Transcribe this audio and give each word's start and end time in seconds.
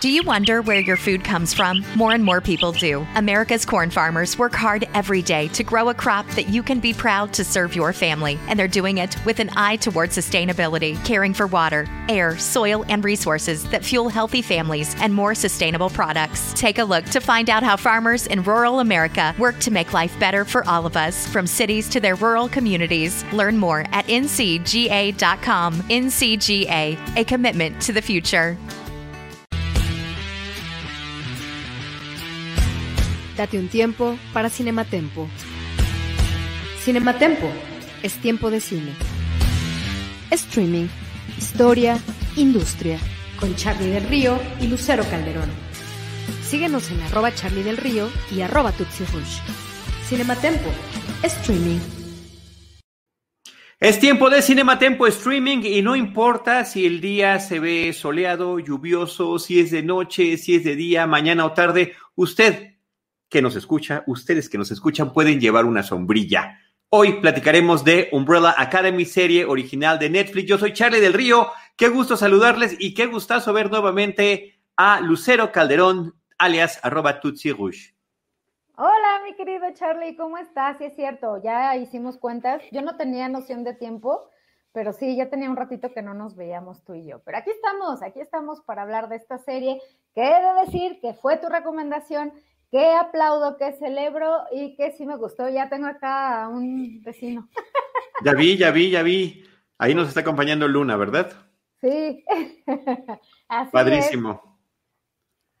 Do 0.00 0.10
you 0.10 0.22
wonder 0.22 0.60
where 0.60 0.80
your 0.80 0.96
food 0.96 1.24
comes 1.24 1.54
from? 1.54 1.84
More 1.94 2.12
and 2.12 2.22
more 2.22 2.40
people 2.40 2.72
do. 2.72 3.06
America's 3.14 3.64
corn 3.64 3.90
farmers 3.90 4.38
work 4.38 4.54
hard 4.54 4.86
every 4.92 5.22
day 5.22 5.48
to 5.48 5.64
grow 5.64 5.88
a 5.88 5.94
crop 5.94 6.28
that 6.32 6.48
you 6.48 6.62
can 6.62 6.80
be 6.80 6.92
proud 6.92 7.32
to 7.34 7.44
serve 7.44 7.74
your 7.74 7.92
family, 7.92 8.38
and 8.48 8.58
they're 8.58 8.68
doing 8.68 8.98
it 8.98 9.16
with 9.24 9.40
an 9.40 9.50
eye 9.56 9.76
toward 9.76 10.10
sustainability, 10.10 11.02
caring 11.04 11.32
for 11.32 11.46
water, 11.46 11.86
air, 12.08 12.36
soil, 12.38 12.84
and 12.88 13.04
resources 13.04 13.64
that 13.70 13.84
fuel 13.84 14.08
healthy 14.08 14.42
families 14.42 14.94
and 15.00 15.14
more 15.14 15.34
sustainable 15.34 15.90
products. 15.90 16.52
Take 16.54 16.78
a 16.78 16.84
look 16.84 17.04
to 17.06 17.20
find 17.20 17.48
out 17.48 17.62
how 17.62 17.76
farmers 17.76 18.26
in 18.26 18.42
rural 18.42 18.80
America 18.80 19.34
work 19.38 19.58
to 19.60 19.70
make 19.70 19.92
life 19.92 20.18
better 20.20 20.44
for 20.44 20.66
all 20.68 20.84
of 20.84 20.96
us, 20.96 21.26
from 21.28 21.46
cities 21.46 21.88
to 21.88 22.00
their 22.00 22.14
rural 22.14 22.48
communities. 22.48 23.24
Learn 23.32 23.56
more 23.56 23.86
at 23.92 24.06
ncga.com. 24.06 25.74
NCGA, 25.74 27.16
a 27.16 27.24
commitment 27.24 27.80
to 27.82 27.92
the 27.92 28.02
future. 28.02 28.58
Date 33.36 33.58
un 33.58 33.66
tiempo 33.66 34.16
para 34.32 34.48
Cinematempo. 34.48 35.28
Cinematempo 36.84 37.50
es 38.02 38.14
tiempo 38.18 38.48
de 38.48 38.60
cine. 38.60 38.92
Streaming, 40.30 40.86
historia, 41.36 41.98
industria. 42.36 42.98
Con 43.40 43.56
Charlie 43.56 43.90
del 43.90 44.06
Río 44.06 44.38
y 44.60 44.68
Lucero 44.68 45.02
Calderón. 45.10 45.50
Síguenos 46.48 46.88
en 46.92 47.00
arroba 47.02 47.34
Charlie 47.34 47.64
del 47.64 47.76
Río 47.76 48.08
y 48.30 48.40
arroba 48.42 48.72
Rush. 48.72 49.40
Cinematempo, 50.08 50.70
streaming. 51.24 51.80
Es 53.80 53.98
tiempo 53.98 54.30
de 54.30 54.42
Cinematempo 54.42 55.08
Streaming 55.08 55.62
y 55.64 55.82
no 55.82 55.96
importa 55.96 56.64
si 56.64 56.86
el 56.86 57.00
día 57.00 57.40
se 57.40 57.58
ve 57.58 57.92
soleado, 57.92 58.60
lluvioso, 58.60 59.40
si 59.40 59.58
es 59.58 59.72
de 59.72 59.82
noche, 59.82 60.38
si 60.38 60.54
es 60.54 60.64
de 60.64 60.76
día, 60.76 61.06
mañana 61.08 61.44
o 61.44 61.52
tarde, 61.52 61.94
usted 62.14 62.73
que 63.28 63.42
nos 63.42 63.56
escucha, 63.56 64.04
ustedes 64.06 64.48
que 64.48 64.58
nos 64.58 64.70
escuchan 64.70 65.12
pueden 65.12 65.40
llevar 65.40 65.64
una 65.64 65.82
sombrilla. 65.82 66.58
Hoy 66.90 67.20
platicaremos 67.20 67.84
de 67.84 68.08
Umbrella 68.12 68.54
Academy, 68.56 69.04
serie 69.04 69.44
original 69.44 69.98
de 69.98 70.10
Netflix. 70.10 70.48
Yo 70.48 70.58
soy 70.58 70.72
Charlie 70.72 71.00
del 71.00 71.12
Río. 71.12 71.48
Qué 71.76 71.88
gusto 71.88 72.16
saludarles 72.16 72.76
y 72.78 72.94
qué 72.94 73.06
gustazo 73.06 73.52
ver 73.52 73.70
nuevamente 73.70 74.60
a 74.76 75.00
Lucero 75.00 75.50
Calderón, 75.50 76.14
alias 76.38 76.78
arroba 76.82 77.20
Tutsi 77.20 77.50
Rush. 77.50 77.90
Hola, 78.76 79.20
mi 79.24 79.34
querido 79.34 79.66
Charlie, 79.72 80.16
¿cómo 80.16 80.36
estás? 80.38 80.78
Sí, 80.78 80.84
es 80.84 80.96
cierto, 80.96 81.40
ya 81.42 81.76
hicimos 81.76 82.18
cuentas. 82.18 82.62
Yo 82.72 82.82
no 82.82 82.96
tenía 82.96 83.28
noción 83.28 83.62
de 83.62 83.74
tiempo, 83.74 84.28
pero 84.72 84.92
sí, 84.92 85.16
ya 85.16 85.30
tenía 85.30 85.48
un 85.48 85.56
ratito 85.56 85.92
que 85.92 86.02
no 86.02 86.14
nos 86.14 86.34
veíamos 86.34 86.82
tú 86.82 86.94
y 86.94 87.06
yo. 87.06 87.20
Pero 87.24 87.38
aquí 87.38 87.50
estamos, 87.50 88.02
aquí 88.02 88.20
estamos 88.20 88.60
para 88.62 88.82
hablar 88.82 89.08
de 89.08 89.16
esta 89.16 89.38
serie 89.38 89.80
que 90.12 90.22
he 90.22 90.40
de 90.42 90.64
decir 90.66 91.00
que 91.00 91.14
fue 91.14 91.36
tu 91.36 91.48
recomendación 91.48 92.32
que 92.70 92.92
aplaudo, 92.92 93.56
que 93.56 93.72
celebro 93.74 94.44
y 94.52 94.76
que 94.76 94.92
sí 94.92 95.06
me 95.06 95.16
gustó. 95.16 95.48
Ya 95.48 95.68
tengo 95.68 95.86
acá 95.86 96.44
a 96.44 96.48
un 96.48 97.02
vecino. 97.02 97.48
Ya 98.24 98.32
vi, 98.32 98.56
ya 98.56 98.70
vi, 98.70 98.90
ya 98.90 99.02
vi. 99.02 99.44
Ahí 99.78 99.94
nos 99.94 100.08
está 100.08 100.20
acompañando 100.20 100.68
Luna, 100.68 100.96
¿verdad? 100.96 101.32
Sí. 101.80 102.24
Así 103.48 103.70
Padrísimo. 103.72 104.54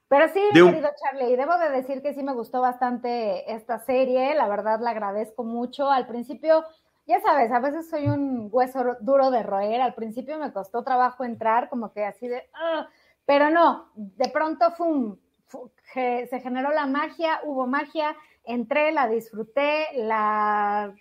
Pero 0.08 0.28
sí, 0.28 0.40
querido 0.52 0.90
Charlie, 1.02 1.36
debo 1.36 1.58
de 1.58 1.70
decir 1.70 2.00
que 2.00 2.14
sí 2.14 2.22
me 2.22 2.34
gustó 2.34 2.60
bastante 2.60 3.52
esta 3.52 3.80
serie. 3.80 4.34
La 4.34 4.46
verdad, 4.48 4.78
la 4.80 4.90
agradezco 4.90 5.42
mucho. 5.44 5.90
Al 5.90 6.06
principio, 6.06 6.64
ya 7.06 7.20
sabes, 7.20 7.50
a 7.50 7.58
veces 7.58 7.90
soy 7.90 8.06
un 8.06 8.48
hueso 8.52 8.96
duro 9.00 9.30
de 9.30 9.42
roer. 9.42 9.80
Al 9.80 9.94
principio 9.94 10.38
me 10.38 10.52
costó 10.52 10.84
trabajo 10.84 11.24
entrar, 11.24 11.68
como 11.68 11.92
que 11.92 12.04
así 12.04 12.28
de. 12.28 12.48
Ah", 12.52 12.88
pero 13.26 13.50
no, 13.50 13.90
de 13.94 14.28
pronto, 14.28 14.70
¡fum! 14.72 15.16
Se 15.92 16.40
generó 16.40 16.72
la 16.72 16.86
magia, 16.86 17.40
hubo 17.44 17.66
magia, 17.66 18.16
entré, 18.44 18.92
la 18.92 19.08
disfruté, 19.08 19.86
la 19.94 20.94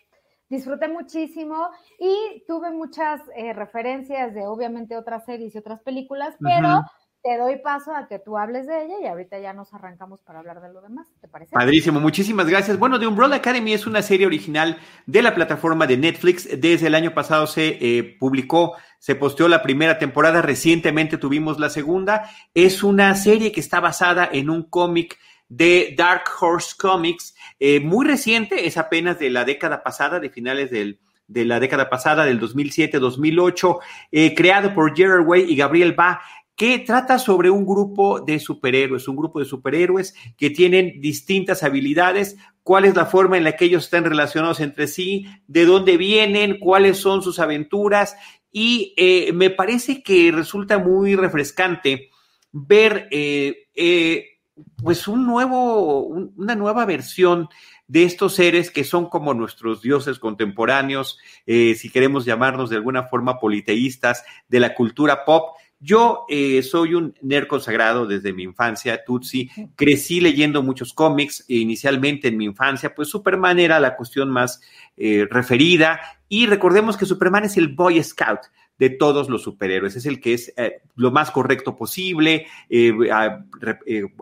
disfruté 0.50 0.88
muchísimo 0.88 1.70
y 2.00 2.44
tuve 2.48 2.72
muchas 2.72 3.22
eh, 3.36 3.54
referencias 3.54 4.34
de 4.34 4.46
obviamente 4.46 4.96
otras 4.96 5.26
series 5.26 5.56
y 5.56 5.58
otras 5.58 5.82
películas, 5.82 6.36
pero 6.40 6.82
te 7.24 7.38
doy 7.38 7.58
paso 7.60 7.96
a 7.96 8.08
que 8.08 8.20
tú 8.20 8.38
hables 8.38 8.68
de 8.68 8.84
ella 8.84 8.96
y 9.02 9.08
ahorita 9.08 9.40
ya 9.40 9.54
nos 9.54 9.74
arrancamos 9.74 10.22
para 10.22 10.40
hablar 10.40 10.62
de 10.62 10.74
lo 10.74 10.82
demás, 10.82 11.08
¿te 11.22 11.30
parece? 11.30 11.54
Padrísimo, 11.54 12.02
muchísimas 12.02 12.48
gracias. 12.50 12.78
Bueno, 12.78 13.00
The 13.00 13.08
Umbrella 13.08 13.36
Academy 13.36 13.72
es 13.72 13.88
una 13.88 14.02
serie 14.02 14.28
original 14.28 14.78
de 15.06 15.22
la 15.22 15.34
plataforma 15.34 15.88
de 15.88 15.98
Netflix. 15.98 16.50
Desde 16.60 16.88
el 16.88 16.96
año 16.96 17.14
pasado 17.14 17.48
se 17.48 17.78
eh, 17.80 18.18
publicó, 18.20 18.76
se 19.04 19.16
posteó 19.16 19.50
la 19.50 19.62
primera 19.62 20.00
temporada, 20.00 20.42
recientemente 20.42 21.18
tuvimos 21.18 21.60
la 21.60 21.70
segunda. 21.70 22.30
Es 22.54 22.84
una 22.84 23.14
serie 23.16 23.52
que 23.52 23.60
está 23.60 23.82
basada 23.82 24.30
en 24.32 24.50
un 24.50 24.64
cómic 24.64 25.20
de 25.50 25.94
Dark 25.98 26.24
Horse 26.40 26.74
Comics, 26.80 27.36
eh, 27.60 27.82
muy 27.82 28.08
reciente, 28.08 28.66
es 28.66 28.78
apenas 28.78 29.20
de 29.20 29.30
la 29.30 29.44
década 29.44 29.84
pasada, 29.84 30.22
de 30.22 30.30
finales 30.30 30.72
del, 30.72 31.02
de 31.28 31.44
la 31.44 31.60
década 31.60 31.90
pasada, 31.90 32.24
del 32.24 32.40
2007-2008, 32.40 33.80
eh, 34.14 34.34
creado 34.36 34.74
por 34.74 34.96
Gerard 34.96 35.28
Way 35.28 35.52
y 35.52 35.58
Gabriel 35.58 35.92
Ba 35.92 36.22
que 36.56 36.80
trata 36.80 37.20
sobre 37.20 37.50
un 37.50 37.66
grupo 37.66 38.22
de 38.22 38.40
superhéroes, 38.40 39.08
un 39.08 39.16
grupo 39.16 39.40
de 39.40 39.46
superhéroes 39.46 40.14
que 40.38 40.52
tienen 40.52 41.02
distintas 41.02 41.64
habilidades, 41.64 42.38
cuál 42.62 42.86
es 42.86 42.96
la 42.96 43.08
forma 43.08 43.38
en 43.38 43.44
la 43.44 43.58
que 43.58 43.66
ellos 43.66 43.86
están 43.86 44.06
relacionados 44.06 44.60
entre 44.60 44.88
sí, 44.88 45.26
de 45.48 45.66
dónde 45.66 45.98
vienen, 45.98 46.60
cuáles 46.60 47.00
son 47.00 47.24
sus 47.24 47.40
aventuras 47.40 48.16
y 48.56 48.94
eh, 48.98 49.34
me 49.34 49.50
parece 49.50 50.04
que 50.04 50.32
resulta 50.32 50.78
muy 50.78 51.16
refrescante 51.16 52.12
ver 52.52 53.08
eh, 53.10 53.68
eh, 53.76 54.40
pues 54.78 55.08
un 55.08 55.26
nuevo, 55.26 56.06
una 56.06 56.54
nueva 56.54 56.86
versión 56.86 57.50
de 57.88 58.04
estos 58.04 58.36
seres 58.36 58.70
que 58.70 58.84
son 58.84 59.10
como 59.10 59.34
nuestros 59.34 59.82
dioses 59.82 60.20
contemporáneos, 60.20 61.18
si 61.46 61.90
queremos 61.92 62.26
llamarnos 62.26 62.70
de 62.70 62.78
alguna 62.78 63.04
forma 63.04 63.40
politeístas 63.40 64.24
de 64.48 64.60
la 64.60 64.74
cultura 64.74 65.26
pop, 65.26 65.58
yo 65.84 66.26
eh, 66.30 66.64
soy 66.64 66.94
un 66.94 67.14
nerd 67.22 67.48
consagrado 67.48 68.08
desde 68.08 68.32
mi 68.32 68.44
infancia, 68.44 69.04
Tutsi. 69.04 69.50
Crecí 69.76 70.22
leyendo 70.22 70.64
muchos 70.64 70.94
cómics. 70.94 71.44
E 71.50 71.56
inicialmente 71.56 72.30
en 72.30 72.38
mi 72.38 72.46
infancia, 72.46 72.96
pues 72.96 73.10
Superman 73.10 73.60
era 73.60 73.82
la 73.82 73.98
cuestión 73.98 74.30
más 74.30 74.62
eh, 74.96 75.28
referida. 75.30 76.00
Y 76.30 76.46
recordemos 76.46 76.96
que 76.96 77.06
Superman 77.06 77.44
es 77.44 77.58
el 77.58 77.68
Boy 77.68 78.02
Scout 78.02 78.40
de 78.80 78.92
todos 78.92 79.30
los 79.30 79.44
superhéroes. 79.44 79.98
Es 79.98 80.06
el 80.06 80.22
que 80.22 80.34
es 80.34 80.54
eh, 80.56 80.82
lo 80.96 81.12
más 81.12 81.32
correcto 81.32 81.76
posible, 81.76 82.48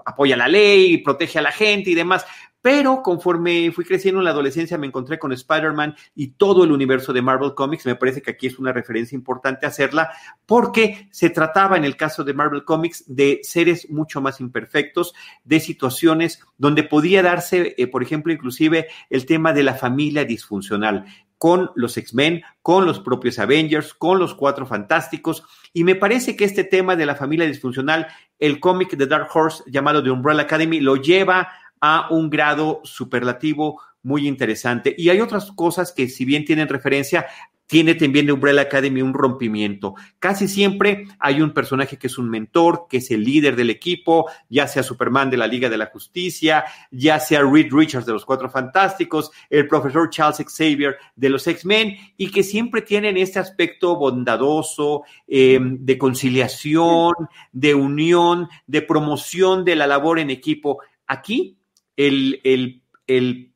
apoya 0.03 0.35
la 0.35 0.47
ley, 0.47 0.97
protege 0.97 1.37
a 1.37 1.43
la 1.43 1.51
gente 1.51 1.91
y 1.91 1.95
demás. 1.95 2.25
Pero 2.61 3.01
conforme 3.01 3.71
fui 3.71 3.85
creciendo 3.85 4.19
en 4.19 4.25
la 4.25 4.31
adolescencia 4.31 4.77
me 4.77 4.87
encontré 4.87 5.17
con 5.17 5.31
Spider-Man 5.31 5.95
y 6.15 6.33
todo 6.33 6.63
el 6.63 6.71
universo 6.71 7.11
de 7.11 7.21
Marvel 7.21 7.53
Comics. 7.55 7.85
Me 7.85 7.95
parece 7.95 8.21
que 8.21 8.31
aquí 8.31 8.47
es 8.47 8.59
una 8.59 8.71
referencia 8.71 9.15
importante 9.15 9.65
hacerla 9.65 10.11
porque 10.45 11.07
se 11.11 11.29
trataba 11.29 11.77
en 11.77 11.85
el 11.85 11.97
caso 11.97 12.23
de 12.23 12.33
Marvel 12.33 12.63
Comics 12.63 13.03
de 13.07 13.39
seres 13.43 13.89
mucho 13.89 14.21
más 14.21 14.39
imperfectos, 14.39 15.13
de 15.43 15.59
situaciones 15.59 16.43
donde 16.57 16.83
podía 16.83 17.23
darse, 17.23 17.73
eh, 17.77 17.87
por 17.87 18.03
ejemplo, 18.03 18.31
inclusive 18.31 18.87
el 19.09 19.25
tema 19.25 19.53
de 19.53 19.63
la 19.63 19.73
familia 19.73 20.25
disfuncional 20.25 21.05
con 21.41 21.71
los 21.73 21.97
X-Men, 21.97 22.43
con 22.61 22.85
los 22.85 22.99
propios 22.99 23.39
Avengers, 23.39 23.95
con 23.95 24.19
los 24.19 24.35
Cuatro 24.35 24.67
Fantásticos. 24.67 25.43
Y 25.73 25.83
me 25.83 25.95
parece 25.95 26.35
que 26.35 26.45
este 26.45 26.63
tema 26.63 26.95
de 26.95 27.07
la 27.07 27.15
familia 27.15 27.47
disfuncional, 27.47 28.05
el 28.37 28.59
cómic 28.59 28.95
de 28.95 29.07
Dark 29.07 29.27
Horse 29.33 29.63
llamado 29.65 30.03
The 30.03 30.11
Umbrella 30.11 30.43
Academy, 30.43 30.79
lo 30.79 30.97
lleva 30.97 31.49
a 31.81 32.07
un 32.11 32.29
grado 32.29 32.81
superlativo 32.83 33.81
muy 34.03 34.27
interesante. 34.27 34.95
Y 34.97 35.09
hay 35.09 35.19
otras 35.19 35.51
cosas 35.51 35.91
que 35.91 36.07
si 36.07 36.25
bien 36.25 36.45
tienen 36.45 36.67
referencia, 36.67 37.27
tiene 37.71 37.95
también 37.95 38.25
de 38.25 38.33
Umbrella 38.33 38.63
Academy 38.63 39.01
un 39.01 39.13
rompimiento. 39.13 39.95
Casi 40.19 40.49
siempre 40.49 41.07
hay 41.19 41.41
un 41.41 41.53
personaje 41.53 41.97
que 41.97 42.07
es 42.07 42.17
un 42.17 42.29
mentor, 42.29 42.87
que 42.89 42.97
es 42.97 43.11
el 43.11 43.23
líder 43.23 43.55
del 43.55 43.69
equipo, 43.69 44.29
ya 44.49 44.67
sea 44.67 44.83
Superman 44.83 45.29
de 45.29 45.37
la 45.37 45.47
Liga 45.47 45.69
de 45.69 45.77
la 45.77 45.85
Justicia, 45.85 46.65
ya 46.91 47.17
sea 47.21 47.43
Reed 47.43 47.71
Richards 47.71 48.05
de 48.05 48.11
los 48.11 48.25
Cuatro 48.25 48.49
Fantásticos, 48.49 49.31
el 49.49 49.69
profesor 49.69 50.09
Charles 50.09 50.43
Xavier 50.45 50.97
de 51.15 51.29
los 51.29 51.47
X-Men, 51.47 51.95
y 52.17 52.29
que 52.29 52.43
siempre 52.43 52.81
tienen 52.81 53.15
este 53.15 53.39
aspecto 53.39 53.95
bondadoso, 53.95 55.03
em, 55.25 55.77
de 55.79 55.97
conciliación, 55.97 57.13
de 57.53 57.73
unión, 57.73 58.49
de 58.67 58.81
promoción 58.81 59.63
de 59.63 59.77
la 59.77 59.87
labor 59.87 60.19
en 60.19 60.29
equipo. 60.29 60.81
Aquí 61.07 61.60
el, 61.97 62.81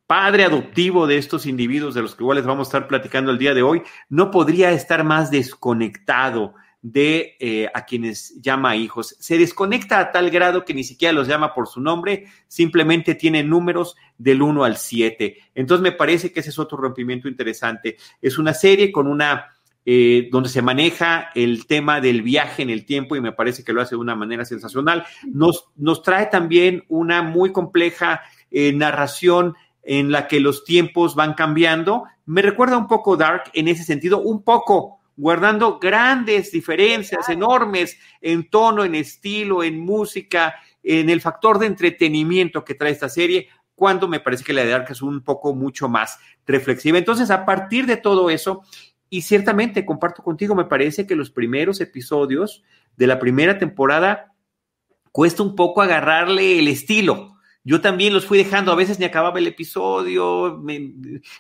padre 0.08 0.44
adoptivo 0.44 1.08
de 1.08 1.18
estos 1.18 1.48
individuos 1.48 1.96
de 1.96 2.04
los 2.04 2.14
que 2.14 2.22
igual 2.22 2.38
les 2.38 2.46
vamos 2.46 2.68
a 2.68 2.70
estar 2.70 2.88
platicando 2.88 3.32
el 3.32 3.40
día 3.40 3.56
de 3.56 3.64
hoy, 3.64 3.82
no 4.08 4.30
podría 4.30 4.72
estar 4.72 5.04
más 5.04 5.32
desconectado 5.32 6.54
de 6.84 7.36
eh, 7.40 7.68
a 7.74 7.86
quienes 7.86 8.40
llama 8.40 8.76
hijos. 8.76 9.16
Se 9.20 9.40
desconecta 9.40 10.00
a 10.00 10.12
tal 10.12 10.30
grado 10.30 10.64
que 10.64 10.76
ni 10.76 10.84
siquiera 10.84 11.12
los 11.12 11.28
llama 11.28 11.56
por 11.56 11.68
su 11.68 11.82
nombre, 11.82 12.28
simplemente 12.48 13.16
tiene 13.16 13.44
números 13.44 13.96
del 14.20 14.44
1 14.44 14.64
al 14.64 14.78
7. 14.78 15.38
Entonces 15.56 15.82
me 15.82 15.92
parece 15.92 16.32
que 16.32 16.42
ese 16.42 16.52
es 16.52 16.60
otro 16.60 16.78
rompimiento 16.78 17.28
interesante. 17.28 17.98
Es 18.22 18.38
una 18.38 18.54
serie 18.54 18.92
con 18.92 19.08
una 19.08 19.55
eh, 19.86 20.30
donde 20.32 20.50
se 20.50 20.64
maneja 20.64 21.30
el 21.36 21.68
tema 21.68 22.02
del 22.02 22.24
viaje 22.24 22.64
en 22.64 22.72
el 22.72 22.86
tiempo 22.86 23.16
y 23.16 23.22
me 23.22 23.32
parece 23.32 23.64
que 23.64 23.72
lo 23.72 23.82
hace 23.82 23.96
de 23.96 24.02
una 24.02 24.16
manera 24.16 24.44
sensacional. 24.44 25.06
Nos, 25.28 25.68
nos 25.76 26.02
trae 26.02 26.26
también 26.26 26.84
una 26.88 27.22
muy 27.22 27.52
compleja 27.52 28.24
eh, 28.50 28.74
narración 28.74 29.56
en 29.84 30.12
la 30.12 30.28
que 30.28 30.40
los 30.40 30.64
tiempos 30.64 31.14
van 31.14 31.36
cambiando. 31.36 32.06
Me 32.26 32.42
recuerda 32.42 32.78
un 32.78 32.88
poco 32.88 33.16
Dark 33.16 33.52
en 33.54 33.68
ese 33.68 33.84
sentido, 33.84 34.20
un 34.20 34.44
poco 34.44 35.02
guardando 35.18 35.80
grandes 35.80 36.52
diferencias 36.52 37.30
enormes 37.30 37.98
en 38.22 38.50
tono, 38.50 38.84
en 38.84 38.96
estilo, 38.96 39.64
en 39.64 39.80
música, 39.80 40.56
en 40.84 41.10
el 41.10 41.22
factor 41.22 41.60
de 41.60 41.68
entretenimiento 41.68 42.66
que 42.66 42.76
trae 42.76 42.92
esta 42.92 43.10
serie, 43.10 43.50
cuando 43.76 44.08
me 44.08 44.20
parece 44.20 44.44
que 44.44 44.54
la 44.54 44.64
de 44.64 44.72
Dark 44.72 44.88
es 44.90 45.02
un 45.02 45.22
poco 45.22 45.54
mucho 45.54 45.88
más 45.90 46.18
reflexiva. 46.46 46.98
Entonces, 46.98 47.30
a 47.30 47.46
partir 47.46 47.86
de 47.86 47.98
todo 47.98 48.30
eso, 48.30 48.64
y 49.10 49.22
ciertamente 49.22 49.86
comparto 49.86 50.24
contigo, 50.24 50.56
me 50.56 50.66
parece 50.66 51.06
que 51.08 51.16
los 51.16 51.30
primeros 51.30 51.82
episodios 51.82 52.64
de 52.98 53.08
la 53.08 53.20
primera 53.20 53.58
temporada 53.58 54.34
cuesta 55.12 55.44
un 55.44 55.56
poco 55.56 55.82
agarrarle 55.82 56.60
el 56.60 56.68
estilo 56.68 57.36
yo 57.68 57.82
también 57.82 58.14
los 58.14 58.28
fui 58.28 58.38
dejando, 58.38 58.72
a 58.72 58.76
veces 58.76 59.00
ni 59.00 59.06
acababa 59.06 59.40
el 59.40 59.48
episodio, 59.48 60.60
me, 60.64 60.94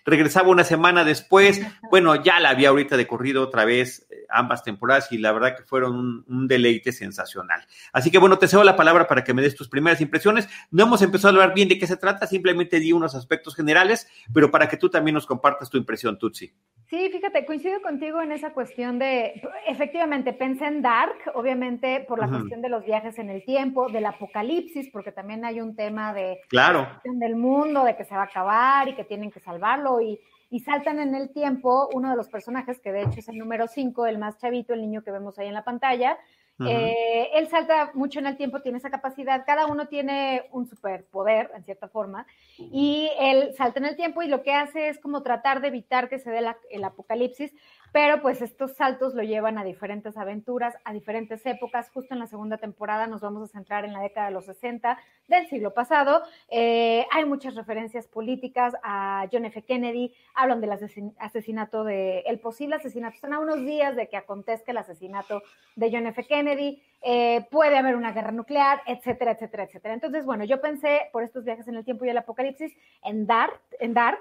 regresaba 0.06 0.50
una 0.50 0.63
semana 0.63 1.06
después. 1.06 1.62
Bueno, 1.91 2.21
ya 2.21 2.39
la 2.39 2.50
había 2.50 2.69
ahorita 2.69 2.97
de 2.97 3.06
corrido 3.06 3.44
otra 3.44 3.63
vez 3.63 4.04
ambas 4.30 4.63
temporadas 4.63 5.12
y 5.12 5.18
la 5.18 5.31
verdad 5.31 5.56
que 5.57 5.63
fueron 5.63 6.24
un, 6.27 6.48
deleite 6.48 6.92
sensacional. 6.92 7.66
Así 7.92 8.12
que 8.12 8.18
bueno, 8.18 8.38
te 8.38 8.48
cedo 8.48 8.63
la 8.63 8.75
palabra 8.75 9.07
para 9.07 9.24
que 9.24 9.33
me 9.33 9.42
des 9.42 9.56
tus 9.56 9.68
primeras 9.68 10.01
impresiones. 10.01 10.48
No 10.72 10.83
hemos 10.83 11.01
empezado 11.01 11.30
a 11.30 11.42
hablar 11.42 11.56
bien 11.56 11.68
de 11.68 11.80
qué 11.80 11.88
se 11.88 11.98
trata, 11.98 12.27
simplemente 12.27 12.80
di 12.80 12.92
unos 12.92 13.16
aspectos 13.16 13.56
generales, 13.56 14.07
pero 14.33 14.51
para 14.51 14.68
que 14.68 14.77
tú 14.77 14.89
también 14.89 15.16
nos 15.16 15.25
compartas 15.25 15.69
tu 15.69 15.77
impresión, 15.77 16.18
Tutsi. 16.18 16.54
Sí, 16.88 17.10
fíjate, 17.12 17.45
coincido 17.45 17.81
contigo 17.81 18.22
en 18.22 18.31
esa 18.31 18.54
cuestión 18.54 19.00
de, 19.00 19.42
efectivamente, 19.68 20.33
pensé 20.33 20.66
en 20.66 20.83
Dark, 20.83 21.16
obviamente 21.33 22.06
por 22.07 22.19
la 22.19 22.27
cuestión 22.27 22.62
de 22.62 22.69
los 22.69 22.86
viajes 22.86 23.18
en 23.18 23.30
el 23.31 23.44
tiempo, 23.44 23.89
del 23.89 24.06
apocalipsis, 24.06 24.89
porque 24.92 25.12
también 25.12 25.45
hay 25.45 25.62
un 25.62 25.75
tema 25.75 26.13
de 26.13 26.42
claro. 26.48 26.88
del 27.04 27.36
mundo, 27.36 27.83
de 27.83 27.95
que 27.95 28.06
se 28.06 28.13
va 28.13 28.22
a 28.22 28.25
acabar 28.25 28.88
y 28.88 28.95
que 28.95 29.04
tienen 29.04 29.31
que 29.31 29.39
salvarlo 29.39 30.00
y, 30.00 30.19
y 30.55 30.61
saltan 30.61 30.99
en 30.99 31.13
el 31.15 31.31
tiempo 31.31 31.89
uno 31.93 32.09
de 32.09 32.15
los 32.15 32.29
personajes, 32.29 32.79
que 32.79 32.93
de 32.93 33.01
hecho 33.01 33.19
es 33.19 33.27
el 33.27 33.37
número 33.37 33.67
5, 33.67 34.05
el 34.05 34.17
más 34.17 34.37
chavito, 34.37 34.73
el 34.73 34.79
niño 34.79 35.03
que 35.03 35.11
vemos 35.11 35.37
ahí 35.37 35.47
en 35.47 35.53
la 35.53 35.65
pantalla, 35.65 36.17
eh, 36.65 37.29
él 37.33 37.49
salta 37.49 37.91
mucho 37.93 38.19
en 38.19 38.27
el 38.27 38.37
tiempo, 38.37 38.61
tiene 38.61 38.77
esa 38.77 38.89
capacidad, 38.89 39.43
cada 39.45 39.65
uno 39.65 39.89
tiene 39.89 40.47
un 40.53 40.65
superpoder, 40.65 41.51
en 41.57 41.65
cierta 41.65 41.89
forma, 41.89 42.25
y 42.57 43.09
él 43.19 43.53
salta 43.57 43.79
en 43.79 43.85
el 43.85 43.97
tiempo 43.97 44.21
y 44.21 44.29
lo 44.29 44.43
que 44.43 44.53
hace 44.53 44.87
es 44.87 44.97
como 44.99 45.23
tratar 45.23 45.59
de 45.59 45.67
evitar 45.67 46.07
que 46.07 46.19
se 46.19 46.31
dé 46.31 46.39
el 46.71 46.83
apocalipsis, 46.85 47.53
pero 47.95 48.21
pues 48.21 48.42
estos 48.42 48.74
saltos 48.74 49.15
lo 49.15 49.24
llevan 49.24 49.57
a 49.57 49.63
diferentes 49.63 50.18
aventuras, 50.18 50.75
a 50.83 50.92
diferentes 50.92 51.45
épocas. 51.45 51.89
Justo 51.94 52.13
en 52.13 52.19
la 52.19 52.27
segunda 52.27 52.57
temporada 52.57 53.07
nos 53.07 53.21
vamos 53.21 53.42
a 53.44 53.47
centrar 53.47 53.86
en 53.86 53.94
la 53.94 54.01
década 54.01 54.27
de 54.27 54.33
los 54.33 54.44
60 54.47 54.97
del 55.30 55.47
siglo 55.47 55.74
pasado. 55.74 56.21
Eh, 56.50 57.06
hay 57.09 57.24
muchas 57.24 57.56
referencias 57.56 58.06
políticas 58.06 58.74
a 58.83 59.30
John 59.31 59.45
F. 59.45 59.62
Kennedy, 59.62 60.13
hablan 60.33 60.59
del 60.59 60.74
asesinato 61.19 61.86
de, 61.86 62.19
el 62.27 62.42
posible 62.42 62.75
asesinato, 62.75 63.15
están 63.15 63.31
a 63.31 63.39
unos 63.39 63.63
días 63.63 63.95
de 63.95 64.09
que 64.09 64.18
acontezca 64.18 64.74
el 64.74 64.77
asesinato 64.77 65.41
de 65.77 65.89
John 65.89 66.06
F. 66.07 66.21
Kennedy, 66.25 66.81
eh, 67.01 67.45
puede 67.50 67.77
haber 67.77 67.95
una 67.95 68.12
guerra 68.12 68.31
nuclear, 68.31 68.81
etcétera, 68.88 69.31
etcétera, 69.31 69.63
etcétera. 69.63 69.94
Entonces, 69.94 70.25
bueno, 70.25 70.44
yo 70.44 70.59
pensé 70.59 71.03
por 71.13 71.24
estos 71.24 71.45
viajes 71.45 71.65
en 71.69 71.75
el 71.75 71.86
tiempo 71.86 72.03
y 72.03 72.09
el 72.09 72.18
apocalipsis 72.18 72.75
en 73.06 73.25
Dark, 73.25 73.62
en 73.80 73.94
Dark. 73.94 74.19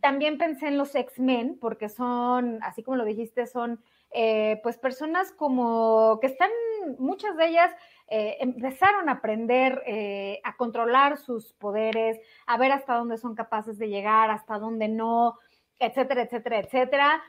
También 0.00 0.38
pensé 0.38 0.68
en 0.68 0.78
los 0.78 0.94
X-Men, 0.94 1.58
porque 1.60 1.88
son, 1.88 2.60
así 2.62 2.82
como 2.82 2.96
lo 2.96 3.04
dijiste, 3.04 3.46
son 3.46 3.80
eh, 4.10 4.58
pues 4.62 4.78
personas 4.78 5.32
como 5.32 6.18
que 6.20 6.28
están, 6.28 6.50
muchas 6.98 7.36
de 7.36 7.48
ellas 7.48 7.70
eh, 8.08 8.38
empezaron 8.40 9.10
a 9.10 9.12
aprender 9.12 9.82
eh, 9.86 10.40
a 10.44 10.56
controlar 10.56 11.18
sus 11.18 11.52
poderes, 11.52 12.18
a 12.46 12.56
ver 12.56 12.72
hasta 12.72 12.94
dónde 12.94 13.18
son 13.18 13.34
capaces 13.34 13.78
de 13.78 13.90
llegar, 13.90 14.30
hasta 14.30 14.58
dónde 14.58 14.88
no, 14.88 15.38
etcétera, 15.78 16.22
etcétera, 16.22 16.58
etcétera. 16.60 17.22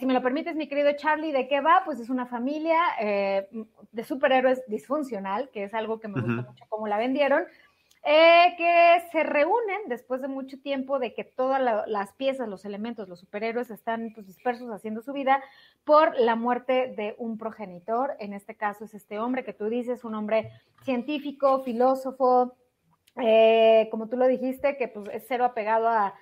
si 0.00 0.04
me 0.04 0.14
lo 0.14 0.22
permites, 0.22 0.56
mi 0.56 0.68
querido 0.68 0.90
Charlie, 0.96 1.30
¿de 1.30 1.46
qué 1.46 1.60
va? 1.60 1.82
Pues 1.84 2.00
es 2.00 2.10
una 2.10 2.26
familia 2.26 2.78
de 2.98 4.04
superhéroes 4.04 4.64
disfuncional, 4.66 5.48
que 5.50 5.64
es 5.64 5.74
algo 5.74 6.00
que 6.00 6.08
me 6.08 6.20
gusta 6.20 6.42
mucho 6.42 6.64
cómo 6.68 6.88
la 6.88 6.98
vendieron, 6.98 7.44
eh, 8.08 8.54
que 8.56 9.02
se 9.10 9.24
reúnen 9.24 9.80
después 9.88 10.22
de 10.22 10.28
mucho 10.28 10.60
tiempo 10.60 11.00
de 11.00 11.12
que 11.12 11.24
todas 11.24 11.60
las 11.88 12.12
piezas, 12.12 12.48
los 12.48 12.64
elementos, 12.64 13.08
los 13.08 13.18
superhéroes 13.18 13.68
están 13.72 14.12
pues, 14.14 14.28
dispersos 14.28 14.70
haciendo 14.70 15.02
su 15.02 15.12
vida 15.12 15.42
por 15.82 16.16
la 16.16 16.36
muerte 16.36 16.94
de 16.96 17.16
un 17.18 17.36
progenitor. 17.36 18.14
En 18.20 18.32
este 18.32 18.54
caso 18.54 18.84
es 18.84 18.94
este 18.94 19.18
hombre 19.18 19.44
que 19.44 19.52
tú 19.52 19.64
dices, 19.64 20.04
un 20.04 20.14
hombre 20.14 20.52
científico, 20.84 21.64
filósofo, 21.64 22.54
eh, 23.20 23.88
como 23.90 24.08
tú 24.08 24.16
lo 24.16 24.28
dijiste, 24.28 24.76
que 24.76 24.86
pues, 24.86 25.08
es 25.12 25.24
cero 25.26 25.44
apegado 25.44 25.88
a, 25.88 26.14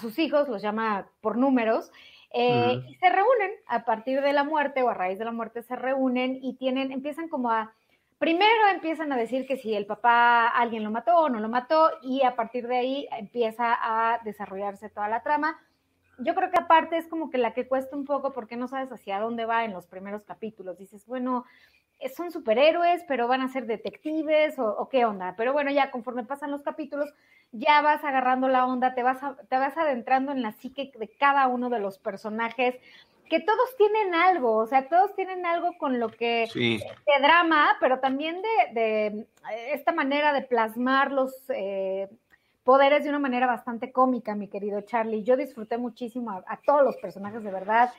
sus 0.00 0.20
hijos, 0.20 0.48
los 0.48 0.62
llama 0.62 1.08
por 1.20 1.36
números. 1.36 1.90
Eh, 2.32 2.80
y 2.88 2.94
se 2.94 3.10
reúnen 3.10 3.50
a 3.66 3.84
partir 3.84 4.22
de 4.22 4.32
la 4.32 4.44
muerte 4.44 4.84
o 4.84 4.88
a 4.88 4.94
raíz 4.94 5.18
de 5.18 5.24
la 5.24 5.32
muerte 5.32 5.64
se 5.64 5.74
reúnen 5.74 6.38
y 6.40 6.54
tienen, 6.54 6.92
empiezan 6.92 7.28
como 7.28 7.50
a 7.50 7.74
Primero 8.22 8.68
empiezan 8.72 9.10
a 9.12 9.16
decir 9.16 9.48
que 9.48 9.56
si 9.56 9.74
el 9.74 9.84
papá 9.84 10.46
alguien 10.46 10.84
lo 10.84 10.92
mató 10.92 11.16
o 11.16 11.28
no 11.28 11.40
lo 11.40 11.48
mató 11.48 11.90
y 12.02 12.22
a 12.22 12.36
partir 12.36 12.68
de 12.68 12.76
ahí 12.76 13.08
empieza 13.10 13.76
a 13.76 14.20
desarrollarse 14.22 14.88
toda 14.90 15.08
la 15.08 15.24
trama. 15.24 15.60
Yo 16.18 16.32
creo 16.36 16.48
que 16.52 16.60
aparte 16.60 16.98
es 16.98 17.08
como 17.08 17.30
que 17.30 17.38
la 17.38 17.52
que 17.52 17.66
cuesta 17.66 17.96
un 17.96 18.04
poco 18.04 18.32
porque 18.32 18.54
no 18.56 18.68
sabes 18.68 18.92
hacia 18.92 19.18
dónde 19.18 19.44
va 19.44 19.64
en 19.64 19.72
los 19.72 19.88
primeros 19.88 20.22
capítulos. 20.22 20.78
Dices, 20.78 21.04
bueno, 21.04 21.46
eh, 21.98 22.10
son 22.10 22.30
superhéroes, 22.30 23.02
pero 23.08 23.26
van 23.26 23.40
a 23.40 23.48
ser 23.48 23.66
detectives 23.66 24.56
o, 24.56 24.88
qué 24.88 25.04
onda. 25.04 25.34
Pero 25.36 25.52
bueno, 25.52 25.72
ya 25.72 25.90
conforme 25.90 26.22
pasan 26.22 26.52
los 26.52 26.62
capítulos, 26.62 27.12
ya 27.50 27.82
vas 27.82 28.04
agarrando 28.04 28.46
la 28.46 28.66
onda, 28.66 28.94
te 28.94 29.02
vas, 29.02 29.18
te 29.48 29.56
vas 29.56 29.76
adentrando 29.76 30.30
en 30.30 30.42
la 30.42 30.52
psique 30.52 30.92
de 30.96 31.08
cada 31.08 31.48
uno 31.48 31.70
de 31.70 31.80
los 31.80 31.98
personajes 31.98 32.76
que 33.32 33.40
todos 33.40 33.74
tienen 33.78 34.14
algo, 34.14 34.58
o 34.58 34.66
sea, 34.66 34.90
todos 34.90 35.14
tienen 35.16 35.46
algo 35.46 35.78
con 35.78 35.98
lo 35.98 36.10
que 36.10 36.46
de 36.54 37.18
drama, 37.18 37.78
pero 37.80 37.98
también 37.98 38.42
de, 38.74 39.06
eh, 39.06 39.26
esta 39.72 39.90
manera 39.90 40.34
de 40.34 40.42
plasmar 40.42 41.10
los 41.10 41.32
eh, 41.48 42.10
poderes 42.62 43.04
de 43.04 43.08
una 43.08 43.18
manera 43.18 43.46
bastante 43.46 43.90
cómica, 43.90 44.34
mi 44.34 44.48
querido 44.48 44.82
Charlie. 44.82 45.24
Yo 45.24 45.38
disfruté 45.38 45.78
muchísimo 45.78 46.30
a, 46.30 46.58
todos 46.58 46.84
los 46.84 46.96
personajes, 46.96 47.42
de 47.42 47.50
verdad. 47.50 47.90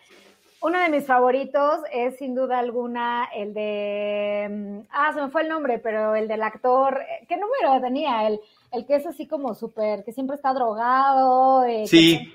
Uno 0.62 0.80
de 0.80 0.90
mis 0.90 1.08
favoritos 1.08 1.80
es 1.92 2.16
sin 2.20 2.36
duda 2.36 2.60
alguna 2.60 3.28
el 3.36 3.56
de, 3.56 4.48
mm, 4.52 4.88
ah, 4.92 5.14
se 5.16 5.20
me 5.20 5.32
fue 5.32 5.42
el 5.42 5.50
nombre, 5.50 5.80
pero 5.80 6.14
el 6.14 6.28
del 6.28 6.44
actor, 6.44 7.02
eh, 7.02 7.26
¿qué 7.28 7.38
número 7.38 7.82
tenía? 7.82 8.28
El, 8.28 8.40
el 8.72 8.86
que 8.86 8.98
es 8.98 9.08
así 9.08 9.28
como 9.28 9.56
súper, 9.56 10.04
que 10.04 10.14
siempre 10.14 10.36
está 10.36 10.54
drogado. 10.54 11.64
sí. 11.88 12.32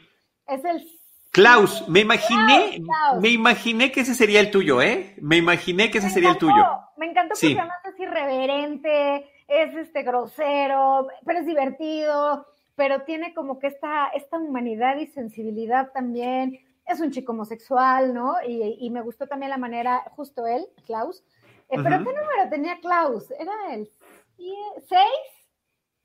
Es 0.49 0.65
el 0.65 0.98
Klaus, 1.31 1.87
me 1.89 2.01
imaginé, 2.01 2.83
me 3.21 3.29
imaginé 3.29 3.93
que 3.93 4.01
ese 4.01 4.15
sería 4.15 4.41
el 4.41 4.51
tuyo, 4.51 4.81
¿eh? 4.81 5.15
Me 5.21 5.37
imaginé 5.37 5.91
que 5.91 5.99
ese 5.99 6.11
sería 6.11 6.31
el 6.31 6.39
tuyo. 6.39 6.65
Me 6.97 7.07
encantó 7.07 7.35
porque 7.35 7.59
además 7.59 7.79
es 7.85 8.01
irreverente, 8.01 9.31
es 9.47 9.77
este 9.77 10.03
grosero, 10.03 11.09
pero 11.25 11.39
es 11.41 11.47
divertido, 11.47 12.47
pero 12.75 13.03
tiene 13.03 13.35
como 13.35 13.59
que 13.59 13.69
esta, 13.69 14.09
esta 14.09 14.39
humanidad 14.39 14.97
y 14.97 15.07
sensibilidad 15.07 15.93
también. 15.93 16.61
Es 16.87 17.01
un 17.01 17.11
chico 17.11 17.33
homosexual, 17.33 18.15
¿no? 18.15 18.37
Y, 18.47 18.89
me 18.91 19.03
gustó 19.03 19.27
también 19.27 19.51
la 19.51 19.59
manera, 19.59 20.05
justo 20.17 20.47
él, 20.47 20.67
Klaus. 20.87 21.23
Eh, 21.69 21.77
pero 21.83 21.99
¿qué 21.99 22.05
número 22.05 22.49
tenía 22.49 22.81
Klaus? 22.81 23.31
¿Era 23.33 23.75
el 23.75 23.91
6? 24.39 24.89
Creo 24.89 24.97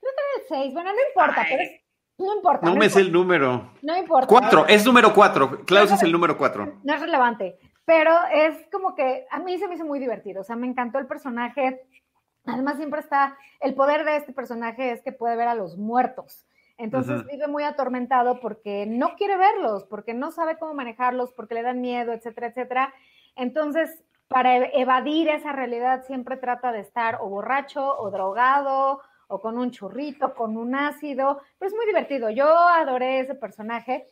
que 0.02 0.52
era 0.52 0.60
el 0.60 0.64
6. 0.66 0.74
Bueno, 0.74 0.92
no 0.92 1.00
importa, 1.08 1.46
pero 1.48 1.64
es 1.64 1.83
no 2.18 2.36
importa. 2.36 2.66
No, 2.66 2.76
me 2.76 2.90
sé 2.90 3.02
el 3.02 3.12
número. 3.12 3.72
No 3.82 3.98
importa. 3.98 4.28
Cuatro, 4.28 4.68
es 4.68 4.86
número 4.86 5.14
cuatro. 5.14 5.64
Klaus 5.66 5.92
es 5.92 6.04
el 6.04 6.12
número 6.12 6.38
cuatro. 6.38 6.80
No 6.84 6.94
es 6.94 7.02
relevante, 7.02 7.58
pero 7.86 8.14
es 8.32 8.68
como 8.72 8.96
que 8.96 9.26
a 9.32 9.40
mí 9.40 9.58
se 9.58 9.68
me 9.68 9.76
hizo 9.76 9.86
muy 9.86 10.00
divertido. 10.00 10.42
O 10.42 10.44
sea, 10.44 10.56
me 10.56 10.68
encantó 10.68 11.00
el 11.00 11.08
personaje. 11.08 11.82
Además, 12.46 12.78
siempre 12.78 13.00
está, 13.00 13.38
el 13.62 13.74
poder 13.74 14.04
de 14.06 14.18
este 14.18 14.34
personaje 14.34 14.92
es 14.92 15.02
que 15.02 15.12
puede 15.12 15.36
ver 15.36 15.48
a 15.48 15.56
los 15.56 15.78
muertos. 15.78 16.46
Entonces 16.78 17.26
vive 17.28 17.48
muy 17.48 17.64
atormentado 17.64 18.40
porque 18.40 18.86
no 18.88 19.16
quiere 19.16 19.38
verlos, 19.38 19.86
porque 19.86 20.14
no 20.14 20.32
sabe 20.32 20.58
cómo 20.58 20.74
manejarlos, 20.74 21.32
porque 21.34 21.54
le 21.54 21.62
dan 21.62 21.82
miedo, 21.82 22.14
etcétera, 22.14 22.48
etcétera. 22.48 22.94
Entonces, 23.36 24.04
para 24.28 24.58
evadir 24.58 25.30
esa 25.30 25.52
realidad, 25.52 26.04
siempre 26.06 26.38
trata 26.38 26.72
de 26.72 26.80
estar 26.80 27.20
o 27.22 27.30
borracho 27.30 27.98
o 27.98 28.10
drogado 28.10 29.02
o 29.34 29.42
con 29.42 29.58
un 29.58 29.72
churrito, 29.72 30.36
con 30.36 30.58
un 30.58 30.76
ácido, 30.76 31.42
pero 31.58 31.70
es 31.70 31.76
muy 31.76 31.88
divertido. 31.88 32.30
Yo 32.30 32.46
adoré 32.46 33.20
ese 33.20 33.34
personaje 33.34 34.08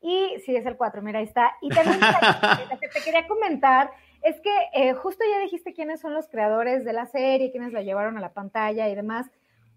y 0.00 0.40
sí, 0.44 0.56
es 0.56 0.66
el 0.66 0.76
4, 0.76 1.00
mira, 1.00 1.20
ahí 1.20 1.26
está. 1.26 1.52
Y 1.62 1.68
también 1.68 2.00
lo 2.00 2.78
que 2.80 2.88
te 2.88 3.00
quería 3.00 3.28
comentar 3.28 3.92
es 4.20 4.40
que 4.40 4.50
eh, 4.72 4.94
justo 4.94 5.24
ya 5.30 5.38
dijiste 5.38 5.74
quiénes 5.74 6.00
son 6.00 6.12
los 6.12 6.26
creadores 6.28 6.84
de 6.84 6.92
la 6.92 7.06
serie, 7.06 7.52
quiénes 7.52 7.72
la 7.72 7.82
llevaron 7.82 8.18
a 8.18 8.20
la 8.20 8.32
pantalla 8.32 8.88
y 8.88 8.96
demás. 8.96 9.30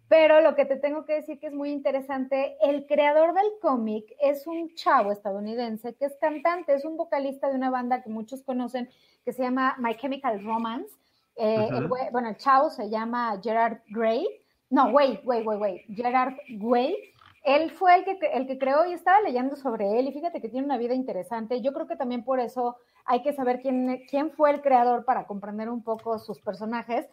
Pero 0.09 0.41
lo 0.41 0.55
que 0.55 0.65
te 0.65 0.77
tengo 0.77 1.05
que 1.05 1.13
decir 1.13 1.37
que 1.37 1.47
es 1.47 1.53
muy 1.53 1.69
interesante, 1.69 2.57
el 2.61 2.87
creador 2.87 3.35
del 3.35 3.51
cómic 3.61 4.05
es 4.19 4.47
un 4.47 4.73
chavo 4.73 5.11
estadounidense 5.11 5.93
que 5.93 6.05
es 6.05 6.17
cantante, 6.19 6.73
es 6.73 6.85
un 6.85 6.97
vocalista 6.97 7.49
de 7.49 7.55
una 7.55 7.69
banda 7.69 8.01
que 8.01 8.09
muchos 8.09 8.41
conocen 8.41 8.89
que 9.23 9.31
se 9.31 9.43
llama 9.43 9.75
My 9.77 9.95
Chemical 9.95 10.43
Romance. 10.43 10.95
Eh, 11.35 11.69
bueno, 12.11 12.29
el 12.29 12.37
chavo 12.37 12.71
se 12.71 12.89
llama 12.89 13.39
Gerard 13.43 13.79
Gray. 13.89 14.25
No, 14.69 14.87
wait, 14.87 15.21
wait, 15.23 15.45
wait, 15.45 15.59
wait. 15.59 15.85
Gerard 15.95 16.35
Way. 16.59 16.95
Él 17.43 17.71
fue 17.71 17.95
el 17.95 18.03
que, 18.03 18.19
el 18.33 18.45
que 18.45 18.57
creó 18.57 18.85
y 18.85 18.91
estaba 18.91 19.21
leyendo 19.21 19.55
sobre 19.55 19.97
él 19.97 20.07
y 20.07 20.11
fíjate 20.11 20.41
que 20.41 20.49
tiene 20.49 20.65
una 20.65 20.77
vida 20.77 20.93
interesante. 20.93 21.61
Yo 21.61 21.71
creo 21.71 21.87
que 21.87 21.95
también 21.95 22.25
por 22.25 22.41
eso 22.41 22.75
hay 23.05 23.21
que 23.21 23.31
saber 23.31 23.61
quién, 23.61 24.03
quién 24.09 24.31
fue 24.31 24.51
el 24.51 24.61
creador 24.61 25.05
para 25.05 25.25
comprender 25.25 25.69
un 25.69 25.81
poco 25.81 26.19
sus 26.19 26.41
personajes. 26.41 27.07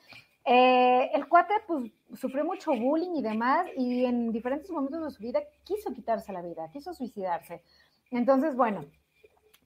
Eh, 0.45 1.11
el 1.15 1.29
cuate 1.29 1.55
pues 1.67 1.93
sufrió 2.15 2.45
mucho 2.45 2.73
bullying 2.73 3.15
y 3.15 3.23
demás 3.23 3.67
y 3.77 4.05
en 4.05 4.33
diferentes 4.33 4.71
momentos 4.71 5.05
de 5.05 5.11
su 5.11 5.23
vida 5.23 5.41
quiso 5.63 5.93
quitarse 5.93 6.33
la 6.33 6.43
vida, 6.43 6.69
quiso 6.73 6.93
suicidarse. 6.93 7.63
Entonces, 8.11 8.57
bueno, 8.57 8.85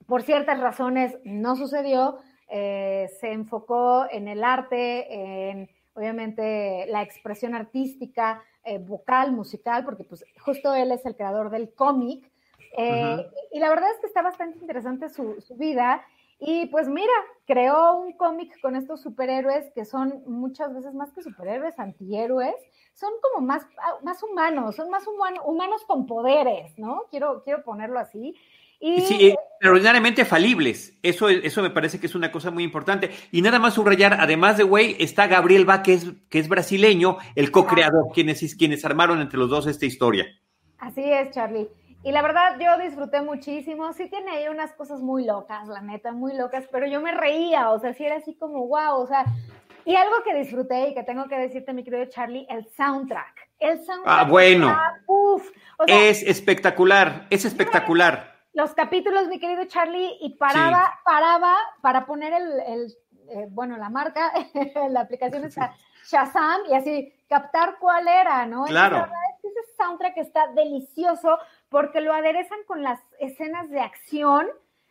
por 0.07 0.23
ciertas 0.23 0.61
razones 0.61 1.19
no 1.25 1.57
sucedió, 1.57 2.19
eh, 2.49 3.09
se 3.21 3.33
enfocó 3.33 4.07
en 4.11 4.29
el 4.29 4.45
arte, 4.45 5.51
en 5.51 5.69
obviamente 5.99 6.87
la 6.89 7.03
expresión 7.03 7.55
artística, 7.55 8.43
eh, 8.65 8.79
vocal, 8.79 9.33
musical, 9.33 9.85
porque 9.85 10.05
pues 10.05 10.25
justo 10.41 10.75
él 10.75 10.93
es 10.93 11.05
el 11.05 11.17
creador 11.17 11.51
del 11.51 11.75
cómic. 11.75 12.31
Y 13.51 13.59
la 13.59 13.71
verdad 13.71 13.91
es 13.91 14.01
que 14.01 14.07
está 14.07 14.23
bastante 14.23 14.59
interesante 14.59 15.09
su, 15.09 15.41
su 15.41 15.57
vida 15.57 16.05
y 16.41 16.67
pues 16.67 16.89
mira, 16.89 17.13
creó 17.47 17.97
un 17.97 18.13
cómic 18.13 18.61
con 18.61 18.77
estos 18.77 19.01
superhéroes 19.01 19.73
que 19.75 19.85
son 19.85 20.23
muchas 20.27 20.73
veces 20.73 20.95
más 20.95 21.13
que 21.13 21.23
superhéroes, 21.23 21.79
antihéroes, 21.81 22.55
son 22.95 23.11
como 23.21 23.45
más, 23.45 23.67
más 24.03 24.23
humanos, 24.23 24.77
son 24.77 24.89
más 24.89 25.05
humanos 25.07 25.85
con 25.87 26.07
poderes, 26.07 26.79
¿no? 26.79 27.03
Quiero, 27.11 27.43
quiero 27.43 27.65
ponerlo 27.65 27.99
así. 27.99 28.37
Y, 28.81 29.01
sí, 29.03 29.35
extraordinariamente 29.59 30.25
falibles. 30.25 30.99
Eso, 31.03 31.29
eso 31.29 31.63
me 31.63 31.71
parece 31.71 31.99
que 31.99 32.07
es 32.07 32.15
una 32.15 32.31
cosa 32.31 32.51
muy 32.51 32.63
importante. 32.63 33.11
Y 33.33 33.43
nada 33.43 33.59
más 33.59 33.75
subrayar, 33.75 34.15
además 34.21 34.57
de 34.57 34.65
Way, 34.65 34.97
está 35.01 35.27
Gabriel 35.27 35.65
Bá, 35.65 35.83
que 35.83 35.95
es, 35.95 36.07
que 36.29 36.39
es 36.39 36.49
brasileño, 36.49 37.19
el 37.35 37.51
co-creador, 37.51 38.13
quienes, 38.15 38.55
quienes 38.55 38.85
armaron 38.85 39.21
entre 39.21 39.39
los 39.39 39.51
dos 39.51 39.67
esta 39.67 39.87
historia. 39.87 40.27
Así 40.79 41.03
es, 41.03 41.33
Charlie. 41.33 41.69
Y 42.05 42.13
la 42.13 42.23
verdad, 42.23 42.57
yo 42.61 42.79
disfruté 42.79 43.21
muchísimo. 43.21 43.93
Sí 43.93 44.09
tiene 44.09 44.31
ahí 44.31 44.49
unas 44.49 44.73
cosas 44.75 45.01
muy 45.01 45.25
locas, 45.25 45.67
la 45.67 45.81
neta, 45.81 46.13
muy 46.13 46.37
locas, 46.37 46.69
pero 46.71 46.87
yo 46.87 47.01
me 47.01 47.13
reía, 47.13 47.71
o 47.71 47.81
sea, 47.81 47.93
sí 47.95 48.05
era 48.05 48.17
así 48.17 48.35
como, 48.37 48.67
wow, 48.69 49.01
o 49.01 49.07
sea, 49.09 49.25
y 49.85 49.97
algo 49.97 50.23
que 50.25 50.35
disfruté 50.35 50.91
y 50.91 50.95
que 50.95 51.03
tengo 51.03 51.27
que 51.29 51.37
decirte, 51.37 51.73
mi 51.73 51.83
querido 51.83 52.05
Charlie, 52.07 52.47
el 52.49 52.69
soundtrack. 52.77 53.49
El 53.59 53.79
soundtrack. 53.85 54.05
Ah, 54.07 54.25
bueno. 54.25 54.79
es 55.87 56.23
espectacular, 56.23 57.27
es 57.31 57.45
espectacular. 57.45 58.38
Los 58.59 58.75
capítulos, 58.75 59.29
mi 59.29 59.39
querido 59.39 59.67
Charlie, 59.67 60.17
y 60.21 60.31
paraba, 60.31 60.99
paraba 61.05 61.55
para 61.81 62.07
poner 62.07 62.33
el, 62.33 62.93
eh, 63.29 63.47
bueno, 63.51 63.77
la 63.77 63.89
marca, 63.89 64.33
la 64.91 65.03
aplicación 65.03 65.45
es 65.45 65.57
Shazam, 66.11 66.63
y 66.69 66.75
así 66.75 67.15
captar 67.29 67.77
cuál 67.79 68.09
era, 68.09 68.47
¿no? 68.47 68.65
Claro. 68.65 69.07
Y 69.45 69.47
ese 69.47 69.61
soundtrack 69.77 70.17
está 70.17 70.49
delicioso 70.49 71.39
porque 71.69 72.01
lo 72.01 72.13
aderezan 72.13 72.59
con 72.67 72.83
las 72.83 72.99
escenas 73.21 73.71
de 73.71 73.79
acción 73.79 74.49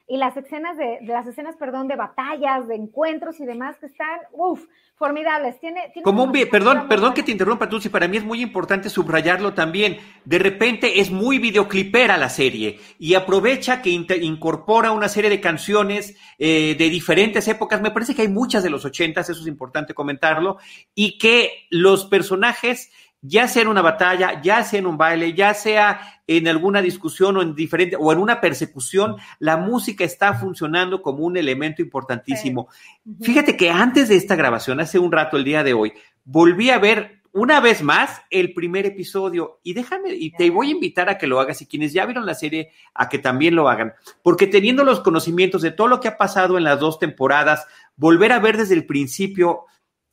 y 0.08 0.16
las 0.18 0.38
escenas 0.38 0.78
de, 0.78 1.00
las 1.02 1.28
escenas, 1.28 1.58
perdón, 1.58 1.90
de 1.90 1.98
batallas, 1.98 2.68
de 2.68 2.76
encuentros 2.76 3.40
y 3.42 3.46
demás 3.46 3.76
que 3.78 3.88
están, 3.88 4.20
uff, 4.32 4.64
formidables. 4.96 5.60
Tiene, 5.60 5.92
como 6.02 6.24
un, 6.24 6.32
perdón, 6.50 6.88
perdón 6.88 7.14
que 7.14 7.24
te 7.24 7.32
interrumpa, 7.32 7.68
tú, 7.68 7.82
si 7.82 7.90
para 7.90 8.08
mí 8.08 8.16
es 8.16 8.24
muy 8.24 8.42
importante 8.42 8.90
subrayarlo 8.90 9.54
también. 9.54 9.98
De 10.24 10.40
repente 10.40 11.02
es 11.02 11.12
muy 11.12 11.40
videoclipera 11.40 12.18
la 12.18 12.30
serie 12.30 12.80
y 12.98 13.16
aprovecha 13.16 13.82
que 13.82 13.90
incorpora 13.90 14.92
una 14.92 15.10
serie 15.10 15.30
de 15.30 15.42
canciones 15.42 16.16
eh, 16.40 16.76
de 16.78 16.90
diferentes 16.90 17.46
épocas. 17.50 17.82
Me 17.82 17.92
parece 17.92 18.16
que 18.16 18.22
hay 18.22 18.30
muchas 18.30 18.64
de 18.64 18.70
los 18.70 18.86
ochentas, 18.86 19.30
eso 19.30 19.42
es 19.42 19.48
importante 19.48 19.94
comentarlo, 19.94 20.58
y 20.96 21.18
que 21.18 21.68
los 21.70 22.06
personajes 22.06 22.92
ya 23.22 23.48
sea 23.48 23.64
en 23.64 23.68
una 23.68 23.82
batalla, 23.82 24.42
ya 24.42 24.64
sea 24.64 24.80
en 24.80 24.88
un 24.88 24.98
baile, 24.98 25.34
ya 25.34 25.54
sea 25.54 26.22
en 26.28 26.48
alguna 26.48 26.82
discusión 26.82 27.38
o 27.38 27.42
en 27.42 27.56
diferente 27.56 27.96
o 28.00 28.12
en 28.12 28.20
una 28.20 28.40
persecución, 28.42 29.16
la 29.40 29.58
música 29.58 30.04
está 30.04 30.34
funcionando 30.34 31.02
como 31.02 31.26
un 31.26 31.38
elemento 31.38 31.82
importantísimo. 31.82 32.68
Fíjate 33.22 33.58
que 33.58 33.70
antes 33.70 34.10
de 34.10 34.16
esta 34.16 34.36
grabación, 34.36 34.80
hace 34.80 35.00
un 35.00 35.12
rato 35.12 35.38
el 35.38 35.44
día 35.44 35.64
de 35.64 35.74
hoy, 35.74 35.94
volví 36.26 36.70
a 36.70 36.80
ver 36.80 37.18
una 37.38 37.60
vez 37.60 37.84
más 37.84 38.22
el 38.32 38.54
primer 38.54 38.86
episodio. 38.86 39.60
Y 39.64 39.74
déjame 39.74 40.14
y 40.14 40.32
te 40.32 40.50
voy 40.50 40.70
a 40.70 40.72
invitar 40.72 41.08
a 41.10 41.18
que 41.18 41.28
lo 41.28 41.40
hagas 41.40 41.62
y 41.62 41.68
quienes 41.68 41.94
ya 41.94 42.06
vieron 42.06 42.26
la 42.26 42.34
serie 42.34 42.72
a 42.94 43.10
que 43.10 43.20
también 43.20 43.56
lo 43.56 43.70
hagan, 43.70 43.94
porque 44.24 44.48
teniendo 44.48 44.84
los 44.84 45.02
conocimientos 45.02 45.62
de 45.62 45.72
todo 45.72 45.88
lo 45.88 46.00
que 46.00 46.08
ha 46.08 46.18
pasado 46.18 46.58
en 46.58 46.64
las 46.64 46.80
dos 46.80 46.98
temporadas, 46.98 47.68
volver 47.96 48.32
a 48.32 48.40
ver 48.40 48.58
desde 48.58 48.74
el 48.74 48.86
principio 48.86 49.66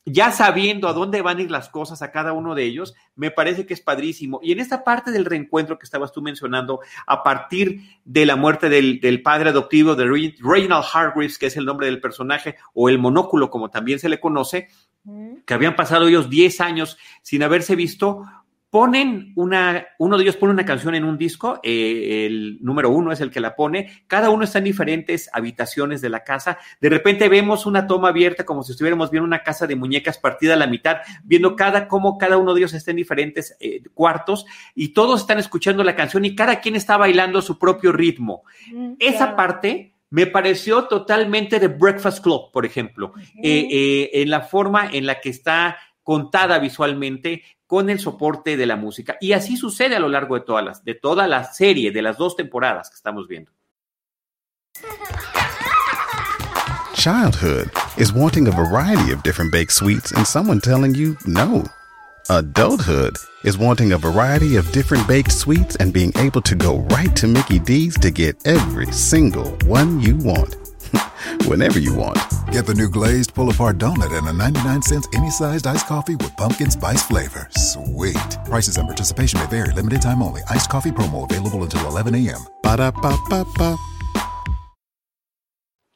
ya 0.05 0.31
sabiendo 0.31 0.87
a 0.87 0.93
dónde 0.93 1.21
van 1.21 1.39
a 1.39 1.41
ir 1.41 1.51
las 1.51 1.69
cosas 1.69 2.01
a 2.01 2.11
cada 2.11 2.31
uno 2.31 2.53
de 2.53 2.63
ellos, 2.63 2.95
me 3.15 3.31
parece 3.31 3.65
que 3.65 3.73
es 3.73 3.81
padrísimo. 3.81 4.39
Y 4.43 4.51
en 4.51 4.59
esta 4.59 4.83
parte 4.83 5.11
del 5.11 5.25
reencuentro 5.25 5.79
que 5.79 5.85
estabas 5.85 6.11
tú 6.11 6.21
mencionando, 6.21 6.79
a 7.07 7.23
partir 7.23 7.81
de 8.05 8.25
la 8.25 8.35
muerte 8.35 8.69
del, 8.69 9.21
padre 9.23 9.49
adoptivo 9.49 9.95
de 9.95 10.05
Reginald 10.05 10.85
Hargreaves, 10.93 11.39
que 11.39 11.47
es 11.47 11.57
el 11.57 11.65
nombre 11.65 11.87
del 11.87 11.99
personaje, 11.99 12.55
o 12.73 12.87
el 12.87 12.99
monóculo, 12.99 13.49
como 13.49 13.69
también 13.69 13.99
se 13.99 14.09
le 14.09 14.19
conoce, 14.19 14.67
que 15.45 15.53
habían 15.53 15.75
pasado 15.75 16.07
ellos 16.07 16.29
10 16.29 16.61
años 16.61 16.97
sin 17.21 17.43
haberse 17.43 17.75
visto, 17.75 18.23
ponen 18.69 19.31
una, 19.35 19.87
uno 19.99 20.17
de 20.17 20.23
ellos 20.23 20.35
pone 20.35 20.51
una 20.51 20.65
canción 20.65 20.95
en 20.95 21.05
un 21.05 21.17
disco, 21.17 21.59
eh, 21.63 22.25
el 22.25 22.57
número 22.61 22.89
uno 22.89 23.11
es 23.11 23.21
el 23.21 23.31
que 23.31 23.39
la 23.39 23.55
pone, 23.55 24.03
cada 24.07 24.29
uno 24.29 24.43
está 24.43 24.57
en 24.57 24.65
diferentes 24.65 25.29
habitaciones 25.31 26.01
de 26.01 26.09
la 26.09 26.23
casa, 26.23 26.57
de 26.81 26.89
repente 26.89 27.29
vemos 27.29 27.65
una 27.65 27.87
toma 27.87 28.09
abierta 28.09 28.45
como 28.45 28.63
si 28.63 28.73
estuviéramos 28.73 29.11
viendo 29.11 29.25
una 29.25 29.43
casa 29.43 29.65
de 29.65 29.75
muñecas 29.75 30.17
partida 30.17 30.55
a 30.55 30.57
la 30.57 30.67
mitad, 30.67 30.97
viendo 31.23 31.55
cada, 31.55 31.87
cómo 31.87 32.17
cada 32.17 32.37
uno 32.37 32.53
de 32.53 32.59
ellos 32.59 32.73
está 32.73 32.91
en 32.91 32.97
diferentes 32.97 33.55
eh, 33.59 33.81
cuartos 33.93 34.45
y 34.73 34.89
todos 34.89 35.21
están 35.21 35.39
escuchando 35.39 35.83
la 35.83 35.95
canción 35.95 36.25
y 36.25 36.35
cada 36.35 36.59
quien 36.59 36.75
está 36.75 36.97
bailando 36.97 37.41
su 37.41 37.57
propio 37.57 37.91
ritmo. 37.91 38.43
Mm, 38.73 38.93
Esa 38.99 39.35
parte 39.35 39.93
me 40.09 40.27
pareció 40.27 40.83
totalmente 40.85 41.59
de 41.59 41.67
Breakfast 41.67 42.21
Club, 42.21 42.51
por 42.51 42.65
ejemplo, 42.65 43.13
eh, 43.41 44.09
en 44.13 44.29
la 44.29 44.41
forma 44.41 44.89
en 44.91 45.05
la 45.05 45.19
que 45.19 45.29
está 45.29 45.77
contada 46.05 46.59
visualmente 46.59 47.41
con 47.67 47.89
el 47.89 47.99
soporte 47.99 48.57
de 48.57 48.65
la 48.65 48.75
música. 48.75 49.17
Y 49.19 49.33
así 49.33 49.57
sucede 49.57 49.95
a 49.95 49.99
lo 49.99 50.09
largo 50.09 50.35
de, 50.35 50.41
todas 50.41 50.63
las, 50.63 50.83
de 50.83 50.95
toda 50.95 51.27
la 51.27 51.43
serie, 51.45 51.91
de 51.91 52.01
las 52.01 52.17
dos 52.17 52.35
temporadas 52.35 52.89
que 52.89 52.95
estamos 52.95 53.27
viendo. 53.27 53.51
Childhood 56.93 57.69
is 57.97 58.11
wanting 58.11 58.47
a 58.47 58.51
variety 58.51 59.11
of 59.11 59.21
different 59.21 59.51
baked 59.51 59.71
sweets 59.71 60.11
and 60.11 60.25
someone 60.25 60.59
telling 60.59 60.95
you 60.95 61.15
no. 61.25 61.63
Adulthood 62.29 63.17
is 63.43 63.59
wanting 63.59 63.91
a 63.91 63.97
variety 63.97 64.55
of 64.55 64.71
different 64.71 65.07
baked 65.07 65.31
sweets 65.31 65.75
and 65.75 65.93
being 65.93 66.11
able 66.17 66.41
to 66.41 66.55
go 66.55 66.79
right 66.89 67.15
to 67.15 67.27
Mickey 67.27 67.59
D's 67.59 67.95
to 67.99 68.09
get 68.09 68.35
every 68.47 68.91
single 68.91 69.55
one 69.67 70.01
you 70.01 70.17
want. 70.17 70.64
Whenever 71.43 71.79
you 71.79 71.93
want. 71.93 72.17
Get 72.51 72.65
the 72.65 72.73
new 72.73 72.89
glazed 72.89 73.33
pull 73.33 73.49
apart 73.49 73.77
donut 73.77 74.17
and 74.17 74.27
a 74.27 74.33
99 74.33 74.81
cents 74.81 75.07
any 75.13 75.29
sized 75.29 75.67
iced 75.67 75.87
coffee 75.87 76.15
with 76.15 76.35
pumpkin 76.37 76.71
spice 76.71 77.03
flavor. 77.03 77.49
Sweet. 77.55 78.37
Prices 78.45 78.77
and 78.77 78.87
participation 78.87 79.39
may 79.39 79.47
vary. 79.47 79.73
Limited 79.73 80.01
time 80.01 80.21
only. 80.21 80.41
Iced 80.49 80.69
coffee 80.69 80.91
promo 80.91 81.29
available 81.29 81.63
until 81.63 81.85
11 81.87 82.15
a.m. 82.15 82.41
Ba 82.63 82.77
da 82.77 82.91
ba 82.91 83.17
ba 83.29 83.45
ba. 83.57 83.77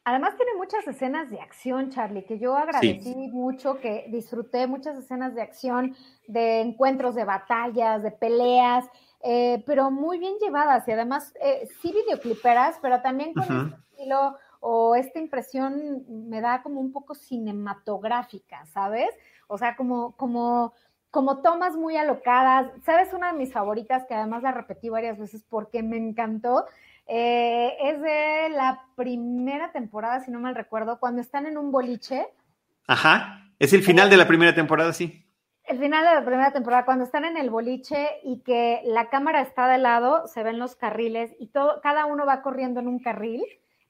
Además 0.06 0.36
tiene 0.38 0.56
muchas 0.58 0.88
escenas 0.88 1.30
de 1.30 1.40
acción, 1.40 1.92
Charlie, 1.92 2.26
que 2.26 2.40
yo 2.40 2.58
agradecí 2.58 3.14
sí. 3.14 3.28
mucho, 3.32 3.80
que 3.80 4.06
disfruté 4.10 4.66
muchas 4.66 4.98
escenas 4.98 5.36
de 5.36 5.44
acción, 5.44 5.96
de 6.28 6.62
encuentros, 6.62 7.14
de 7.14 7.26
batallas, 7.26 8.02
de 8.02 8.10
peleas, 8.10 8.86
eh, 9.22 9.64
pero 9.68 9.92
muy 9.92 10.18
bien 10.18 10.34
llevadas 10.42 10.88
y 10.88 10.94
además 10.94 11.32
eh, 11.40 11.68
sí 11.80 11.94
videocliperas, 11.94 12.80
pero 12.82 13.02
también 13.02 13.34
con 13.34 13.44
uh 13.44 13.48
-huh. 13.48 13.66
este 13.66 13.78
estilo 13.92 14.36
o 14.60 14.96
esta 14.96 15.20
impresión 15.20 16.04
me 16.08 16.42
da 16.42 16.62
como 16.62 16.82
un 16.82 16.92
poco 16.92 17.16
cinematográfica, 17.16 18.66
¿sabes? 18.68 19.10
O 19.48 19.58
sea, 19.58 19.76
como, 19.76 20.16
como, 20.18 20.74
como 21.12 21.42
tomas 21.42 21.76
muy 21.76 21.96
alocadas. 21.96 22.72
¿Sabes? 22.86 23.14
Una 23.14 23.32
de 23.32 23.38
mis 23.38 23.54
favoritas, 23.54 24.06
que 24.08 24.16
además 24.16 24.44
la 24.44 24.52
repetí 24.52 24.90
varias 24.90 25.18
veces 25.18 25.44
porque 25.50 25.82
me 25.82 25.98
encantó, 25.98 26.66
eh, 27.08 27.76
es 27.82 28.02
de 28.02 28.50
la 28.50 28.86
primera 28.96 29.72
temporada, 29.72 30.24
si 30.24 30.32
no 30.32 30.40
mal 30.40 30.56
recuerdo, 30.56 31.00
cuando 31.00 31.22
están 31.22 31.46
en 31.46 31.58
un 31.58 31.72
boliche. 31.72 32.28
Ajá, 32.86 33.50
es 33.58 33.74
el 33.74 33.82
final 33.82 34.10
de 34.10 34.18
la 34.18 34.28
primera 34.28 34.54
temporada, 34.54 34.94
sí. 34.94 35.26
El 35.64 35.80
final 35.80 36.04
de 36.04 36.16
la 36.16 36.26
primera 36.26 36.52
temporada, 36.52 36.86
cuando 36.86 37.04
están 37.04 37.26
en 37.26 37.38
el 37.38 37.50
boliche 37.50 38.08
y 38.24 38.42
que 38.42 38.82
la 38.86 39.10
cámara 39.10 39.42
está 39.42 39.68
de 39.68 39.78
lado, 39.78 40.28
se 40.28 40.44
ven 40.44 40.60
los 40.60 40.76
carriles 40.76 41.36
y 41.40 41.48
todo, 41.48 41.80
cada 41.82 42.06
uno 42.06 42.26
va 42.26 42.42
corriendo 42.42 42.80
en 42.80 42.88
un 42.88 43.00
carril 43.00 43.44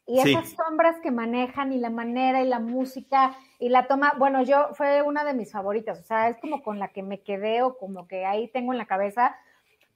y 0.09 0.19
esas 0.19 0.49
sombras 0.49 0.99
que 1.01 1.11
manejan 1.11 1.71
y 1.71 1.77
la 1.77 1.91
manera 1.91 2.41
y 2.41 2.47
la 2.47 2.59
música 2.59 3.35
y 3.59 3.69
la 3.69 3.85
toma, 3.85 4.13
bueno, 4.17 4.41
yo 4.41 4.69
fue 4.73 5.03
una 5.03 5.23
de 5.23 5.35
mis 5.35 5.51
favoritas, 5.51 5.99
o 5.99 6.03
sea, 6.03 6.29
es 6.29 6.37
como 6.37 6.63
con 6.63 6.79
la 6.79 6.87
que 6.87 7.03
me 7.03 7.21
quedé 7.21 7.61
o 7.61 7.77
como 7.77 8.07
que 8.07 8.25
ahí 8.25 8.47
tengo 8.47 8.71
en 8.71 8.79
la 8.79 8.87
cabeza. 8.87 9.37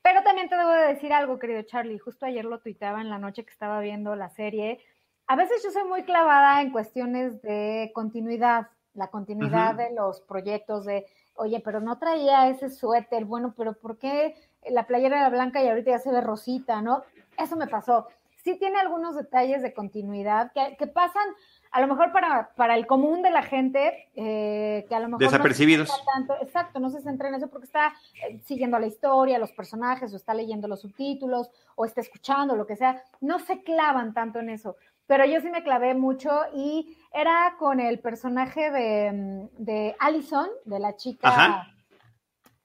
Pero 0.04 0.22
también 0.22 0.50
te 0.50 0.56
debo 0.56 0.70
de 0.70 0.94
decir 0.94 1.14
algo, 1.14 1.40
querido 1.40 1.64
Charlie, 1.64 1.98
justo 1.98 2.28
ayer 2.28 2.46
lo 2.46 2.60
tuiteaba 2.60 3.02
en 3.02 3.10
la 3.10 3.18
noche 3.18 3.44
que 3.44 3.50
estaba 3.50 3.80
viendo 3.80 4.16
la 4.16 4.30
serie. 4.30 4.86
A 5.26 5.36
veces 5.36 5.64
yo 5.64 5.72
soy 5.72 5.86
muy 5.86 6.04
clavada 6.04 6.62
en 6.62 6.72
cuestiones 6.72 7.42
de 7.42 7.92
continuidad, 7.96 8.68
la 8.94 9.08
continuidad 9.08 9.74
de 9.74 9.96
los 9.96 10.22
proyectos 10.22 10.86
de, 10.86 11.08
oye, 11.34 11.60
pero 11.66 11.80
no 11.80 11.98
traía 11.98 12.50
ese 12.50 12.70
suéter, 12.70 13.26
bueno, 13.26 13.56
pero 13.58 13.74
¿por 13.74 13.98
qué 13.98 14.36
la 14.70 14.86
playera 14.86 15.18
era 15.18 15.30
blanca 15.30 15.64
y 15.64 15.70
ahorita 15.70 15.90
ya 15.90 16.00
se 16.00 16.12
ve 16.12 16.22
rosita, 16.22 16.84
no? 16.84 17.02
Eso 17.36 17.56
me 17.56 17.66
pasó 17.66 18.10
sí 18.44 18.58
tiene 18.60 18.80
algunos 18.80 19.16
detalles 19.16 19.62
de 19.62 19.74
continuidad 19.74 20.52
que, 20.52 20.88
pasan 20.88 21.24
a 21.72 21.82
lo 21.82 21.88
mejor 21.88 22.12
para, 22.12 22.54
para 22.56 22.76
el 22.76 22.86
común 22.86 23.22
de 23.22 23.32
la 23.32 23.42
gente, 23.42 24.10
eh, 24.16 24.86
que 24.88 24.96
a 24.96 25.00
lo 25.00 25.08
mejor... 25.08 25.20
Desapercibidos. 25.20 25.90
No 25.90 25.96
tanto, 26.14 26.36
exacto, 26.42 26.80
no 26.80 26.90
se 26.90 27.02
centra 27.02 27.30
en 27.30 27.36
eso 27.36 27.50
porque 27.50 27.66
está 27.66 27.94
eh, 28.28 28.40
siguiendo 28.44 28.78
la 28.78 28.88
historia, 28.88 29.40
los 29.40 29.54
personajes, 29.54 30.14
o 30.14 30.18
está 30.18 30.34
leyendo 30.34 30.68
los 30.68 30.82
subtítulos, 30.82 31.50
o 31.76 31.86
está 31.86 32.02
escuchando, 32.02 32.56
lo 32.56 32.68
que 32.68 32.76
sea. 32.76 33.02
No 33.22 33.40
se 33.40 33.64
clavan 33.64 34.14
tanto 34.14 34.40
en 34.40 34.50
eso. 34.50 34.76
Pero 35.08 35.26
yo 35.26 35.42
sí 35.42 35.50
me 35.50 35.64
clavé 35.64 35.96
mucho 35.96 36.30
y 36.54 36.98
era 37.14 37.56
con 37.58 37.80
el 37.80 38.00
personaje 38.00 38.72
de, 38.72 39.50
de 39.58 39.96
Allison, 40.00 40.50
de 40.66 40.80
la 40.80 40.96
chica... 40.96 41.70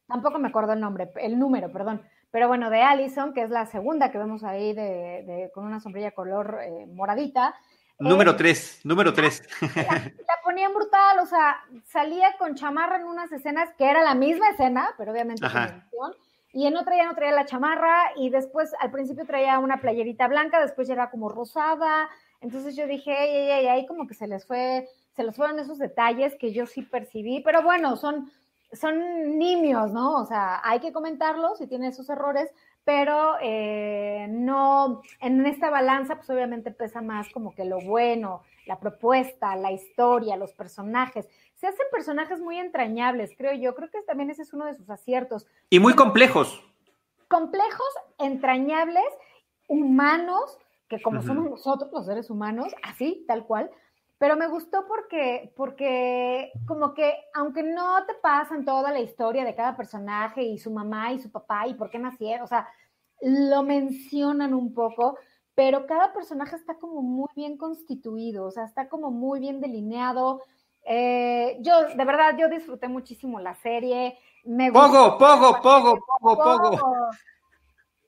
Tampoco 0.07 0.39
me 0.39 0.49
acuerdo 0.49 0.73
el 0.73 0.81
nombre, 0.81 1.11
el 1.17 1.39
número, 1.39 1.71
perdón 1.71 2.01
pero 2.31 2.49
bueno, 2.49 2.71
de 2.71 2.83
Allison, 2.83 3.33
que 3.33 3.43
es 3.43 3.51
la 3.51 3.67
segunda 3.67 4.11
que 4.11 4.19
vemos 4.19 4.45
ahí 4.45 4.75
de, 4.75 5.51
con 5.55 5.65
una 5.65 5.81
sombrilla 5.81 6.13
color 6.13 6.59
eh, 6.63 6.87
moradita. 6.87 7.55
Número 7.99 8.37
3, 8.37 8.77
eh, 8.77 8.81
número 8.85 9.13
3. 9.13 9.43
La, 9.77 10.13
ponían 10.45 10.73
brutal, 10.73 11.19
o 11.21 11.27
sea, 11.27 11.59
salía 11.85 12.37
con 12.39 12.55
chamarra 12.55 12.97
en 12.97 13.05
unas 13.05 13.31
escenas 13.33 13.69
que 13.77 13.91
era 13.91 14.03
la 14.03 14.15
misma 14.15 14.51
escena, 14.51 14.95
pero 14.97 15.13
obviamente 15.13 15.43
y 16.53 16.67
en 16.67 16.77
otra 16.77 16.97
ya 16.97 17.07
no 17.07 17.15
traía 17.15 17.33
la 17.33 17.45
chamarra, 17.45 18.13
y 18.17 18.31
después 18.31 18.73
al 18.81 18.91
principio 18.91 19.27
traía 19.27 19.59
una 19.59 19.81
playerita 19.81 20.29
blanca, 20.29 20.61
después 20.61 20.89
ya 20.89 20.95
era 20.95 21.11
como 21.11 21.29
rosada. 21.29 22.09
Entonces 22.41 22.75
yo 22.75 22.87
dije, 22.87 23.15
ay, 23.17 23.51
ay, 23.51 23.67
ahí 23.67 23.87
como 23.87 24.07
que 24.07 24.15
se 24.15 24.27
les 24.27 24.47
fue, 24.47 24.89
se 25.15 25.25
les 25.25 25.37
fueron 25.37 25.59
esos 25.59 25.79
detalles 25.79 26.37
que 26.37 26.53
yo 26.53 26.67
sí 26.67 26.83
percibí, 26.83 27.41
pero 27.41 27.63
bueno, 27.63 27.97
son, 27.97 28.31
son 28.73 29.39
nimios, 29.39 29.93
¿no? 29.93 30.17
O 30.17 30.27
sea, 30.27 30.61
hay 30.63 30.81
que 30.81 30.93
comentarlos 30.93 31.59
si 31.59 31.67
tiene 31.67 31.89
esos 31.89 32.09
errores, 32.11 32.51
pero 32.85 33.37
eh, 33.41 34.27
no, 34.31 35.03
en 35.21 35.45
esta 35.47 35.71
balanza, 35.71 36.17
pues 36.17 36.31
obviamente 36.31 36.71
pesa 36.71 37.03
más 37.03 37.29
como 37.31 37.55
que 37.55 37.65
lo 37.65 37.81
bueno, 37.81 38.43
la 38.67 38.79
propuesta, 38.79 39.57
la 39.57 39.73
historia, 39.73 40.37
los 40.37 40.53
personajes. 40.53 41.29
Se 41.55 41.67
hacen 41.67 41.87
personajes 41.91 42.41
muy 42.41 42.59
entrañables, 42.59 43.35
creo 43.37 43.53
yo. 43.55 43.75
Creo 43.75 43.91
que 43.91 44.03
también 44.03 44.31
ese 44.31 44.43
es 44.43 44.53
uno 44.53 44.67
de 44.67 44.75
sus 44.75 44.89
aciertos. 44.91 45.47
Y 45.71 45.81
muy 45.81 45.95
complejos. 45.95 46.63
Complejos, 47.29 47.89
entrañables, 48.19 49.05
humanos, 49.67 50.59
que 50.89 51.03
como 51.03 51.21
somos 51.23 51.51
nosotros 51.51 51.91
los 51.93 52.07
seres 52.07 52.31
humanos, 52.31 52.75
así, 52.83 53.25
tal 53.29 53.45
cual, 53.45 53.71
pero 54.19 54.37
me 54.37 54.49
gustó 54.49 54.85
porque, 54.87 55.53
porque 55.57 56.53
como 56.67 56.93
que 56.93 57.15
aunque 57.35 57.63
no 57.63 58.05
te 58.05 58.15
pasan 58.15 58.65
toda 58.65 58.93
la 58.93 58.99
historia 58.99 59.45
de 59.45 59.55
cada 59.55 59.77
personaje 59.77 60.43
y 60.43 60.59
su 60.59 60.73
mamá 60.73 61.13
y 61.13 61.21
su 61.21 61.31
papá 61.31 61.69
y 61.69 61.75
por 61.75 61.89
qué 61.89 61.99
nacieron, 62.01 62.45
o 62.45 62.49
sea, 62.49 62.69
lo 63.21 63.63
mencionan 63.63 64.55
un 64.55 64.75
poco, 64.75 65.17
pero 65.55 65.87
cada 65.87 66.13
personaje 66.13 66.57
está 66.57 66.75
como 66.79 67.01
muy 67.03 67.29
bien 67.37 67.57
constituido, 67.57 68.47
o 68.47 68.51
sea, 68.51 68.65
está 68.65 68.89
como 68.89 69.11
muy 69.11 69.41
bien 69.41 69.61
delineado. 69.61 70.43
Eh, 70.85 71.59
yo, 71.61 71.89
de 71.89 72.05
verdad, 72.05 72.37
yo 72.39 72.49
disfruté 72.49 72.89
muchísimo 72.89 73.39
la 73.41 73.55
serie. 73.55 74.19
Me 74.45 74.73
pogo, 74.73 75.19
pogo, 75.19 75.61
pogo, 75.61 75.99
pogo, 76.21 76.37
pogo. 76.37 77.11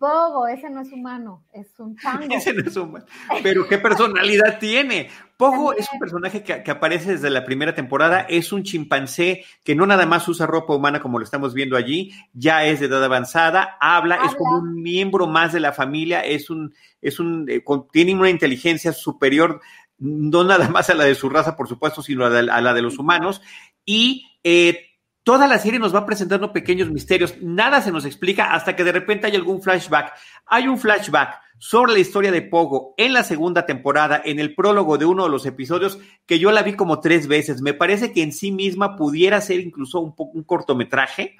Pogo, 0.00 0.48
ese 0.48 0.70
no 0.70 0.80
es 0.80 0.90
humano, 0.92 1.44
es 1.52 1.78
un 1.78 1.94
chango. 1.98 2.34
ese 2.34 2.54
no 2.54 2.66
es 2.66 2.74
humano. 2.74 3.04
Pero 3.42 3.68
qué 3.68 3.76
personalidad 3.76 4.58
tiene. 4.58 5.10
Pogo 5.36 5.74
es 5.74 5.86
un 5.92 5.98
personaje 5.98 6.42
que, 6.42 6.70
aparece 6.70 7.12
desde 7.12 7.28
la 7.28 7.44
primera 7.44 7.74
temporada, 7.74 8.20
es 8.22 8.50
un 8.50 8.62
chimpancé 8.62 9.44
que 9.62 9.74
no 9.74 9.84
nada 9.84 10.06
más 10.06 10.26
usa 10.26 10.46
ropa 10.46 10.74
humana 10.74 11.00
como 11.00 11.18
lo 11.18 11.24
estamos 11.24 11.52
viendo 11.52 11.76
allí, 11.76 12.14
ya 12.32 12.64
es 12.64 12.80
de 12.80 12.86
edad 12.86 13.04
avanzada, 13.04 13.76
habla, 13.78 14.20
es 14.24 14.34
como 14.34 14.56
un 14.56 14.82
miembro 14.82 15.26
más 15.26 15.52
de 15.52 15.60
la 15.60 15.74
familia, 15.74 16.22
es 16.22 16.48
un, 16.48 16.74
es 17.02 17.20
un, 17.20 17.44
eh, 17.50 17.62
tiene 17.92 18.14
una 18.14 18.30
inteligencia 18.30 18.94
superior, 18.94 19.60
no 19.98 20.44
nada 20.44 20.68
más 20.70 20.88
a 20.88 20.94
la 20.94 21.04
de 21.04 21.14
su 21.14 21.28
raza, 21.28 21.56
por 21.56 21.68
supuesto, 21.68 22.00
sino 22.02 22.24
a 22.24 22.30
la, 22.30 22.74
de 22.74 22.82
los 22.82 22.98
humanos, 22.98 23.42
y 23.84 24.26
eh, 24.44 24.89
Toda 25.22 25.46
la 25.46 25.58
serie 25.58 25.78
nos 25.78 25.94
va 25.94 26.06
presentando 26.06 26.52
pequeños 26.52 26.90
misterios, 26.90 27.34
nada 27.42 27.82
se 27.82 27.92
nos 27.92 28.06
explica 28.06 28.54
hasta 28.54 28.74
que 28.74 28.84
de 28.84 28.92
repente 28.92 29.26
hay 29.26 29.36
algún 29.36 29.62
flashback. 29.62 30.14
Hay 30.46 30.66
un 30.66 30.78
flashback 30.78 31.38
sobre 31.58 31.92
la 31.92 31.98
historia 31.98 32.32
de 32.32 32.40
Pogo 32.40 32.94
en 32.96 33.12
la 33.12 33.22
segunda 33.22 33.66
temporada, 33.66 34.22
en 34.24 34.40
el 34.40 34.54
prólogo 34.54 34.96
de 34.96 35.04
uno 35.04 35.24
de 35.24 35.28
los 35.28 35.44
episodios, 35.44 35.98
que 36.24 36.38
yo 36.38 36.50
la 36.52 36.62
vi 36.62 36.72
como 36.72 37.00
tres 37.00 37.28
veces. 37.28 37.60
Me 37.60 37.74
parece 37.74 38.12
que 38.12 38.22
en 38.22 38.32
sí 38.32 38.50
misma 38.50 38.96
pudiera 38.96 39.42
ser 39.42 39.60
incluso 39.60 40.00
un, 40.00 40.14
un 40.16 40.42
cortometraje. 40.42 41.36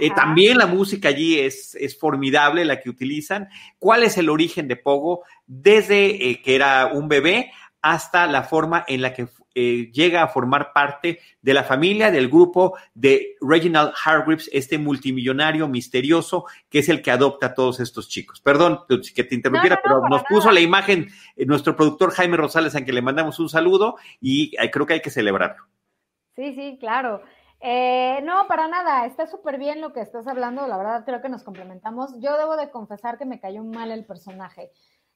Eh, 0.00 0.10
también 0.10 0.58
la 0.58 0.66
música 0.66 1.08
allí 1.08 1.38
es, 1.38 1.76
es, 1.76 1.96
formidable, 1.96 2.64
la 2.64 2.80
que 2.80 2.90
utilizan. 2.90 3.48
¿Cuál 3.78 4.02
es 4.02 4.18
el 4.18 4.28
origen 4.28 4.66
de 4.66 4.74
Pogo? 4.74 5.22
Desde 5.46 6.30
eh, 6.30 6.42
que 6.42 6.56
era 6.56 6.90
un 6.92 7.08
bebé 7.08 7.52
hasta 7.82 8.26
la 8.26 8.42
forma 8.42 8.84
en 8.86 9.02
la 9.02 9.12
que 9.12 9.28
eh, 9.54 9.90
llega 9.92 10.22
a 10.22 10.28
formar 10.28 10.72
parte 10.72 11.18
de 11.42 11.54
la 11.54 11.64
familia, 11.64 12.10
del 12.10 12.28
grupo 12.28 12.78
de 12.94 13.36
Reginald 13.40 13.92
Hargreaves, 14.04 14.48
este 14.52 14.78
multimillonario 14.78 15.66
misterioso 15.66 16.44
que 16.68 16.78
es 16.78 16.88
el 16.88 17.02
que 17.02 17.10
adopta 17.10 17.46
a 17.46 17.54
todos 17.54 17.80
estos 17.80 18.08
chicos. 18.08 18.40
Perdón 18.40 18.80
que 18.88 19.24
te 19.24 19.34
interrumpiera, 19.34 19.80
pero 19.82 20.02
nos 20.08 20.22
puso 20.24 20.52
la 20.52 20.60
imagen 20.60 21.08
eh, 21.36 21.46
nuestro 21.46 21.74
productor 21.74 22.12
Jaime 22.12 22.36
Rosales, 22.36 22.76
a 22.76 22.84
quien 22.84 22.94
le 22.94 23.02
mandamos 23.02 23.40
un 23.40 23.48
saludo 23.48 23.96
y 24.20 24.52
eh, 24.60 24.70
creo 24.70 24.86
que 24.86 24.94
hay 24.94 25.02
que 25.02 25.10
celebrarlo. 25.10 25.64
Sí, 26.36 26.54
sí, 26.54 26.78
claro. 26.78 27.20
no, 27.60 28.46
para 28.46 28.68
nada, 28.68 29.04
está 29.04 29.26
súper 29.26 29.58
bien 29.58 29.80
lo 29.80 29.92
que 29.92 30.00
estás 30.00 30.28
hablando, 30.28 30.66
la 30.68 30.76
verdad 30.76 31.04
creo 31.04 31.20
que 31.20 31.28
nos 31.28 31.42
complementamos. 31.42 32.12
Yo 32.20 32.38
debo 32.38 32.56
de 32.56 32.70
confesar 32.70 33.18
que 33.18 33.26
me 33.26 33.40
cayó 33.40 33.64
mal 33.64 33.90
el 33.90 34.04
personaje. 34.04 34.70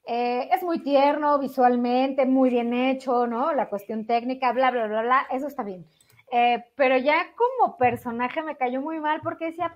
Eh, 0.07 0.51
es 0.53 0.63
muy 0.63 0.81
tierno 0.81 1.39
visualmente, 1.39 2.27
muy 2.27 2.51
bien 2.51 2.75
hecho, 2.75 3.27
¿no? 3.27 3.53
La 3.53 3.69
cuestión 3.69 4.07
técnica, 4.07 4.53
bla, 4.53 4.71
bla, 4.71 4.87
bla, 4.87 5.03
bla, 5.03 5.27
eso 5.31 5.47
está 5.47 5.63
bien. 5.63 5.87
Eh, 6.31 6.65
pero 6.77 6.97
ya 6.99 7.33
como 7.35 7.77
personaje 7.79 8.43
me 8.43 8.57
cayó 8.57 8.81
muy 8.81 9.01
mal 9.01 9.21
porque 9.23 9.47
decía, 9.47 9.69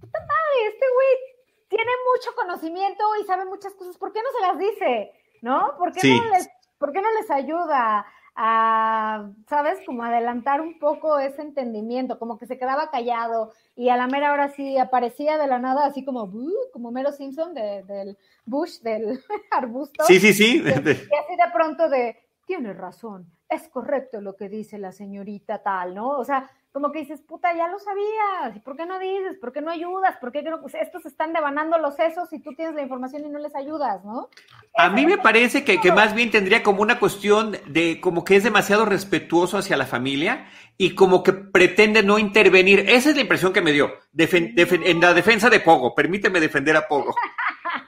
puta 0.00 0.18
madre, 0.20 0.68
este 0.68 0.86
güey 0.94 1.36
tiene 1.68 1.90
mucho 2.14 2.34
conocimiento 2.34 3.04
y 3.20 3.26
sabe 3.26 3.44
muchas 3.44 3.74
cosas, 3.74 3.98
¿por 3.98 4.12
qué 4.12 4.20
no 4.22 4.30
se 4.30 4.46
las 4.46 4.58
dice? 4.58 5.12
¿No? 5.42 5.74
¿Por 5.76 5.92
qué, 5.92 6.08
no, 6.08 6.24
les, 6.30 6.48
¿por 6.78 6.92
qué 6.92 7.02
no 7.02 7.12
les 7.12 7.30
ayuda? 7.30 8.06
A, 8.36 9.30
¿sabes? 9.48 9.78
Como 9.86 10.04
adelantar 10.04 10.60
un 10.60 10.78
poco 10.78 11.18
ese 11.18 11.40
entendimiento, 11.40 12.18
como 12.18 12.38
que 12.38 12.46
se 12.46 12.58
quedaba 12.58 12.90
callado 12.90 13.52
y 13.74 13.88
a 13.88 13.96
la 13.96 14.06
mera 14.06 14.32
hora 14.32 14.50
sí 14.50 14.76
aparecía 14.76 15.38
de 15.38 15.46
la 15.46 15.58
nada, 15.58 15.86
así 15.86 16.04
como, 16.04 16.30
como 16.70 16.92
Mero 16.92 17.12
Simpson 17.12 17.54
del 17.54 18.18
bush, 18.44 18.80
del 18.80 19.20
arbusto. 19.50 20.04
Sí, 20.04 20.20
sí, 20.20 20.34
sí. 20.34 20.62
Y, 20.62 20.68
así 20.68 20.82
de 20.84 21.52
pronto 21.52 21.88
de, 21.88 22.16
tiene 22.46 22.74
razón, 22.74 23.26
es 23.48 23.68
correcto 23.68 24.20
lo 24.20 24.36
que 24.36 24.50
dice 24.50 24.76
la 24.76 24.92
señorita 24.92 25.62
tal, 25.62 25.94
¿no? 25.94 26.10
O 26.10 26.24
sea, 26.24 26.50
como 26.76 26.92
que 26.92 26.98
dices, 26.98 27.22
puta, 27.22 27.56
ya 27.56 27.68
lo 27.68 27.78
sabías, 27.78 28.54
¿y 28.54 28.60
por 28.60 28.76
qué 28.76 28.84
no 28.84 28.98
dices? 28.98 29.38
¿Por 29.40 29.50
qué 29.50 29.62
no 29.62 29.70
ayudas? 29.70 30.18
¿Por 30.18 30.30
qué 30.30 30.42
no? 30.42 30.60
Pues 30.60 30.74
estos 30.74 31.06
están 31.06 31.32
devanando 31.32 31.78
los 31.78 31.96
sesos 31.96 32.30
y 32.34 32.38
tú 32.38 32.52
tienes 32.54 32.74
la 32.74 32.82
información 32.82 33.24
y 33.24 33.30
no 33.30 33.38
les 33.38 33.54
ayudas, 33.54 34.04
¿no? 34.04 34.28
A 34.76 34.90
mí 34.90 35.06
me 35.06 35.16
parece 35.16 35.64
que, 35.64 35.80
que, 35.80 35.90
más 35.90 36.14
bien 36.14 36.30
tendría 36.30 36.62
como 36.62 36.82
una 36.82 36.98
cuestión 36.98 37.56
de 37.66 37.98
como 37.98 38.24
que 38.24 38.36
es 38.36 38.44
demasiado 38.44 38.84
respetuoso 38.84 39.56
hacia 39.56 39.78
la 39.78 39.86
familia 39.86 40.48
y 40.76 40.94
como 40.94 41.22
que 41.22 41.32
pretende 41.32 42.02
no 42.02 42.18
intervenir. 42.18 42.80
Esa 42.80 43.08
es 43.08 43.14
la 43.14 43.22
impresión 43.22 43.54
que 43.54 43.62
me 43.62 43.72
dio 43.72 43.92
en 44.14 45.00
la 45.00 45.14
defensa 45.14 45.48
de 45.48 45.60
Pogo. 45.60 45.94
Permíteme 45.94 46.40
defender 46.40 46.76
a 46.76 46.86
Pogo. 46.86 47.14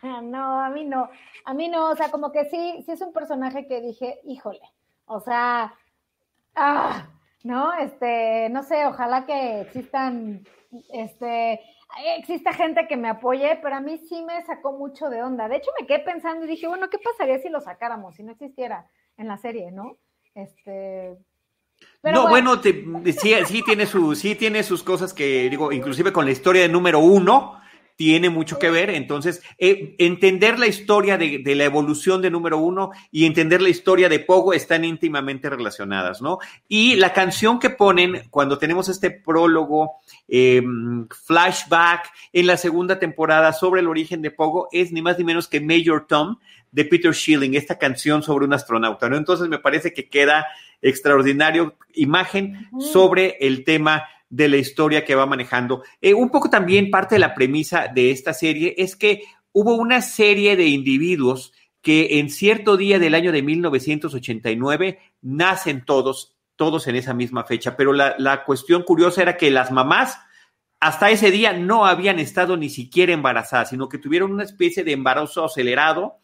no, 0.22 0.62
a 0.62 0.70
mí 0.70 0.87
no. 0.87 1.11
A 1.44 1.53
mí 1.53 1.68
no, 1.68 1.90
o 1.90 1.94
sea, 1.94 2.11
como 2.11 2.33
que 2.33 2.46
sí, 2.46 2.83
sí 2.87 2.92
es 2.92 3.03
un 3.03 3.12
personaje 3.12 3.66
que 3.66 3.83
dije, 3.83 4.18
híjole, 4.24 4.62
o 5.05 5.20
sea, 5.20 5.74
ah, 6.57 7.07
¿no? 7.44 7.72
Este, 7.74 8.48
no 8.51 8.62
sé, 8.62 8.87
ojalá 8.87 9.27
que 9.27 9.61
existan, 9.62 10.44
este, 10.92 11.61
exista 12.16 12.53
gente 12.53 12.87
que 12.88 12.96
me 12.96 13.09
apoye, 13.09 13.59
pero 13.62 13.77
a 13.77 13.81
mí 13.81 13.98
sí 14.09 14.22
me 14.24 14.44
sacó 14.44 14.72
mucho 14.72 15.09
de 15.09 15.22
onda. 15.22 15.48
De 15.48 15.57
hecho, 15.57 15.70
me 15.81 15.87
quedé 15.87 16.01
pensando 16.01 16.44
y 16.44 16.48
dije, 16.48 16.68
bueno, 16.68 16.90
¿qué 16.90 16.98
pasaría 16.98 17.38
si 17.38 17.48
lo 17.48 17.61
sacáramos, 17.61 18.16
si 18.16 18.22
no 18.22 18.33
existiera 18.33 18.87
en 19.16 19.29
la 19.29 19.38
serie, 19.38 19.70
¿no? 19.72 19.96
Este, 20.35 21.16
no, 22.03 22.29
bueno, 22.29 22.62
sí, 22.62 23.35
sí, 23.46 23.62
tiene 23.62 23.87
su, 23.87 24.14
sí 24.14 24.35
tiene 24.35 24.62
sus 24.62 24.83
cosas 24.83 25.12
que, 25.12 25.48
digo, 25.51 25.72
inclusive 25.72 26.12
con 26.12 26.24
la 26.24 26.31
historia 26.31 26.62
de 26.62 26.68
número 26.68 27.01
uno, 27.01 27.57
tiene 27.98 28.30
mucho 28.30 28.61
que 28.61 28.70
ver. 28.70 28.90
Entonces, 28.90 29.42
eh, 29.58 29.96
entender 29.98 30.56
la 30.61 30.68
historia 30.68 31.18
de, 31.18 31.42
la 31.56 31.64
evolución 31.64 32.22
de 32.22 32.30
número 32.30 32.56
uno 32.56 32.92
y 33.11 33.26
entender 33.26 33.61
la 33.61 33.70
historia 33.70 34.08
de 34.08 34.20
Pogo 34.20 34.52
están 34.52 34.84
íntimamente 34.84 35.50
relacionadas, 35.50 36.22
¿no? 36.22 36.38
Y 36.68 36.94
la 36.94 37.12
canción 37.12 37.58
que 37.58 37.70
ponen 37.70 38.22
cuando 38.30 38.56
tenemos 38.56 38.88
este 38.88 39.11
prólogo, 39.11 39.96
em, 40.28 41.08
flashback 41.08 42.08
en 42.32 42.46
la 42.46 42.56
segunda 42.56 43.00
temporada 43.00 43.52
sobre 43.52 43.80
el 43.80 43.88
origen 43.88 44.22
de 44.22 44.30
Pogo 44.30 44.68
es 44.70 44.92
ni 44.92 45.02
más 45.02 45.18
ni 45.18 45.24
menos 45.24 45.48
que 45.48 45.61
Major 45.61 46.06
Tom 46.06 46.37
de 46.70 46.84
Peter 46.84 47.12
Schilling, 47.12 47.56
esta 47.56 47.78
canción 47.78 48.22
sobre 48.22 48.44
un 48.44 48.52
astronauta, 48.52 49.08
¿no? 49.08 49.16
Entonces 49.16 49.48
me 49.48 49.58
parece 49.58 49.92
que 49.92 50.08
queda 50.08 50.46
extraordinario 50.82 51.74
imagen 51.94 52.68
sobre 52.78 53.38
el 53.40 53.64
tema 53.64 54.04
de 54.30 54.48
la 54.48 54.56
historia 54.56 55.04
que 55.04 55.14
va 55.14 55.26
manejando. 55.26 55.82
Eh, 56.00 56.14
un 56.14 56.30
poco 56.30 56.50
también 56.50 56.90
parte 56.90 57.14
de 57.14 57.20
la 57.20 57.34
premisa 57.34 57.88
de 57.88 58.10
esta 58.10 58.34
serie 58.34 58.74
es 58.78 58.96
que 58.96 59.22
hubo 59.52 59.74
una 59.76 60.02
serie 60.02 60.56
de 60.56 60.66
individuos 60.66 61.52
que 61.80 62.18
en 62.18 62.28
cierto 62.28 62.76
día 62.76 62.98
del 62.98 63.14
año 63.14 63.32
de 63.32 63.42
1989 63.42 64.98
nacen 65.22 65.84
todos, 65.84 66.36
todos 66.56 66.86
en 66.86 66.96
esa 66.96 67.14
misma 67.14 67.44
fecha, 67.44 67.76
pero 67.76 67.92
la, 67.92 68.14
la 68.18 68.44
cuestión 68.44 68.82
curiosa 68.82 69.22
era 69.22 69.36
que 69.36 69.50
las 69.50 69.70
mamás 69.70 70.18
hasta 70.80 71.10
ese 71.10 71.30
día 71.30 71.52
no 71.52 71.86
habían 71.86 72.18
estado 72.18 72.56
ni 72.56 72.68
siquiera 72.68 73.12
embarazadas, 73.12 73.70
sino 73.70 73.88
que 73.88 73.98
tuvieron 73.98 74.32
una 74.32 74.44
especie 74.44 74.84
de 74.84 74.92
embarazo 74.92 75.44
acelerado 75.44 76.18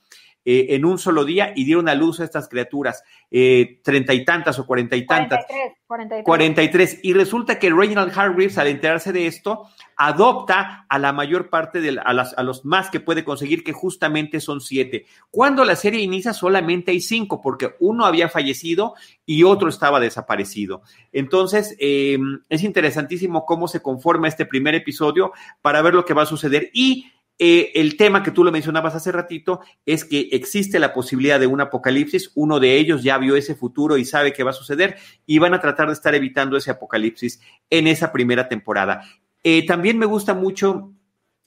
eh, 0.44 0.66
en 0.70 0.84
un 0.84 0.98
solo 0.98 1.24
día 1.24 1.52
y 1.56 1.64
dieron 1.64 1.88
a 1.88 1.94
luz 1.94 2.20
a 2.20 2.24
estas 2.24 2.48
criaturas, 2.48 3.02
eh, 3.30 3.80
treinta 3.82 4.12
y 4.12 4.24
tantas 4.24 4.58
o 4.58 4.66
cuarenta 4.66 4.94
y 4.94 5.06
tantas. 5.06 5.44
43, 5.86 6.24
43. 6.24 7.00
Y 7.02 7.12
resulta 7.12 7.58
que 7.58 7.70
Reginald 7.70 8.12
Hargreaves, 8.16 8.58
al 8.58 8.66
enterarse 8.66 9.12
de 9.12 9.26
esto, 9.26 9.68
adopta 9.96 10.86
a 10.88 10.98
la 10.98 11.12
mayor 11.12 11.50
parte 11.50 11.80
de 11.80 11.98
a, 12.04 12.12
las, 12.12 12.36
a 12.36 12.42
los 12.42 12.64
más 12.64 12.90
que 12.90 13.00
puede 13.00 13.24
conseguir, 13.24 13.64
que 13.64 13.72
justamente 13.72 14.40
son 14.40 14.60
siete. 14.60 15.06
Cuando 15.30 15.64
la 15.64 15.76
serie 15.76 16.00
inicia, 16.00 16.32
solamente 16.32 16.90
hay 16.90 17.00
cinco, 17.00 17.40
porque 17.40 17.74
uno 17.80 18.04
había 18.04 18.28
fallecido 18.28 18.94
y 19.24 19.44
otro 19.44 19.68
estaba 19.68 20.00
desaparecido. 20.00 20.82
Entonces, 21.12 21.76
eh, 21.78 22.18
es 22.48 22.62
interesantísimo 22.62 23.46
cómo 23.46 23.68
se 23.68 23.82
conforma 23.82 24.28
este 24.28 24.46
primer 24.46 24.74
episodio 24.74 25.32
para 25.62 25.82
ver 25.82 25.94
lo 25.94 26.04
que 26.04 26.14
va 26.14 26.22
a 26.22 26.26
suceder. 26.26 26.70
Y 26.72 27.10
eh, 27.38 27.72
el 27.74 27.96
tema 27.96 28.22
que 28.22 28.30
tú 28.30 28.44
lo 28.44 28.52
mencionabas 28.52 28.94
hace 28.94 29.10
ratito 29.10 29.60
es 29.84 30.04
que 30.04 30.28
existe 30.32 30.78
la 30.78 30.92
posibilidad 30.92 31.40
de 31.40 31.48
un 31.48 31.60
apocalipsis. 31.60 32.30
Uno 32.34 32.60
de 32.60 32.76
ellos 32.76 33.02
ya 33.02 33.18
vio 33.18 33.34
ese 33.36 33.56
futuro 33.56 33.96
y 33.96 34.04
sabe 34.04 34.32
qué 34.32 34.44
va 34.44 34.50
a 34.50 34.54
suceder 34.54 34.96
y 35.26 35.38
van 35.38 35.54
a 35.54 35.60
tratar 35.60 35.88
de 35.88 35.94
estar 35.94 36.14
evitando 36.14 36.56
ese 36.56 36.70
apocalipsis 36.70 37.40
en 37.70 37.88
esa 37.88 38.12
primera 38.12 38.48
temporada. 38.48 39.02
Eh, 39.42 39.66
también 39.66 39.98
me 39.98 40.06
gusta 40.06 40.32
mucho, 40.32 40.92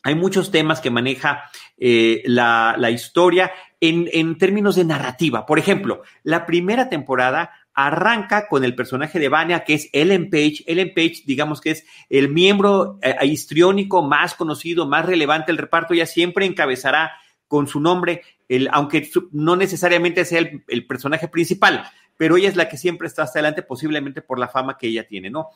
hay 0.04 0.16
muchos 0.16 0.52
temas 0.52 0.82
que 0.82 0.92
maneja 0.92 1.44
eh, 1.78 2.22
la, 2.26 2.76
la, 2.78 2.92
historia 2.92 3.52
en, 3.80 4.10
en 4.12 4.38
términos 4.38 4.76
de 4.76 4.84
narrativa. 4.84 5.46
Por 5.46 5.58
ejemplo, 5.58 6.02
la 6.24 6.46
primera 6.46 6.90
temporada 6.90 7.52
arranca 7.78 8.48
con 8.48 8.64
el 8.64 8.74
personaje 8.74 9.20
de 9.20 9.30
Vania, 9.30 9.64
que 9.64 9.76
es 9.76 9.90
Ellen 9.94 10.32
Page. 10.32 10.64
Ellen 10.66 10.94
Page, 10.96 11.22
digamos 11.28 11.62
que 11.62 11.70
es 11.72 11.86
el 12.10 12.28
miembro 12.28 12.98
eh, 13.04 13.16
histriónico 13.24 14.02
más 14.02 14.34
conocido, 14.34 14.88
más 14.88 15.06
relevante 15.06 15.52
del 15.52 15.60
reparto. 15.60 15.94
Ella 15.94 16.08
siempre 16.08 16.48
encabezará 16.48 17.12
con 17.48 17.68
su 17.68 17.80
nombre, 17.80 18.24
el, 18.50 18.68
aunque 18.72 19.08
no 19.32 19.56
necesariamente 19.56 20.26
sea 20.26 20.40
el, 20.68 20.88
personaje 20.88 21.28
principal, 21.28 21.88
pero 22.18 22.36
ella 22.36 22.50
es 22.50 22.56
la 22.56 22.68
que 22.68 22.78
siempre 22.78 23.08
está 23.08 23.22
hasta 23.22 23.38
adelante, 23.38 23.62
posiblemente 23.62 24.24
por 24.24 24.40
la 24.40 24.48
fama 24.48 24.76
que 24.76 24.88
ella 24.88 25.08
tiene, 25.08 25.30
¿no? 25.30 25.50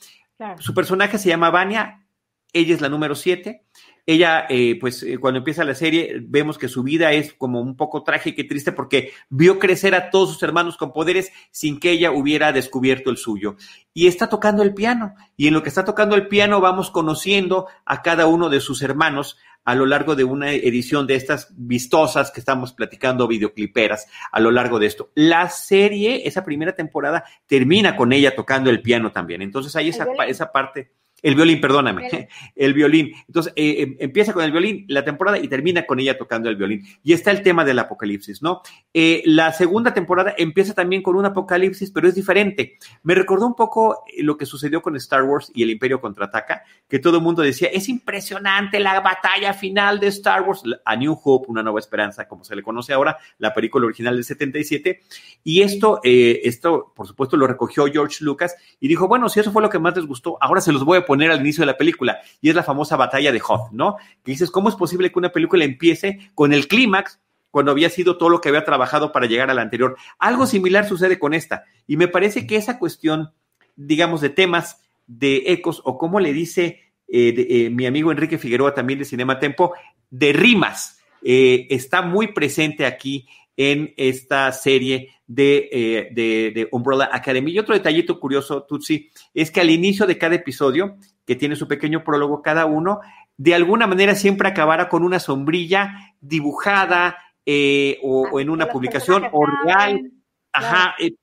Su 0.59 0.75
personaje 0.75 1.17
se 1.17 1.29
llama 1.29 1.49
Vania, 1.49 2.05
ella 2.53 2.75
es 2.75 2.81
la 2.81 2.89
número 2.89 3.15
siete. 3.15 3.63
Ella, 4.05 4.45
eh, 4.49 4.77
pues 4.79 5.03
eh, 5.03 5.17
cuando 5.17 5.39
empieza 5.39 5.63
la 5.63 5.75
serie, 5.75 6.19
vemos 6.21 6.57
que 6.57 6.67
su 6.67 6.83
vida 6.83 7.13
es 7.13 7.33
como 7.33 7.61
un 7.61 7.75
poco 7.75 8.03
trágica 8.03 8.41
y 8.41 8.47
triste 8.47 8.71
porque 8.71 9.11
vio 9.29 9.59
crecer 9.59 9.93
a 9.95 10.09
todos 10.09 10.33
sus 10.33 10.43
hermanos 10.43 10.77
con 10.77 10.91
poderes 10.91 11.31
sin 11.51 11.79
que 11.79 11.91
ella 11.91 12.11
hubiera 12.11 12.51
descubierto 12.51 13.09
el 13.09 13.17
suyo. 13.17 13.55
Y 13.93 14.07
está 14.07 14.27
tocando 14.29 14.63
el 14.63 14.73
piano. 14.73 15.15
Y 15.37 15.47
en 15.47 15.53
lo 15.53 15.63
que 15.63 15.69
está 15.69 15.85
tocando 15.85 16.15
el 16.15 16.27
piano 16.27 16.61
vamos 16.61 16.91
conociendo 16.91 17.67
a 17.85 18.01
cada 18.01 18.25
uno 18.25 18.49
de 18.49 18.59
sus 18.59 18.81
hermanos 18.81 19.37
a 19.63 19.75
lo 19.75 19.85
largo 19.85 20.15
de 20.15 20.23
una 20.23 20.51
edición 20.51 21.05
de 21.05 21.15
estas 21.15 21.53
vistosas 21.55 22.31
que 22.31 22.39
estamos 22.39 22.73
platicando, 22.73 23.27
videocliperas, 23.27 24.07
a 24.31 24.39
lo 24.39 24.51
largo 24.51 24.79
de 24.79 24.87
esto. 24.87 25.11
La 25.13 25.49
serie, 25.49 26.27
esa 26.27 26.43
primera 26.43 26.75
temporada, 26.75 27.23
termina 27.45 27.95
con 27.95 28.11
ella 28.11 28.35
tocando 28.35 28.69
el 28.69 28.81
piano 28.81 29.11
también. 29.11 29.41
Entonces 29.41 29.75
hay 29.75 29.89
esa, 29.89 30.07
esa 30.27 30.51
parte 30.51 30.91
el 31.21 31.35
violín, 31.35 31.61
perdóname. 31.61 32.29
El 32.55 32.73
violín. 32.73 33.11
Entonces, 33.27 33.53
eh, 33.55 33.83
em, 33.83 33.95
empieza 33.99 34.33
con 34.33 34.43
el 34.43 34.51
violín 34.51 34.85
la 34.87 35.03
temporada 35.03 35.37
y 35.37 35.47
termina 35.47 35.85
con 35.85 35.99
ella 35.99 36.17
tocando 36.17 36.49
el 36.49 36.55
violín. 36.55 36.83
Y 37.03 37.13
está 37.13 37.31
el 37.31 37.43
tema 37.43 37.63
del 37.63 37.79
apocalipsis, 37.79 38.41
¿no? 38.41 38.61
Eh, 38.93 39.21
la 39.25 39.51
segunda 39.53 39.93
temporada 39.93 40.33
empieza 40.37 40.73
también 40.73 41.01
con 41.01 41.15
un 41.15 41.25
apocalipsis, 41.25 41.91
pero 41.91 42.07
es 42.07 42.15
diferente. 42.15 42.77
Me 43.03 43.15
recordó 43.15 43.47
un 43.47 43.55
poco 43.55 44.03
eh, 44.07 44.23
lo 44.23 44.37
que 44.37 44.45
sucedió 44.45 44.81
con 44.81 44.95
Star 44.95 45.23
Wars 45.23 45.51
y 45.53 45.63
el 45.63 45.69
Imperio 45.69 46.01
contraataca, 46.01 46.63
que 46.87 46.99
todo 46.99 47.17
el 47.17 47.23
mundo 47.23 47.41
decía, 47.41 47.69
es 47.71 47.89
impresionante 47.89 48.79
la 48.79 48.99
batalla 48.99 49.53
final 49.53 49.99
de 49.99 50.07
Star 50.07 50.41
Wars, 50.43 50.63
A 50.85 50.95
New 50.95 51.19
Hope, 51.23 51.47
una 51.49 51.63
nueva 51.63 51.79
esperanza, 51.79 52.27
como 52.27 52.43
se 52.43 52.55
le 52.55 52.63
conoce 52.63 52.93
ahora, 52.93 53.17
la 53.37 53.53
película 53.53 53.85
original 53.85 54.15
del 54.15 54.23
77. 54.23 55.01
Y 55.43 55.61
esto, 55.61 55.99
esto, 56.03 56.91
por 56.95 57.07
supuesto, 57.07 57.37
lo 57.37 57.47
recogió 57.47 57.85
George 57.85 58.23
Lucas 58.23 58.55
y 58.79 58.87
dijo, 58.87 59.07
bueno, 59.07 59.29
si 59.29 59.39
eso 59.39 59.51
fue 59.51 59.61
lo 59.61 59.69
que 59.69 59.79
más 59.79 59.95
les 59.95 60.05
gustó, 60.05 60.37
ahora 60.41 60.61
se 60.61 60.71
los 60.71 60.83
voy 60.83 60.99
a 60.99 61.05
poner 61.05 61.10
al 61.13 61.41
inicio 61.41 61.61
de 61.61 61.67
la 61.67 61.77
película, 61.77 62.19
y 62.41 62.49
es 62.49 62.55
la 62.55 62.63
famosa 62.63 62.95
batalla 62.95 63.31
de 63.31 63.41
Hoth, 63.41 63.71
¿no? 63.71 63.97
Que 64.23 64.31
dices, 64.31 64.51
¿cómo 64.51 64.69
es 64.69 64.75
posible 64.75 65.11
que 65.11 65.19
una 65.19 65.31
película 65.31 65.65
empiece 65.65 66.31
con 66.35 66.53
el 66.53 66.67
clímax 66.67 67.19
cuando 67.49 67.71
había 67.71 67.89
sido 67.89 68.17
todo 68.17 68.29
lo 68.29 68.39
que 68.39 68.49
había 68.49 68.63
trabajado 68.63 69.11
para 69.11 69.25
llegar 69.25 69.49
a 69.49 69.53
la 69.53 69.61
anterior? 69.61 69.97
Algo 70.19 70.45
similar 70.45 70.87
sucede 70.87 71.19
con 71.19 71.33
esta, 71.33 71.65
y 71.87 71.97
me 71.97 72.07
parece 72.07 72.47
que 72.47 72.55
esa 72.55 72.79
cuestión, 72.79 73.31
digamos, 73.75 74.21
de 74.21 74.29
temas, 74.29 74.81
de 75.07 75.43
ecos, 75.47 75.81
o 75.83 75.97
como 75.97 76.19
le 76.19 76.31
dice 76.31 76.93
eh, 77.07 77.33
eh, 77.37 77.69
mi 77.69 77.85
amigo 77.85 78.11
Enrique 78.11 78.37
Figueroa 78.37 78.73
también 78.73 78.99
de 78.99 79.05
Cinema 79.05 79.37
Tempo, 79.39 79.73
de 80.09 80.31
rimas, 80.31 80.99
eh, 81.23 81.67
está 81.69 82.01
muy 82.01 82.27
presente 82.27 82.85
aquí 82.85 83.27
en 83.57 83.93
esta 83.97 84.51
serie 84.53 85.09
de, 85.33 86.09
de, 86.13 86.67
Umbrella 86.71 87.09
Academy. 87.11 87.51
Y 87.51 87.59
otro 87.59 87.73
detallito 87.73 88.19
curioso, 88.19 88.63
Tutsi, 88.63 89.09
es 89.33 89.51
que 89.51 89.61
al 89.61 89.69
inicio 89.69 90.05
de 90.05 90.17
cada 90.17 90.35
episodio 90.35 90.97
que 91.25 91.35
tiene 91.35 91.55
su 91.55 91.67
pequeño 91.67 92.03
prólogo 92.03 92.41
cada 92.41 92.65
uno, 92.65 92.99
de 93.37 93.55
alguna 93.55 93.87
manera 93.87 94.15
siempre 94.15 94.49
acabará 94.49 94.89
con 94.89 95.03
una 95.03 95.19
sombrilla 95.19 96.15
dibujada 96.19 97.17
eh, 97.45 97.97
o, 98.03 98.39
en 98.39 98.49
una 98.49 98.67
publicación 98.67 99.27
o 99.31 99.45
real. 99.45 100.11
Ajá, 100.53 100.95
eh, 100.99 101.13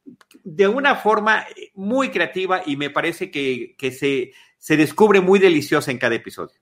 de 0.42 0.68
una 0.68 0.94
forma 0.94 1.44
muy 1.74 2.08
creativa 2.08 2.62
y 2.64 2.76
me 2.76 2.88
parece 2.88 3.30
que, 3.30 3.74
se, 3.92 4.32
se 4.56 4.76
descubre 4.78 5.20
muy 5.20 5.38
deliciosa 5.38 5.90
en 5.90 5.98
cada 5.98 6.14
episodio. 6.14 6.58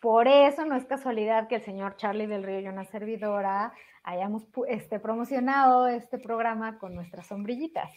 Por 0.00 0.26
eso 0.26 0.64
no 0.64 0.76
es 0.76 0.86
casualidad 0.86 1.46
que 1.46 1.56
el 1.56 1.62
señor 1.62 1.96
Charlie 1.96 2.26
del 2.26 2.42
Río 2.42 2.60
y 2.60 2.68
una 2.68 2.86
servidora 2.86 3.74
hayamos 4.02 4.44
este, 4.68 4.98
promocionado 4.98 5.86
este 5.86 6.18
programa 6.18 6.78
con 6.78 6.94
nuestras 6.94 7.26
sombrillitas. 7.26 7.90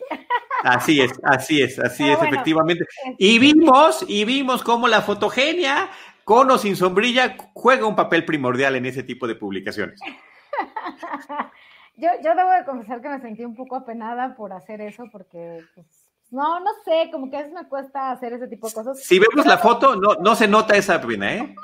Así 0.63 1.01
es, 1.01 1.11
así 1.23 1.61
es, 1.61 1.79
así 1.79 2.09
es, 2.09 2.21
efectivamente. 2.21 2.85
Y 3.17 3.39
vimos, 3.39 4.05
y 4.07 4.25
vimos 4.25 4.63
cómo 4.63 4.87
la 4.87 5.01
fotogenia, 5.01 5.89
con 6.23 6.49
o 6.51 6.57
sin 6.57 6.75
sombrilla, 6.75 7.35
juega 7.53 7.85
un 7.85 7.95
papel 7.95 8.25
primordial 8.25 8.75
en 8.75 8.85
ese 8.85 9.03
tipo 9.03 9.27
de 9.27 9.35
publicaciones. 9.35 9.99
yo, 11.97 12.09
yo 12.23 12.35
debo 12.35 12.51
de 12.51 12.65
confesar 12.65 13.01
que 13.01 13.09
me 13.09 13.19
sentí 13.19 13.43
un 13.43 13.55
poco 13.55 13.75
apenada 13.75 14.35
por 14.35 14.53
hacer 14.53 14.81
eso, 14.81 15.05
porque 15.11 15.63
pues, 15.75 15.87
no, 16.31 16.59
no 16.59 16.71
sé, 16.83 17.09
como 17.11 17.29
que 17.29 17.37
a 17.37 17.39
veces 17.41 17.53
me 17.53 17.67
cuesta 17.67 18.11
hacer 18.11 18.33
ese 18.33 18.47
tipo 18.47 18.67
de 18.67 18.73
cosas. 18.73 19.03
Si 19.03 19.19
vemos 19.19 19.45
la 19.45 19.57
foto, 19.57 19.95
no, 19.95 20.15
no 20.15 20.35
se 20.35 20.47
nota 20.47 20.75
esa 20.75 20.99
pena, 21.01 21.33
¿eh? 21.35 21.55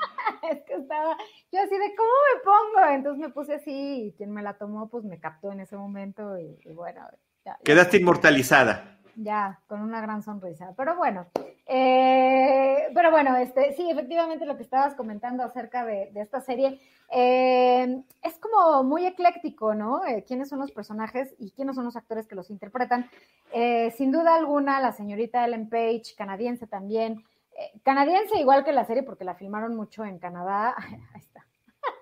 estaba, 0.90 1.16
yo 1.52 1.60
así 1.60 1.78
de, 1.78 1.94
¿cómo 1.94 2.10
me 2.34 2.40
pongo? 2.42 2.94
Entonces 2.94 3.20
me 3.20 3.30
puse 3.30 3.54
así 3.54 4.06
y 4.06 4.12
quien 4.12 4.32
me 4.32 4.42
la 4.42 4.54
tomó, 4.54 4.88
pues 4.88 5.04
me 5.04 5.20
captó 5.20 5.52
en 5.52 5.60
ese 5.60 5.76
momento 5.76 6.36
y, 6.38 6.58
bueno. 6.72 7.02
Ya, 7.44 7.56
Quedaste 7.64 7.98
inmortalizada. 7.98 8.98
Ya, 9.16 9.60
con 9.66 9.80
una 9.82 10.00
gran 10.00 10.22
sonrisa. 10.22 10.74
Pero 10.76 10.96
bueno, 10.96 11.26
eh, 11.66 12.88
pero 12.94 13.10
bueno, 13.10 13.36
este, 13.36 13.72
sí, 13.74 13.88
efectivamente 13.90 14.46
lo 14.46 14.56
que 14.56 14.62
estabas 14.62 14.94
comentando 14.94 15.42
acerca 15.42 15.84
de, 15.84 16.10
de 16.12 16.20
esta 16.20 16.40
serie, 16.40 16.80
eh, 17.10 18.02
es 18.22 18.38
como 18.38 18.82
muy 18.82 19.06
ecléctico, 19.06 19.74
¿no? 19.74 20.04
Eh, 20.04 20.24
quiénes 20.26 20.48
son 20.48 20.58
los 20.58 20.72
personajes 20.72 21.34
y 21.38 21.50
quiénes 21.52 21.76
son 21.76 21.84
los 21.84 21.96
actores 21.96 22.26
que 22.26 22.34
los 22.34 22.50
interpretan. 22.50 23.08
Sin 23.96 24.12
duda 24.12 24.36
alguna, 24.36 24.80
la 24.80 24.92
señorita 24.92 25.44
Ellen 25.44 25.68
Page, 25.68 26.14
canadiense 26.16 26.66
también, 26.66 27.24
canadiense 27.82 28.38
igual 28.38 28.64
que 28.64 28.72
la 28.72 28.84
serie 28.84 29.02
porque 29.02 29.24
la 29.24 29.34
filmaron 29.34 29.74
mucho 29.76 30.04
en 30.04 30.18
Canadá. 30.18 30.74
Ahí 31.14 31.20
está. 31.20 31.46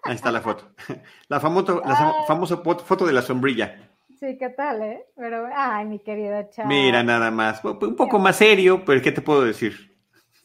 Ahí 0.02 0.14
está 0.14 0.32
la 0.32 0.40
foto. 0.40 0.64
La, 1.28 1.38
famoso, 1.38 1.82
la 1.84 1.94
ah. 1.94 2.24
famosa 2.26 2.56
foto 2.56 3.06
de 3.06 3.12
la 3.12 3.22
sombrilla. 3.22 3.90
Sí, 4.18 4.36
¿qué 4.36 4.48
tal, 4.48 4.82
eh? 4.82 5.06
Pero, 5.14 5.48
ay, 5.54 5.84
mi 5.84 6.00
querida 6.00 6.50
Chava. 6.50 6.68
Mira, 6.68 7.04
nada 7.04 7.30
más. 7.30 7.62
Un 7.64 7.94
poco 7.94 8.18
más 8.18 8.36
serio, 8.36 8.82
pero 8.84 9.00
¿qué 9.00 9.12
te 9.12 9.20
puedo 9.20 9.42
decir? 9.42 9.96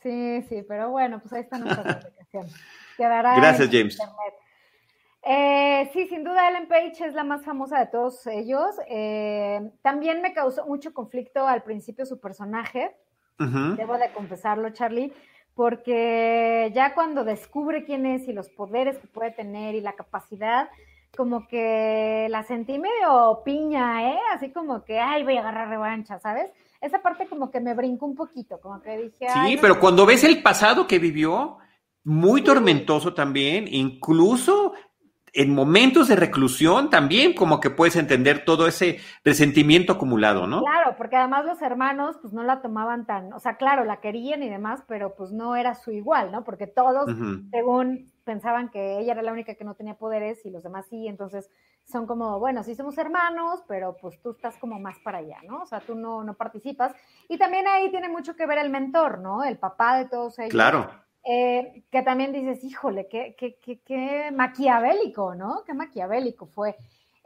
Sí, 0.04 0.44
sí, 0.50 0.64
pero 0.68 0.92
bueno, 0.92 1.20
pues 1.20 1.34
ahí 1.34 1.42
está 1.42 1.58
nuestra 1.58 1.84
publicación. 2.00 2.48
Quedará 2.98 3.36
Gracias, 3.36 3.70
James. 3.72 3.98
Eh, 5.26 5.90
sí, 5.94 6.08
sin 6.08 6.24
duda 6.24 6.50
Ellen 6.50 6.68
Page 6.68 7.08
es 7.08 7.14
la 7.14 7.24
más 7.24 7.44
famosa 7.46 7.80
de 7.80 7.88
todos 7.88 8.28
ellos. 8.28 8.76
Eh, 8.88 9.72
también 9.82 10.22
me 10.22 10.34
causó 10.34 10.68
mucho 10.68 10.94
conflicto 10.94 11.48
al 11.48 11.64
principio 11.64 12.06
su 12.06 12.20
personaje, 12.20 12.96
debo 13.38 13.98
de 13.98 14.12
confesarlo, 14.14 14.70
Charlie, 14.72 15.14
porque 15.56 16.72
ya 16.74 16.94
cuando 16.94 17.24
descubre 17.24 17.86
quién 17.86 18.06
es 18.06 18.28
y 18.28 18.34
los 18.34 18.50
poderes 18.50 18.98
que 18.98 19.08
puede 19.08 19.32
tener 19.32 19.76
y 19.76 19.82
la 19.82 19.94
capacidad, 19.94 20.70
como 21.16 21.48
que 21.48 22.28
la 22.30 22.44
sentí 22.44 22.80
medio 22.80 23.42
piña, 23.46 24.14
¿eh? 24.14 24.20
Así 24.34 24.52
como 24.52 24.84
que, 24.84 25.00
ay, 25.00 25.24
voy 25.24 25.38
a 25.38 25.42
agarrar 25.42 25.70
revancha, 25.70 26.20
¿sabes? 26.20 26.52
Esa 26.82 27.02
parte 27.02 27.28
como 27.28 27.52
que 27.52 27.60
me 27.60 27.76
brincó 27.76 28.06
un 28.08 28.16
poquito, 28.16 28.60
como 28.60 28.82
que 28.82 28.98
dije... 28.98 29.28
Sí, 29.30 29.58
pero 29.62 29.80
cuando 29.80 30.06
ves 30.06 30.24
el 30.24 30.42
pasado 30.42 30.88
que 30.88 31.00
vivió, 31.00 31.60
muy 32.04 32.42
tormentoso 32.42 33.14
también, 33.14 33.66
incluso 33.70 34.74
en 35.34 35.54
momentos 35.54 36.08
de 36.08 36.16
reclusión 36.16 36.92
también 36.92 37.34
como 37.34 37.60
que 37.60 37.72
puedes 37.72 37.96
entender 37.96 38.46
todo 38.46 38.68
ese 38.68 39.00
resentimiento 39.24 39.94
acumulado, 39.94 40.46
¿no? 40.46 40.62
Claro, 40.62 40.96
porque 40.96 41.16
además 41.16 41.44
los 41.46 41.62
hermanos 41.64 42.18
pues 42.22 42.34
no 42.34 42.44
la 42.44 42.62
tomaban 42.62 43.08
tan, 43.08 43.34
o 43.34 43.40
sea, 43.40 43.58
claro, 43.58 43.84
la 43.84 44.00
querían 44.00 44.44
y 44.44 44.50
demás, 44.50 44.84
pero 44.88 45.16
pues 45.16 45.32
no 45.32 45.56
era 45.56 45.74
su 45.74 45.92
igual, 45.92 46.32
¿no? 46.32 46.44
Porque 46.44 46.68
todos, 46.68 47.10
según 47.50 48.12
pensaban 48.24 48.70
que 48.70 49.00
ella 49.00 49.14
era 49.14 49.24
la 49.24 49.34
única 49.34 49.56
que 49.56 49.64
no 49.64 49.74
tenía 49.74 49.96
poderes 49.96 50.46
y 50.46 50.52
los 50.52 50.62
demás 50.62 50.86
sí, 50.88 51.08
entonces 51.08 51.50
son 51.84 52.06
como, 52.06 52.40
bueno, 52.40 52.64
sí 52.64 52.76
somos 52.76 52.98
hermanos, 53.00 53.64
pero 53.68 53.98
pues 54.00 54.22
tú 54.22 54.32
estás 54.32 54.56
como 54.58 54.80
más 54.80 55.00
para 55.00 55.18
allá, 55.18 55.40
¿no? 55.48 55.64
O 55.64 55.66
sea, 55.66 55.80
tú 55.80 55.96
no, 55.96 56.24
no 56.24 56.36
participas. 56.36 56.94
Y 57.28 57.38
también 57.38 57.68
ahí 57.68 57.90
tiene 57.90 58.08
mucho 58.08 58.36
que 58.36 58.46
ver 58.46 58.60
el 58.60 58.70
mentor, 58.70 59.20
¿no? 59.20 59.44
El 59.44 59.58
papá 59.58 59.98
de 59.98 60.08
todos 60.08 60.40
ellos. 60.40 60.52
Claro 60.52 61.04
eh, 61.26 61.84
que 61.90 62.02
también 62.02 62.34
dices, 62.34 62.64
híjole, 62.64 63.08
qué, 63.08 63.36
qué, 63.38 63.56
qué, 63.56 63.80
qué, 63.80 64.32
maquiavélico, 64.32 65.36
¿no? 65.36 65.64
Qué 65.66 65.74
maquiavélico 65.74 66.48
fue. 66.48 66.76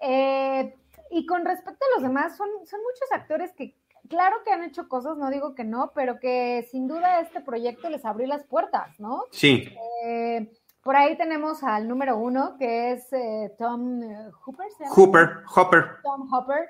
Eh, 0.02 0.76
y 1.10 1.26
con 1.26 1.44
respecto 1.46 1.84
a 1.86 1.96
los 1.96 2.04
demás, 2.08 2.38
son, 2.38 2.48
son 2.66 2.80
muchos 2.82 3.12
actores 3.12 3.54
que, 3.54 3.76
claro 4.08 4.38
que 4.46 4.52
han 4.52 4.64
hecho 4.64 4.88
cosas, 4.88 5.18
no 5.18 5.32
digo 5.32 5.56
que 5.56 5.64
no, 5.64 5.92
pero 5.96 6.20
que 6.20 6.68
sin 6.70 6.88
duda 6.88 7.22
este 7.22 7.42
proyecto 7.42 7.90
les 7.90 8.06
abrió 8.06 8.28
las 8.28 8.44
puertas, 8.44 9.00
¿no? 9.00 9.24
Sí. 9.32 9.68
Eh, 10.06 10.52
por 10.84 10.96
ahí 10.96 11.18
tenemos 11.18 11.64
al 11.64 11.88
número 11.88 12.18
uno, 12.18 12.56
que 12.58 12.92
es 12.92 13.10
Tom 13.58 14.02
Hooper. 14.46 14.68
Hooper, 14.90 15.30
Hopper. 15.56 15.86
Tom 16.04 16.32
Hopper 16.32 16.70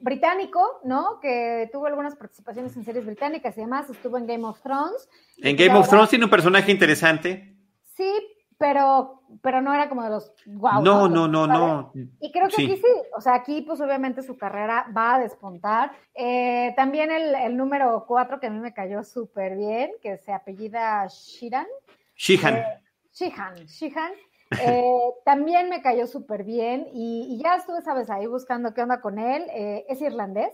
británico, 0.00 0.80
¿no? 0.84 1.20
Que 1.20 1.68
tuvo 1.72 1.86
algunas 1.86 2.16
participaciones 2.16 2.76
en 2.76 2.84
series 2.84 3.06
británicas 3.06 3.56
y 3.56 3.60
demás, 3.60 3.88
estuvo 3.90 4.18
en 4.18 4.26
Game 4.26 4.44
of 4.44 4.60
Thrones. 4.60 5.08
En 5.38 5.56
Game 5.56 5.74
of 5.74 5.88
Thrones 5.88 6.10
tiene 6.10 6.24
un 6.24 6.30
personaje 6.30 6.72
interesante. 6.72 7.56
Sí, 7.96 8.12
pero, 8.60 9.22
pero 9.42 9.62
no 9.62 9.72
era 9.72 9.88
como 9.88 10.02
de 10.02 10.10
los 10.10 10.34
wow. 10.44 10.82
No, 10.82 11.08
no, 11.08 11.26
no, 11.26 11.46
no. 11.46 11.92
Y 12.20 12.30
creo 12.30 12.48
que 12.48 12.64
aquí 12.64 12.76
sí, 12.76 12.92
o 13.16 13.20
sea, 13.20 13.34
aquí 13.34 13.62
pues 13.62 13.80
obviamente 13.80 14.22
su 14.22 14.36
carrera 14.36 14.86
va 14.94 15.14
a 15.14 15.18
despuntar. 15.18 15.92
Eh, 16.14 16.74
también 16.76 17.10
el, 17.10 17.56
número 17.56 18.04
cuatro 18.06 18.38
que 18.38 18.48
a 18.48 18.50
mí 18.50 18.58
me 18.58 18.74
cayó 18.74 19.02
súper 19.02 19.56
bien, 19.56 19.92
que 20.02 20.18
se 20.18 20.32
apellida 20.32 21.06
Shiran. 21.08 21.66
Shihan. 22.14 22.56
Eh, 22.56 22.64
Shihan, 23.12 23.54
Shihan. 23.66 24.12
Eh, 24.58 25.12
también 25.24 25.68
me 25.68 25.80
cayó 25.80 26.06
súper 26.06 26.44
bien 26.44 26.88
y, 26.92 27.38
ya 27.42 27.54
estuve, 27.54 27.82
sabes, 27.82 28.10
ahí 28.10 28.26
buscando 28.26 28.74
qué 28.74 28.82
onda 28.82 29.00
con 29.00 29.18
él. 29.18 29.44
Eh, 29.50 29.86
es 29.88 30.00
irlandés. 30.00 30.52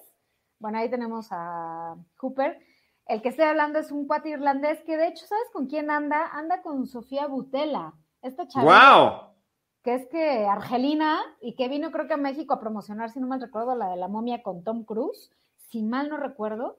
Bueno, 0.59 0.78
ahí 0.78 0.90
tenemos 0.90 1.28
a 1.30 1.96
Cooper. 2.18 2.61
El 3.06 3.22
que 3.22 3.28
estoy 3.28 3.44
hablando 3.44 3.78
es 3.78 3.92
un 3.92 4.06
cuate 4.06 4.30
irlandés 4.30 4.82
que 4.82 4.96
de 4.96 5.09
hecho, 5.09 5.26
¿sabes 5.26 5.48
con 5.52 5.66
quién 5.66 5.90
anda? 5.90 6.26
Anda 6.32 6.62
con 6.62 6.87
Sofía 6.87 7.26
Butela, 7.26 7.94
esta 8.20 8.48
chavita. 8.48 8.90
¡Wow! 8.96 9.35
Que 9.82 9.94
es 9.94 10.06
que 10.09 10.44
Argelina 10.44 11.20
y 11.40 11.54
que 11.54 11.68
vino 11.68 11.92
creo 11.92 12.09
que 12.09 12.14
a 12.14 12.18
México 12.18 12.54
a 12.54 12.61
promocionar, 12.61 13.11
si 13.11 13.20
no 13.20 13.28
mal 13.28 13.40
recuerdo, 13.40 13.76
la 13.76 13.90
de 13.90 13.96
la 13.96 14.09
momia 14.09 14.42
con 14.42 14.64
Tom 14.64 14.85
Cruise, 14.85 15.30
si 15.68 15.82
mal 15.82 16.09
no 16.09 16.16
recuerdo 16.16 16.76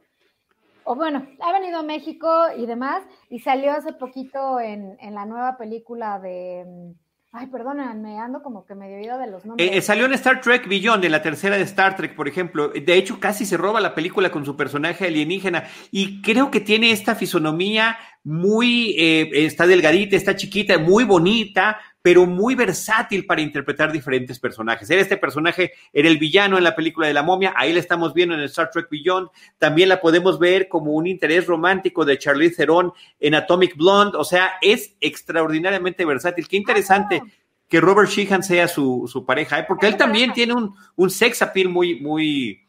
o 0.90 0.96
bueno, 0.96 1.28
ha 1.42 1.52
venido 1.52 1.80
a 1.80 1.84
México 1.84 2.30
y 2.56 2.66
demás, 2.66 3.04
y 3.30 3.40
salió 3.40 3.74
hace 3.74 3.92
poquito 3.92 4.62
en, 4.62 4.96
en 5.02 5.16
la 5.16 5.26
nueva 5.26 5.58
película 5.58 6.18
de, 6.18 6.96
Ay, 7.34 7.48
perdóname, 7.48 8.18
ando 8.20 8.42
como 8.42 8.66
que 8.66 8.74
me 8.74 8.96
oído 8.96 9.18
de 9.18 9.28
los 9.28 9.46
nombres. 9.46 9.70
Eh, 9.72 9.82
salió 9.82 10.06
en 10.06 10.14
Star 10.14 10.40
Trek 10.40 10.68
Beyond, 10.68 11.04
en 11.04 11.12
la 11.12 11.22
tercera 11.22 11.58
de 11.58 11.64
Star 11.64 11.96
Trek, 11.96 12.16
por 12.16 12.28
ejemplo. 12.28 12.70
De 12.70 12.96
hecho, 12.96 13.20
casi 13.20 13.46
se 13.46 13.58
roba 13.58 13.82
la 13.82 13.94
película 13.94 14.32
con 14.32 14.46
su 14.46 14.56
personaje 14.56 15.08
alienígena. 15.08 15.66
Y 15.92 16.22
creo 16.22 16.50
que 16.50 16.62
tiene 16.62 16.92
esta 16.92 17.16
fisonomía 17.16 17.98
muy, 18.24 18.96
eh, 18.98 19.30
está 19.46 19.68
delgadita, 19.68 20.16
está 20.16 20.36
chiquita, 20.36 20.78
muy 20.78 21.04
bonita, 21.04 21.78
pero 22.08 22.26
muy 22.26 22.56
versátil 22.56 23.26
para 23.26 23.42
interpretar 23.42 23.92
diferentes 23.92 24.40
personajes. 24.40 24.90
Era 24.90 25.02
este 25.02 25.18
personaje, 25.18 25.74
era 25.92 26.08
el 26.08 26.18
villano 26.18 26.58
en 26.58 26.64
la 26.64 26.74
película 26.74 27.06
de 27.06 27.14
la 27.14 27.22
momia, 27.22 27.54
ahí 27.58 27.74
la 27.74 27.82
estamos 27.82 28.14
viendo 28.14 28.34
en 28.34 28.40
Star 28.44 28.70
Trek 28.70 28.88
Beyond. 28.90 29.28
También 29.58 29.90
la 29.90 30.00
podemos 30.00 30.40
ver 30.40 30.70
como 30.70 30.94
un 30.94 31.06
interés 31.06 31.46
romántico 31.48 32.06
de 32.06 32.18
Charlize 32.18 32.56
Theron 32.56 32.94
en 33.20 33.36
Atomic 33.36 33.76
Blonde. 33.76 34.18
O 34.18 34.24
sea, 34.24 34.54
es 34.62 34.96
extraordinariamente 35.02 36.06
versátil. 36.06 36.48
Qué 36.48 36.56
interesante. 36.56 37.22
Que 37.68 37.82
Robert 37.82 38.10
Sheehan 38.10 38.42
sea 38.42 38.70
su, 38.70 39.26
pareja, 39.28 39.60
¿eh? 39.60 39.66
porque 39.68 39.88
él 39.88 39.98
también 39.98 40.32
tiene 40.32 40.54
un, 40.54 40.74
un 40.96 41.10
sex 41.10 41.42
appeal 41.42 41.68
muy, 41.68 42.00
muy, 42.00 42.62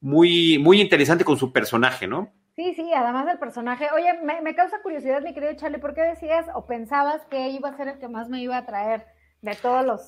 muy, 0.00 0.58
muy 0.58 0.80
interesante 0.80 1.24
con 1.24 1.36
su 1.36 1.52
personaje, 1.52 2.06
¿no? 2.06 2.32
Sí, 2.58 2.74
sí, 2.74 2.90
además 2.92 3.24
del 3.24 3.38
personaje. 3.38 3.86
Oye, 3.94 4.14
me, 4.42 4.54
causa 4.56 4.82
curiosidad, 4.82 5.22
mi 5.22 5.32
querido 5.32 5.52
Charlie, 5.54 5.78
¿por 5.78 5.94
qué 5.94 6.00
decías 6.00 6.44
o 6.56 6.66
pensabas 6.66 7.24
que 7.30 7.50
iba 7.50 7.68
a 7.68 7.76
ser 7.76 7.86
el 7.86 8.00
que 8.00 8.08
más 8.08 8.28
me 8.28 8.42
iba 8.42 8.56
a 8.56 8.66
traer 8.66 9.06
de 9.42 9.54
todos 9.54 9.86
los... 9.86 10.00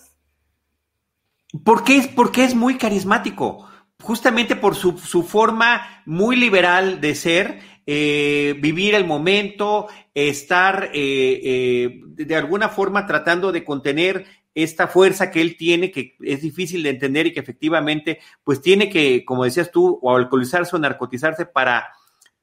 Porque 1.64 1.96
es, 1.96 2.08
porque 2.08 2.42
es 2.42 2.56
muy 2.56 2.76
carismático, 2.76 3.68
justamente 4.02 4.56
por 4.56 4.74
su, 4.74 4.96
forma 5.22 6.02
muy 6.06 6.34
liberal 6.34 7.00
de 7.00 7.14
ser, 7.14 7.60
eh, 7.86 8.56
vivir 8.58 8.96
el 8.96 9.06
momento, 9.06 9.86
estar 10.12 10.90
eh, 10.92 11.40
eh, 11.44 12.00
de 12.02 12.34
alguna 12.34 12.68
forma 12.68 13.06
tratando 13.06 13.52
de 13.52 13.64
contener 13.64 14.26
esta 14.56 14.88
fuerza 14.88 15.30
que 15.30 15.40
él 15.40 15.56
tiene, 15.56 15.92
que 15.92 16.16
es 16.20 16.42
difícil 16.42 16.82
de 16.82 16.90
entender 16.90 17.28
y 17.28 17.32
que 17.32 17.38
efectivamente, 17.38 18.18
pues 18.42 18.60
tiene 18.60 18.90
que, 18.90 19.24
como 19.24 19.44
decías 19.44 19.70
tú, 19.70 20.00
o 20.02 20.16
alcoholizarse 20.16 20.74
o 20.74 20.80
narcotizarse 20.80 21.46
para 21.46 21.86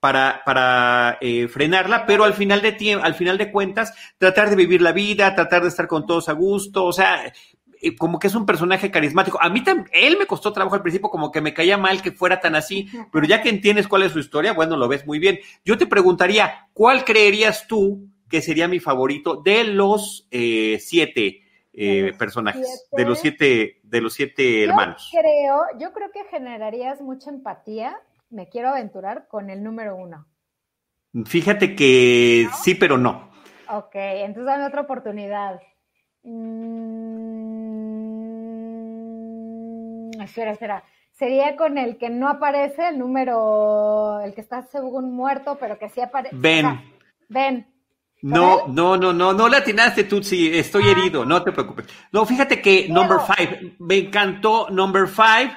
para, 0.07 0.41
para 0.45 1.17
eh, 1.19 1.49
frenarla, 1.49 2.05
pero 2.05 2.23
al 2.23 2.33
final, 2.33 2.61
de 2.61 2.97
al 3.03 3.13
final 3.13 3.37
de 3.37 3.51
cuentas, 3.51 3.93
tratar 4.17 4.49
de 4.49 4.55
vivir 4.55 4.81
la 4.81 4.93
vida, 4.93 5.35
tratar 5.35 5.63
de 5.63 5.67
estar 5.67 5.85
con 5.85 6.05
todos 6.05 6.29
a 6.29 6.31
gusto, 6.31 6.85
o 6.85 6.93
sea, 6.93 7.33
eh, 7.81 7.93
como 7.97 8.17
que 8.17 8.27
es 8.27 8.35
un 8.35 8.45
personaje 8.45 8.89
carismático. 8.89 9.37
A 9.41 9.49
mí 9.49 9.65
también, 9.65 9.89
él 9.91 10.15
me 10.17 10.25
costó 10.25 10.53
trabajo 10.53 10.77
al 10.77 10.81
principio, 10.81 11.09
como 11.09 11.29
que 11.29 11.41
me 11.41 11.53
caía 11.53 11.77
mal 11.77 12.01
que 12.01 12.13
fuera 12.13 12.39
tan 12.39 12.55
así, 12.55 12.87
pero 13.11 13.27
ya 13.27 13.41
que 13.41 13.49
entiendes 13.49 13.89
cuál 13.89 14.03
es 14.03 14.13
su 14.13 14.19
historia, 14.19 14.53
bueno, 14.53 14.77
lo 14.77 14.87
ves 14.87 15.05
muy 15.05 15.19
bien. 15.19 15.39
Yo 15.65 15.77
te 15.77 15.87
preguntaría, 15.87 16.69
¿cuál 16.71 17.03
creerías 17.03 17.67
tú 17.67 18.07
que 18.29 18.41
sería 18.41 18.69
mi 18.69 18.79
favorito 18.79 19.41
de 19.43 19.65
los 19.65 20.25
eh, 20.31 20.77
siete? 20.79 21.43
personajes, 22.17 22.87
de 22.91 23.05
los 23.05 23.19
siete, 23.19 23.81
de 23.83 24.01
los 24.01 24.13
siete 24.13 24.63
hermanos. 24.63 25.11
Creo, 25.11 25.61
yo 25.79 25.93
creo 25.93 26.09
que 26.11 26.23
generarías 26.31 27.01
mucha 27.01 27.29
empatía 27.29 28.01
me 28.29 28.49
quiero 28.49 28.69
aventurar 28.69 29.27
con 29.27 29.49
el 29.49 29.63
número 29.63 29.95
uno. 29.95 30.27
Fíjate 31.25 31.75
que 31.75 32.47
sí, 32.61 32.75
pero 32.75 32.97
no. 32.97 33.31
Ok, 33.69 33.95
entonces 33.95 34.45
dame 34.45 34.65
otra 34.65 34.81
oportunidad. 34.81 35.59
Mm, 36.23 36.61
espera, 40.21 40.51
espera. 40.51 40.83
Sería 41.11 41.55
con 41.55 41.77
el 41.77 41.97
que 41.97 42.09
no 42.09 42.29
aparece, 42.29 42.89
el 42.89 42.99
número, 42.99 44.19
el 44.21 44.35
que 44.35 44.41
está 44.41 44.61
según 44.63 45.15
muerto, 45.15 45.57
pero 45.59 45.79
que 45.79 45.89
sí 45.89 46.01
aparece. 46.01 46.35
Ven. 46.35 46.79
ven. 47.27 47.65
No, 48.21 48.67
no, 48.67 48.97
no, 48.97 49.13
no, 49.13 49.33
no 49.33 49.47
le 49.47 49.57
atinaste 49.57 50.03
tú, 50.03 50.23
sí, 50.23 50.51
estoy 50.57 50.83
ah. 50.87 50.91
herido, 50.91 51.23
no 51.25 51.43
te 51.43 51.51
preocupes. 51.51 51.85
No, 52.11 52.25
fíjate 52.25 52.61
que 52.61 52.87
Number 52.89 53.19
Five, 53.19 53.75
me 53.79 53.97
encantó 53.97 54.69
Number 54.69 55.07
Five 55.07 55.51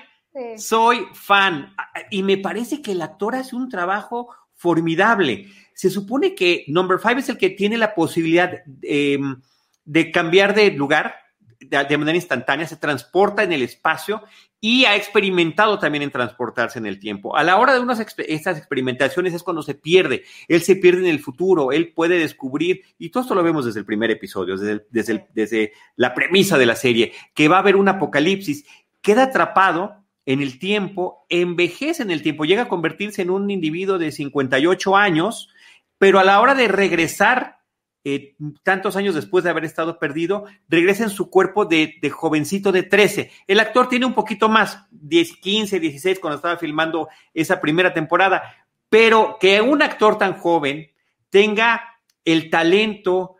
soy 0.56 1.06
fan 1.12 1.74
y 2.10 2.22
me 2.22 2.38
parece 2.38 2.82
que 2.82 2.92
el 2.92 3.02
actor 3.02 3.34
hace 3.34 3.56
un 3.56 3.68
trabajo 3.68 4.28
formidable. 4.54 5.48
Se 5.74 5.90
supone 5.90 6.34
que 6.34 6.64
Number 6.68 6.98
Five 6.98 7.20
es 7.20 7.28
el 7.28 7.38
que 7.38 7.50
tiene 7.50 7.78
la 7.78 7.94
posibilidad 7.94 8.52
em, 8.82 9.40
de 9.84 10.10
cambiar 10.12 10.54
de 10.54 10.70
lugar 10.70 11.14
de, 11.60 11.98
manera 11.98 12.16
instantánea, 12.16 12.66
se 12.66 12.76
transporta 12.76 13.42
en 13.42 13.52
el 13.52 13.62
espacio 13.62 14.22
y 14.60 14.86
ha 14.86 14.96
experimentado 14.96 15.78
también 15.78 16.02
en 16.02 16.10
transportarse 16.10 16.78
en 16.78 16.86
el 16.86 16.98
tiempo. 16.98 17.36
A 17.36 17.42
la 17.42 17.58
hora 17.58 17.74
de 17.74 17.80
unas 17.80 18.00
estas 18.00 18.58
experimentaciones 18.58 19.34
es 19.34 19.42
cuando 19.42 19.62
se 19.62 19.74
pierde. 19.74 20.24
Él 20.48 20.62
se 20.62 20.76
pierde 20.76 21.00
en 21.00 21.06
el 21.06 21.20
futuro, 21.20 21.70
él 21.72 21.92
puede 21.92 22.18
descubrir, 22.18 22.82
y 22.98 23.10
todo 23.10 23.22
esto 23.22 23.34
lo 23.34 23.42
vemos 23.42 23.66
desde 23.66 23.80
el 23.80 23.86
primer 23.86 24.10
episodio, 24.10 24.56
desde, 24.56 24.86
desde, 24.90 25.28
desde 25.34 25.72
la 25.96 26.14
premisa 26.14 26.56
de 26.56 26.66
la 26.66 26.76
serie, 26.76 27.12
que 27.34 27.48
va 27.48 27.56
a 27.56 27.60
haber 27.60 27.76
un 27.76 27.88
apocalipsis. 27.88 28.64
Queda 29.02 29.24
atrapado 29.24 29.96
en 30.26 30.40
el 30.42 30.58
tiempo, 30.58 31.26
envejece 31.28 32.02
en 32.02 32.10
el 32.10 32.22
tiempo, 32.22 32.44
llega 32.44 32.62
a 32.62 32.68
convertirse 32.68 33.22
en 33.22 33.30
un 33.30 33.50
individuo 33.50 33.98
de 33.98 34.12
58 34.12 34.96
años 34.96 35.48
pero 36.00 36.18
a 36.18 36.24
la 36.24 36.40
hora 36.40 36.54
de 36.54 36.66
regresar, 36.66 37.58
eh, 38.04 38.34
tantos 38.62 38.96
años 38.96 39.14
después 39.14 39.44
de 39.44 39.50
haber 39.50 39.66
estado 39.66 39.98
perdido, 39.98 40.46
regresa 40.66 41.04
en 41.04 41.10
su 41.10 41.28
cuerpo 41.28 41.66
de, 41.66 41.96
de, 42.00 42.08
jovencito 42.08 42.72
de 42.72 42.84
13. 42.84 43.30
El 43.46 43.60
actor 43.60 43.90
tiene 43.90 44.06
un 44.06 44.14
poquito 44.14 44.48
más, 44.48 44.86
10, 44.92 45.36
15, 45.36 45.78
16, 45.78 46.18
cuando 46.18 46.36
estaba 46.36 46.56
filmando 46.56 47.10
esa 47.34 47.60
primera 47.60 47.92
temporada, 47.92 48.66
pero 48.88 49.36
que 49.38 49.60
un 49.60 49.82
actor 49.82 50.16
tan 50.16 50.38
joven 50.38 50.90
tenga 51.28 51.98
el 52.24 52.48
talento 52.48 53.36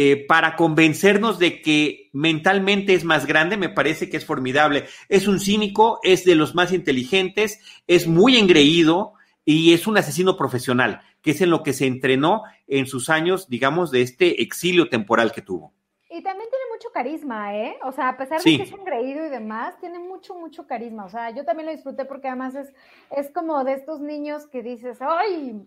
eh, 0.00 0.24
para 0.28 0.54
convencernos 0.54 1.40
de 1.40 1.60
que 1.60 2.08
mentalmente 2.12 2.94
es 2.94 3.02
más 3.02 3.26
grande, 3.26 3.56
me 3.56 3.68
parece 3.68 4.08
que 4.08 4.16
es 4.16 4.24
formidable. 4.24 4.84
Es 5.08 5.26
un 5.26 5.40
cínico, 5.40 5.98
es 6.04 6.24
de 6.24 6.36
los 6.36 6.54
más 6.54 6.72
inteligentes, 6.72 7.58
es 7.88 8.06
muy 8.06 8.36
engreído 8.36 9.14
y 9.44 9.72
es 9.72 9.88
un 9.88 9.98
asesino 9.98 10.36
profesional 10.36 11.00
que 11.20 11.32
es 11.32 11.40
en 11.40 11.50
lo 11.50 11.64
que 11.64 11.72
se 11.72 11.86
entrenó 11.86 12.44
en 12.68 12.86
sus 12.86 13.10
años, 13.10 13.48
digamos, 13.48 13.90
de 13.90 14.02
este 14.02 14.40
exilio 14.40 14.88
temporal 14.88 15.32
que 15.32 15.42
tuvo. 15.42 15.72
Y 16.08 16.22
también 16.22 16.48
tiene 16.48 16.64
mucho 16.72 16.90
carisma, 16.94 17.56
¿eh? 17.56 17.76
O 17.82 17.90
sea, 17.90 18.10
a 18.10 18.16
pesar 18.16 18.40
de 18.40 18.56
que 18.56 18.62
es 18.62 18.72
un 18.72 18.84
creído 18.84 19.26
y 19.26 19.30
demás, 19.30 19.80
tiene 19.80 19.98
mucho, 19.98 20.36
mucho 20.36 20.64
carisma. 20.68 21.06
O 21.06 21.08
sea, 21.08 21.30
yo 21.30 21.44
también 21.44 21.66
lo 21.66 21.72
disfruté 21.72 22.04
porque 22.04 22.28
además 22.28 22.54
es, 22.54 22.72
es 23.10 23.32
como 23.32 23.64
de 23.64 23.72
estos 23.72 24.00
niños 24.00 24.46
que 24.46 24.62
dices, 24.62 24.98
¡ay! 25.00 25.66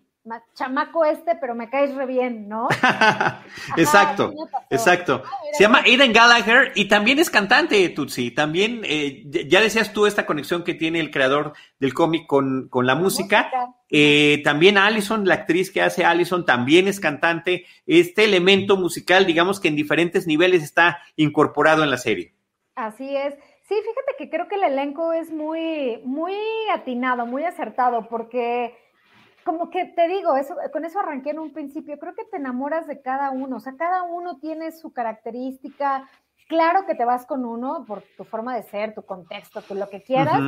Chamaco 0.54 1.04
este, 1.04 1.34
pero 1.36 1.54
me 1.54 1.68
caes 1.68 1.94
re 1.94 2.06
bien, 2.06 2.48
¿no? 2.48 2.68
exacto, 3.76 4.32
exacto. 4.70 5.22
Ah, 5.24 5.30
Se 5.52 5.64
llama 5.64 5.80
Aiden 5.84 6.12
Gallagher 6.12 6.72
y 6.74 6.86
también 6.86 7.18
es 7.18 7.28
cantante, 7.30 7.88
Tutsi. 7.88 8.30
También, 8.30 8.82
eh, 8.84 9.24
ya 9.26 9.60
decías 9.60 9.92
tú 9.92 10.06
esta 10.06 10.24
conexión 10.24 10.62
que 10.62 10.74
tiene 10.74 11.00
el 11.00 11.10
creador 11.10 11.54
del 11.80 11.94
cómic 11.94 12.26
con, 12.26 12.68
con 12.68 12.86
la 12.86 12.94
música. 12.94 13.50
Eh, 13.88 14.40
también 14.44 14.78
Allison, 14.78 15.26
la 15.26 15.34
actriz 15.34 15.70
que 15.70 15.82
hace 15.82 16.04
Allison, 16.04 16.46
también 16.46 16.88
es 16.88 17.00
cantante. 17.00 17.66
Este 17.86 18.24
elemento 18.24 18.76
musical, 18.76 19.26
digamos 19.26 19.60
que 19.60 19.68
en 19.68 19.76
diferentes 19.76 20.26
niveles 20.26 20.62
está 20.62 21.00
incorporado 21.16 21.82
en 21.82 21.90
la 21.90 21.98
serie. 21.98 22.32
Así 22.74 23.16
es. 23.16 23.34
Sí, 23.68 23.74
fíjate 23.74 24.14
que 24.18 24.30
creo 24.30 24.48
que 24.48 24.56
el 24.56 24.64
elenco 24.64 25.12
es 25.12 25.30
muy, 25.30 26.00
muy 26.04 26.34
atinado, 26.74 27.26
muy 27.26 27.44
acertado, 27.44 28.08
porque 28.08 28.74
como 29.44 29.70
que 29.70 29.86
te 29.86 30.08
digo, 30.08 30.36
eso, 30.36 30.56
con 30.72 30.84
eso 30.84 31.00
arranqué 31.00 31.30
en 31.30 31.38
un 31.38 31.52
principio, 31.52 31.98
creo 31.98 32.14
que 32.14 32.24
te 32.24 32.36
enamoras 32.36 32.86
de 32.86 33.00
cada 33.00 33.30
uno, 33.30 33.56
o 33.56 33.60
sea, 33.60 33.74
cada 33.76 34.02
uno 34.02 34.38
tiene 34.38 34.72
su 34.72 34.92
característica, 34.92 36.08
claro 36.48 36.86
que 36.86 36.94
te 36.94 37.04
vas 37.04 37.26
con 37.26 37.44
uno 37.44 37.84
por 37.86 38.02
tu 38.16 38.24
forma 38.24 38.54
de 38.54 38.62
ser, 38.62 38.94
tu 38.94 39.02
contexto, 39.02 39.62
tu 39.62 39.74
lo 39.74 39.88
que 39.88 40.02
quieras, 40.02 40.40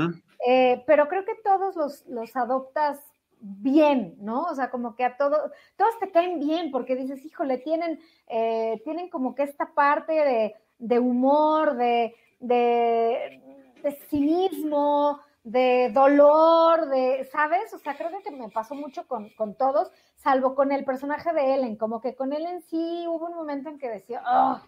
eh, 0.47 0.83
pero 0.87 1.09
creo 1.09 1.25
que 1.25 1.35
todos 1.43 1.77
los, 1.77 2.07
los 2.07 2.37
adoptas 2.37 3.01
bien, 3.41 4.17
¿no? 4.21 4.43
O 4.45 4.55
sea, 4.55 4.71
como 4.71 4.95
que 4.95 5.05
a 5.05 5.17
todos, 5.17 5.51
todos 5.77 5.99
te 6.01 6.11
caen 6.11 6.41
bien 6.41 6.71
porque 6.71 6.97
dices, 6.97 7.25
híjole, 7.25 7.59
tienen, 7.59 8.01
eh, 8.27 8.81
tienen 8.85 9.11
como 9.11 9.35
que 9.35 9.43
esta 9.43 9.75
parte 9.75 10.13
de, 10.13 10.55
de 10.79 10.99
humor, 10.99 11.77
de, 11.77 12.15
de, 12.41 13.41
de 13.83 13.93
cinismo, 14.09 15.21
de 15.45 15.91
dolor, 15.93 16.89
de, 16.89 17.29
¿sabes? 17.31 17.73
O 17.75 17.79
sea, 17.79 17.95
creo 17.97 18.11
que 18.23 18.31
me 18.31 18.49
pasó 18.49 18.75
mucho 18.75 19.07
con, 19.07 19.31
todos, 19.57 19.93
salvo 20.17 20.55
con 20.55 20.73
el 20.73 20.85
personaje 20.87 21.33
de 21.35 21.55
Ellen, 21.55 21.77
como 21.77 22.01
que 22.01 22.17
con 22.17 22.33
Ellen 22.33 22.63
sí 22.63 23.05
hubo 23.07 23.27
un 23.27 23.35
momento 23.35 23.69
en 23.69 23.79
que 23.79 23.91
decía, 23.91 24.23
oh, 24.27 24.59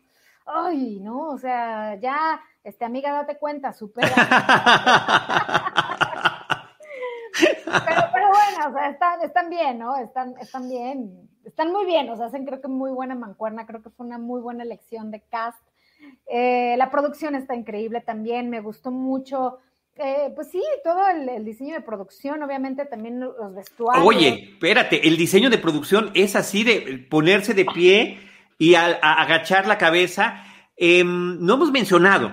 ay, 0.44 1.00
no, 1.00 1.28
o 1.28 1.38
sea, 1.38 1.94
ya, 1.96 2.40
este, 2.62 2.84
amiga, 2.84 3.10
date 3.10 3.38
cuenta, 3.38 3.72
supera. 3.72 4.08
pero, 7.40 8.02
pero 8.12 8.28
bueno, 8.28 8.68
o 8.68 8.72
sea, 8.72 8.90
están, 8.90 9.22
están 9.22 9.48
bien, 9.48 9.78
¿no? 9.78 9.96
Están, 9.96 10.34
están 10.38 10.68
bien, 10.68 11.30
están 11.44 11.72
muy 11.72 11.86
bien, 11.86 12.10
o 12.10 12.16
sea, 12.16 12.26
hacen 12.26 12.44
creo 12.44 12.60
que 12.60 12.68
muy 12.68 12.90
buena 12.90 13.14
mancuerna, 13.14 13.66
creo 13.66 13.82
que 13.82 13.88
fue 13.88 14.04
una 14.04 14.18
muy 14.18 14.42
buena 14.42 14.62
elección 14.62 15.10
de 15.10 15.22
cast. 15.22 15.66
Eh, 16.26 16.74
la 16.76 16.90
producción 16.90 17.34
está 17.34 17.54
increíble 17.54 18.02
también, 18.02 18.50
me 18.50 18.60
gustó 18.60 18.90
mucho 18.90 19.58
eh, 19.98 20.30
pues 20.34 20.48
sí, 20.50 20.62
todo 20.84 21.00
el, 21.08 21.44
diseño 21.44 21.74
de 21.74 21.80
producción, 21.80 22.42
obviamente 22.42 22.84
también 22.84 23.18
los 23.20 23.54
vestuarios. 23.54 24.06
Oye, 24.06 24.50
espérate, 24.52 25.08
el 25.08 25.16
diseño 25.16 25.48
de 25.48 25.58
producción 25.58 26.10
es 26.14 26.36
así 26.36 26.64
de 26.64 27.06
ponerse 27.08 27.54
de 27.54 27.64
pie 27.64 28.18
y 28.58 28.74
agachar 28.74 29.66
la 29.66 29.78
cabeza. 29.78 30.44
Em, 30.76 31.38
no 31.40 31.54
hemos 31.54 31.72
mencionado 31.72 32.32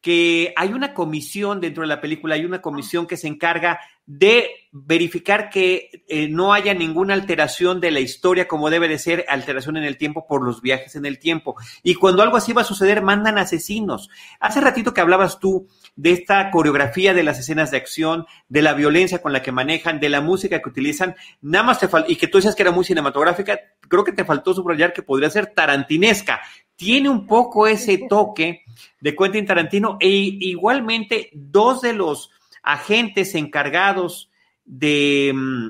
que 0.00 0.54
hay 0.56 0.72
una 0.72 0.94
comisión 0.94 1.60
dentro 1.60 1.82
de 1.82 1.88
la 1.88 2.00
película, 2.00 2.36
hay 2.36 2.44
una 2.44 2.62
comisión 2.62 3.06
que 3.06 3.16
se 3.16 3.26
encarga 3.26 3.80
de 4.12 4.50
verificar 4.72 5.50
que 5.50 6.02
eh, 6.08 6.26
no 6.26 6.52
haya 6.52 6.74
ninguna 6.74 7.14
alteración 7.14 7.80
de 7.80 7.92
la 7.92 8.00
historia 8.00 8.48
como 8.48 8.68
debe 8.68 8.88
de 8.88 8.98
ser, 8.98 9.24
alteración 9.28 9.76
en 9.76 9.84
el 9.84 9.96
tiempo 9.96 10.26
por 10.26 10.44
los 10.44 10.60
viajes 10.60 10.96
en 10.96 11.06
el 11.06 11.20
tiempo. 11.20 11.54
Y 11.84 11.94
cuando 11.94 12.24
algo 12.24 12.36
así 12.36 12.52
va 12.52 12.62
a 12.62 12.64
suceder, 12.64 13.02
mandan 13.02 13.38
asesinos. 13.38 14.10
Hace 14.40 14.60
ratito 14.60 14.92
que 14.92 15.00
hablabas 15.00 15.38
tú 15.38 15.68
de 15.94 16.10
esta 16.10 16.50
coreografía 16.50 17.14
de 17.14 17.22
las 17.22 17.38
escenas 17.38 17.70
de 17.70 17.76
acción, 17.76 18.26
de 18.48 18.62
la 18.62 18.74
violencia 18.74 19.22
con 19.22 19.32
la 19.32 19.42
que 19.42 19.52
manejan, 19.52 20.00
de 20.00 20.08
la 20.08 20.20
música 20.20 20.60
que 20.60 20.68
utilizan, 20.68 21.14
nada 21.40 21.64
más 21.66 21.78
te 21.78 21.86
falta, 21.86 22.10
y 22.10 22.16
que 22.16 22.26
tú 22.26 22.38
decías 22.38 22.56
que 22.56 22.62
era 22.62 22.72
muy 22.72 22.84
cinematográfica, 22.84 23.60
creo 23.88 24.02
que 24.02 24.12
te 24.12 24.24
faltó 24.24 24.54
subrayar 24.54 24.92
que 24.92 25.04
podría 25.04 25.30
ser 25.30 25.54
tarantinesca. 25.54 26.40
Tiene 26.74 27.08
un 27.08 27.28
poco 27.28 27.68
ese 27.68 28.06
toque 28.08 28.64
de 29.00 29.14
Quentin 29.14 29.46
Tarantino 29.46 29.98
e 30.00 30.08
igualmente 30.08 31.30
dos 31.32 31.80
de 31.80 31.92
los 31.92 32.32
agentes 32.62 33.34
encargados 33.34 34.30
de, 34.64 35.32
mm, 35.34 35.68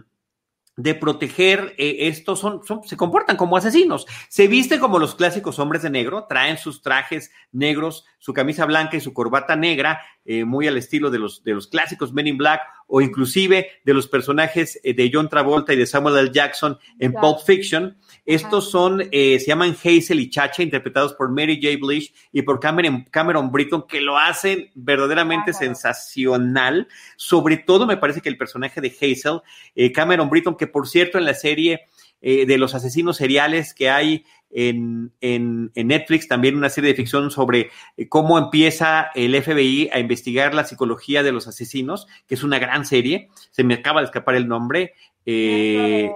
de 0.76 0.94
proteger 0.94 1.74
eh, 1.76 2.08
estos 2.08 2.40
son, 2.40 2.62
se 2.84 2.96
comportan 2.96 3.36
como 3.36 3.56
asesinos. 3.56 4.06
Se 4.28 4.48
visten 4.48 4.80
como 4.80 4.98
los 4.98 5.14
clásicos 5.14 5.58
hombres 5.58 5.82
de 5.82 5.90
negro, 5.90 6.26
traen 6.28 6.56
sus 6.56 6.80
trajes 6.80 7.30
negros, 7.52 8.06
su 8.18 8.32
camisa 8.32 8.64
blanca 8.64 8.96
y 8.96 9.00
su 9.00 9.12
corbata 9.12 9.56
negra, 9.56 10.00
eh, 10.24 10.44
muy 10.44 10.68
al 10.68 10.78
estilo 10.78 11.10
de 11.10 11.18
los, 11.18 11.44
de 11.44 11.54
los 11.54 11.66
clásicos 11.66 12.12
Men 12.12 12.28
in 12.28 12.38
Black 12.38 12.62
o 12.90 13.00
inclusive 13.00 13.68
de 13.84 13.94
los 13.94 14.08
personajes 14.08 14.78
eh, 14.82 14.92
de 14.92 15.10
John 15.12 15.28
Travolta 15.28 15.72
y 15.72 15.76
de 15.76 15.86
Samuel 15.86 16.18
L. 16.18 16.30
Jackson 16.32 16.78
en 16.98 17.12
Pulp 17.12 17.38
Fiction. 17.46 17.96
Estos 18.26 18.70
son, 18.70 19.02
eh, 19.12 19.38
se 19.38 19.46
llaman 19.46 19.76
Hazel 19.82 20.20
y 20.20 20.28
Chacha, 20.28 20.62
interpretados 20.62 21.14
por 21.14 21.30
Mary 21.30 21.60
J. 21.62 21.78
Blish 21.80 22.12
y 22.32 22.42
por 22.42 22.60
Cameron, 22.60 23.04
Cameron 23.10 23.50
Britton, 23.50 23.86
que 23.86 24.00
lo 24.00 24.18
hacen 24.18 24.70
verdaderamente 24.74 25.52
sensacional. 25.52 26.88
Sobre 27.16 27.56
todo 27.56 27.86
me 27.86 27.96
parece 27.96 28.20
que 28.20 28.28
el 28.28 28.36
personaje 28.36 28.80
de 28.80 28.88
Hazel, 28.88 29.40
eh, 29.74 29.92
Cameron 29.92 30.28
Britton, 30.28 30.56
que 30.56 30.66
por 30.66 30.88
cierto 30.88 31.18
en 31.18 31.24
la 31.24 31.34
serie 31.34 31.86
eh, 32.20 32.46
de 32.46 32.58
los 32.58 32.74
asesinos 32.74 33.16
seriales 33.16 33.74
que 33.74 33.90
hay 33.90 34.24
en, 34.50 35.12
en, 35.20 35.70
Netflix, 35.74 36.26
también 36.26 36.56
una 36.56 36.70
serie 36.70 36.90
de 36.90 36.96
ficción 36.96 37.30
sobre 37.30 37.70
cómo 38.08 38.36
empieza 38.36 39.10
el 39.14 39.40
FBI 39.40 39.90
a 39.92 40.00
investigar 40.00 40.54
la 40.54 40.64
psicología 40.64 41.22
de 41.22 41.32
los 41.32 41.46
asesinos, 41.46 42.08
que 42.26 42.34
es 42.34 42.42
una 42.42 42.58
gran 42.58 42.84
serie. 42.84 43.28
Se 43.52 43.62
me 43.62 43.74
acaba 43.74 44.00
de 44.00 44.06
escapar 44.06 44.34
el 44.34 44.48
nombre. 44.48 44.94
Eh, 45.24 46.10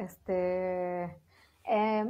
este, 0.00 1.04
eh, 1.64 2.04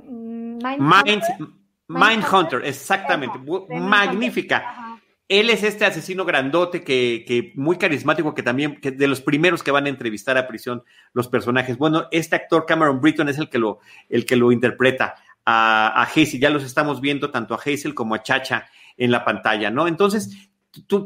Mind, 1.88 2.24
Hunter, 2.33 2.62
exactamente, 2.64 3.38
magnífica. 3.70 4.89
Él 5.30 5.48
es 5.48 5.62
este 5.62 5.84
asesino 5.84 6.24
grandote 6.24 6.82
que, 6.82 7.24
que 7.24 7.52
muy 7.54 7.78
carismático, 7.78 8.34
que 8.34 8.42
también, 8.42 8.80
de 8.82 9.06
los 9.06 9.20
primeros 9.20 9.62
que 9.62 9.70
van 9.70 9.86
a 9.86 9.88
entrevistar 9.88 10.36
a 10.36 10.48
prisión 10.48 10.82
los 11.12 11.28
personajes. 11.28 11.78
Bueno, 11.78 12.08
este 12.10 12.34
actor 12.34 12.66
Cameron 12.66 13.00
Britton 13.00 13.28
es 13.28 13.38
el 13.38 13.48
que 13.48 13.60
lo, 13.60 13.78
el 14.08 14.26
que 14.26 14.34
lo 14.34 14.50
interpreta 14.50 15.14
a, 15.46 16.02
Hazel. 16.02 16.40
Ya 16.40 16.50
los 16.50 16.64
estamos 16.64 17.00
viendo 17.00 17.30
tanto 17.30 17.54
a 17.54 17.58
Hazel 17.58 17.94
como 17.94 18.16
a 18.16 18.24
Chacha 18.24 18.66
en 18.96 19.12
la 19.12 19.24
pantalla, 19.24 19.70
¿no? 19.70 19.86
Entonces, 19.86 20.50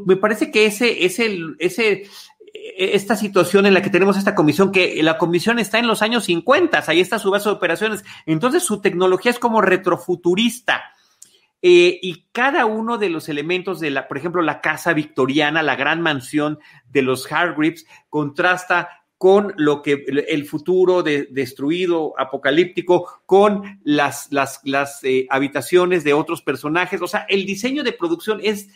me 0.06 0.16
parece 0.16 0.50
que 0.50 0.64
ese, 0.64 1.04
ese, 1.04 1.38
ese 1.58 2.08
esta 2.78 3.16
situación 3.16 3.66
en 3.66 3.74
la 3.74 3.82
que 3.82 3.90
tenemos 3.90 4.16
esta 4.16 4.34
comisión, 4.34 4.72
que 4.72 5.02
la 5.02 5.18
comisión 5.18 5.58
está 5.58 5.78
en 5.78 5.86
los 5.86 6.00
años 6.00 6.24
50, 6.24 6.82
ahí 6.86 7.00
está 7.00 7.18
su 7.18 7.30
base 7.30 7.50
de 7.50 7.56
operaciones, 7.56 8.02
entonces 8.24 8.62
su 8.62 8.80
tecnología 8.80 9.32
es 9.32 9.38
como 9.38 9.60
retrofuturista. 9.60 10.93
Eh, 11.66 11.98
y 12.02 12.26
cada 12.30 12.66
uno 12.66 12.98
de 12.98 13.08
los 13.08 13.30
elementos 13.30 13.80
de 13.80 13.88
la, 13.88 14.06
por 14.06 14.18
ejemplo, 14.18 14.42
la 14.42 14.60
casa 14.60 14.92
victoriana, 14.92 15.62
la 15.62 15.76
gran 15.76 16.02
mansión 16.02 16.58
de 16.90 17.00
los 17.00 17.32
Hargreaves, 17.32 17.86
contrasta 18.10 18.90
con 19.16 19.54
lo 19.56 19.80
que 19.80 20.04
el 20.28 20.44
futuro 20.44 21.02
de, 21.02 21.26
destruido, 21.30 22.12
apocalíptico, 22.18 23.22
con 23.24 23.80
las, 23.82 24.30
las, 24.30 24.60
las 24.64 25.02
eh, 25.04 25.26
habitaciones 25.30 26.04
de 26.04 26.12
otros 26.12 26.42
personajes. 26.42 27.00
O 27.00 27.06
sea, 27.06 27.24
el 27.30 27.46
diseño 27.46 27.82
de 27.82 27.92
producción 27.92 28.40
es 28.42 28.68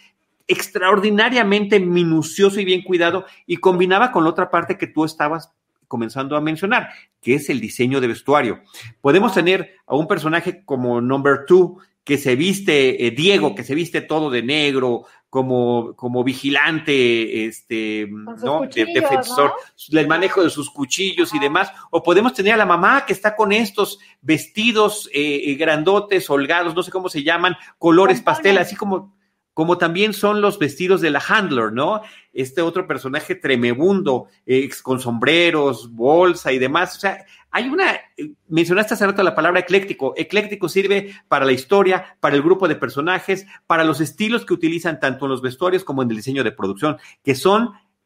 extraordinariamente 0.46 1.80
minucioso 1.80 2.58
y 2.58 2.64
bien 2.64 2.80
cuidado 2.80 3.26
y 3.46 3.58
combinaba 3.58 4.12
con 4.12 4.24
la 4.24 4.30
otra 4.30 4.50
parte 4.50 4.78
que 4.78 4.86
tú 4.86 5.04
estabas 5.04 5.52
comenzando 5.88 6.36
a 6.36 6.40
mencionar, 6.40 6.88
que 7.20 7.34
es 7.34 7.50
el 7.50 7.60
diseño 7.60 8.00
de 8.00 8.06
vestuario. 8.06 8.60
Podemos 9.02 9.34
tener 9.34 9.74
a 9.86 9.94
un 9.94 10.06
personaje 10.06 10.64
como 10.64 11.02
Number 11.02 11.44
Two, 11.46 11.80
que 12.08 12.16
se 12.16 12.36
viste, 12.36 13.06
eh, 13.06 13.10
Diego, 13.10 13.54
que 13.54 13.64
se 13.64 13.74
viste 13.74 14.00
todo 14.00 14.30
de 14.30 14.42
negro, 14.42 15.04
como, 15.28 15.94
como 15.94 16.24
vigilante, 16.24 17.44
este, 17.44 18.08
¿no? 18.10 18.62
defensor, 18.62 19.52
el 19.92 20.08
manejo 20.08 20.42
de 20.42 20.48
sus 20.48 20.70
cuchillos 20.70 21.34
y 21.34 21.38
demás. 21.38 21.70
O 21.90 22.02
podemos 22.02 22.32
tener 22.32 22.54
a 22.54 22.56
la 22.56 22.64
mamá 22.64 23.04
que 23.04 23.12
está 23.12 23.36
con 23.36 23.52
estos 23.52 23.98
vestidos 24.22 25.10
eh, 25.12 25.54
grandotes, 25.56 26.30
holgados, 26.30 26.74
no 26.74 26.82
sé 26.82 26.90
cómo 26.90 27.10
se 27.10 27.22
llaman, 27.22 27.58
colores 27.76 28.22
pastel, 28.22 28.56
así 28.56 28.74
como 28.74 29.14
como 29.58 29.76
también 29.76 30.14
son 30.14 30.40
los 30.40 30.56
vestidos 30.56 31.00
de 31.00 31.10
la 31.10 31.20
Handler, 31.28 31.72
¿no? 31.72 32.00
Este 32.32 32.62
otro 32.62 32.86
personaje 32.86 33.34
tremebundo, 33.34 34.28
eh, 34.46 34.70
con 34.84 35.00
sombreros, 35.00 35.92
bolsa 35.92 36.52
y 36.52 36.60
demás. 36.60 36.96
O 36.96 37.00
sea, 37.00 37.26
hay 37.50 37.68
una, 37.68 37.92
eh, 38.16 38.32
mencionaste 38.48 38.94
hace 38.94 39.06
rato 39.06 39.22
la 39.22 39.34
palabra 39.34 39.60
ecléctico. 39.60 40.14
Ecléctico 40.16 40.68
sirve 40.68 41.14
para 41.28 41.46
la 41.46 41.52
historia, 41.52 42.16
para 42.20 42.36
el 42.36 42.42
grupo 42.42 42.68
de 42.68 42.76
personajes, 42.76 43.46
para 43.66 43.84
los 43.84 44.00
estilos 44.00 44.44
que 44.44 44.54
utilizan 44.54 45.00
tanto 45.00 45.24
en 45.24 45.30
los 45.30 45.42
vestuarios 45.42 45.84
como 45.84 46.02
en 46.02 46.10
el 46.10 46.16
diseño 46.16 46.44
de 46.44 46.52
producción, 46.52 46.98
que 47.24 47.34
son 47.34 47.72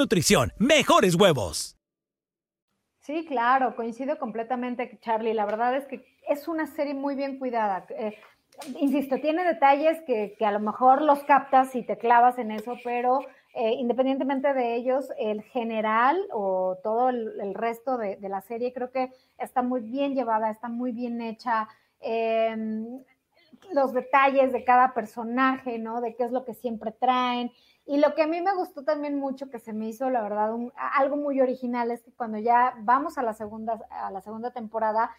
nutrición, 0.00 0.52
mejores 0.58 1.14
huevos. 1.14 1.76
Sí, 3.00 3.26
claro, 3.26 3.76
coincido 3.76 4.18
completamente, 4.18 4.98
Charlie. 5.00 5.34
La 5.34 5.44
verdad 5.44 5.76
es 5.76 5.86
que 5.86 6.04
es 6.26 6.48
una 6.48 6.66
serie 6.66 6.94
muy 6.94 7.14
bien 7.14 7.38
cuidada. 7.38 7.84
Eh, 7.90 8.16
insisto, 8.78 9.16
tiene 9.20 9.44
detalles 9.44 10.00
que, 10.06 10.36
a 10.40 10.52
lo 10.52 10.60
mejor 10.60 11.02
los 11.02 11.22
captas 11.24 11.74
y 11.74 11.82
te 11.82 11.98
clavas 11.98 12.38
en 12.38 12.50
eso, 12.50 12.76
pero 12.82 13.20
eh, 13.54 13.72
independientemente 13.72 14.54
de 14.54 14.74
ellos, 14.74 15.10
el 15.18 15.42
general 15.42 16.18
o 16.32 16.78
todo 16.82 17.10
el, 17.10 17.54
resto 17.54 17.98
de, 17.98 18.16
la 18.22 18.40
serie 18.40 18.72
creo 18.72 18.90
que 18.90 19.12
está 19.38 19.60
muy 19.60 19.82
bien 19.82 20.14
llevada, 20.14 20.50
está 20.50 20.68
muy 20.68 20.92
bien 20.92 21.20
hecha. 21.20 21.68
Em, 22.00 23.02
los 23.72 23.92
detalles 23.92 24.52
de 24.52 24.64
cada 24.64 24.94
personaje, 24.94 25.78
¿no? 25.78 26.00
De 26.00 26.14
qué 26.16 26.24
es 26.24 26.32
lo 26.32 26.44
que 26.44 26.54
siempre 26.54 26.92
traen. 26.92 27.52
Y 27.90 27.96
lo 27.96 28.14
que 28.14 28.22
a 28.22 28.28
mí 28.28 28.40
me 28.40 28.54
gustó 28.54 28.84
también 28.84 29.18
mucho, 29.18 29.50
que 29.50 29.58
se 29.58 29.72
me 29.72 29.88
hizo, 29.88 30.10
la 30.10 30.22
verdad, 30.22 30.54
algo 30.76 31.16
muy 31.16 31.40
original, 31.40 31.90
es 31.90 32.00
que 32.04 32.12
cuando 32.12 32.38
ya 32.38 32.72
vamos 32.82 33.18
a 33.18 33.24
la 33.24 33.34
segunda, 33.34 33.80
a 33.90 34.12
la 34.12 34.20
segunda 34.20 34.52
temporada, 34.52 35.10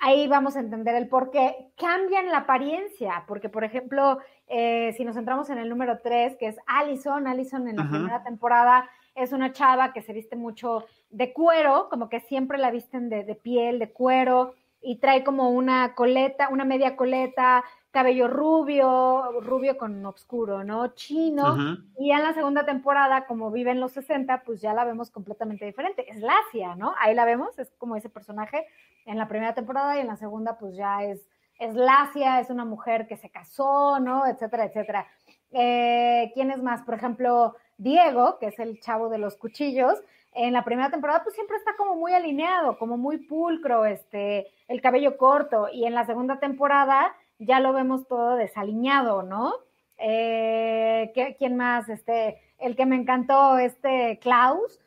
ahí 0.00 0.28
vamos 0.28 0.54
a 0.54 0.60
entender 0.60 0.94
el 0.94 1.08
por 1.08 1.32
qué 1.32 1.72
cambian 1.76 2.28
la 2.28 2.38
apariencia, 2.38 3.24
porque 3.26 3.48
por 3.48 3.64
ejemplo, 3.64 4.20
eh, 4.46 4.94
si 4.96 5.04
nos 5.04 5.16
centramos 5.16 5.50
en 5.50 5.58
el 5.58 5.68
número 5.68 5.98
3, 5.98 6.36
que 6.36 6.46
es 6.46 6.56
Allison, 6.68 7.26
Allison 7.26 7.66
en 7.66 7.74
la 7.74 7.88
primera 7.88 8.22
temporada 8.22 8.88
es 9.16 9.32
una 9.32 9.50
chava 9.50 9.92
que 9.92 10.02
se 10.02 10.12
viste 10.12 10.36
mucho 10.36 10.84
de 11.10 11.32
cuero, 11.32 11.88
como 11.90 12.08
que 12.08 12.20
siempre 12.20 12.56
la 12.56 12.70
visten 12.70 13.08
de, 13.08 13.24
de 13.24 13.34
piel, 13.34 13.80
de 13.80 13.90
cuero, 13.90 14.54
y 14.80 14.98
trae 14.98 15.24
como 15.24 15.50
una 15.50 15.96
coleta, 15.96 16.50
una 16.50 16.64
media 16.64 16.94
coleta, 16.94 17.64
cabello 17.94 18.26
rubio, 18.26 19.40
rubio 19.40 19.78
con 19.78 20.04
oscuro, 20.04 20.64
¿no? 20.64 20.88
Chino. 20.94 21.78
Y 21.96 22.10
en 22.10 22.24
la 22.24 22.34
segunda 22.34 22.66
temporada, 22.66 23.24
como 23.24 23.52
vive 23.52 23.70
en 23.70 23.78
los 23.78 23.92
60, 23.92 24.42
pues 24.44 24.60
ya 24.60 24.74
la 24.74 24.84
vemos 24.84 25.12
completamente 25.12 25.64
diferente. 25.64 26.04
Es 26.10 26.18
Lacia, 26.18 26.74
¿no? 26.74 26.92
Ahí 26.98 27.14
la 27.14 27.24
vemos, 27.24 27.56
es 27.56 27.70
como 27.78 27.94
ese 27.94 28.08
personaje 28.08 28.66
en 29.06 29.16
la 29.16 29.28
primera 29.28 29.54
temporada 29.54 29.96
y 29.96 30.00
en 30.00 30.08
la 30.08 30.16
segunda, 30.16 30.58
pues 30.58 30.74
ya 30.74 31.04
es, 31.04 31.28
es 31.60 31.76
Lacia, 31.76 32.40
es 32.40 32.50
una 32.50 32.64
mujer 32.64 33.06
que 33.06 33.16
se 33.16 33.30
casó, 33.30 34.00
¿no? 34.00 34.26
Etcétera, 34.26 34.64
etcétera. 34.64 35.06
Eh, 35.52 36.32
¿Quién 36.34 36.50
es 36.50 36.60
más? 36.60 36.82
Por 36.82 36.94
ejemplo, 36.94 37.54
Diego, 37.78 38.38
que 38.40 38.48
es 38.48 38.58
el 38.58 38.80
chavo 38.80 39.08
de 39.08 39.18
los 39.18 39.36
cuchillos. 39.36 40.02
En 40.32 40.52
la 40.52 40.64
primera 40.64 40.90
temporada, 40.90 41.22
pues 41.22 41.36
siempre 41.36 41.58
está 41.58 41.76
como 41.76 41.94
muy 41.94 42.12
alineado, 42.12 42.76
como 42.76 42.96
muy 42.96 43.18
pulcro, 43.18 43.84
este, 43.86 44.48
el 44.66 44.82
cabello 44.82 45.16
corto. 45.16 45.68
Y 45.72 45.84
en 45.86 45.94
la 45.94 46.04
segunda 46.06 46.40
temporada, 46.40 47.14
ya 47.38 47.60
lo 47.60 47.72
vemos 47.72 48.06
todo 48.06 48.36
desaliñado, 48.36 49.22
¿no? 49.22 49.54
Eh, 49.98 51.12
¿Quién 51.38 51.56
más? 51.56 51.88
Este, 51.88 52.40
el 52.58 52.76
que 52.76 52.86
me 52.86 52.96
encantó, 52.96 53.58
este 53.58 54.18
Klaus. 54.20 54.80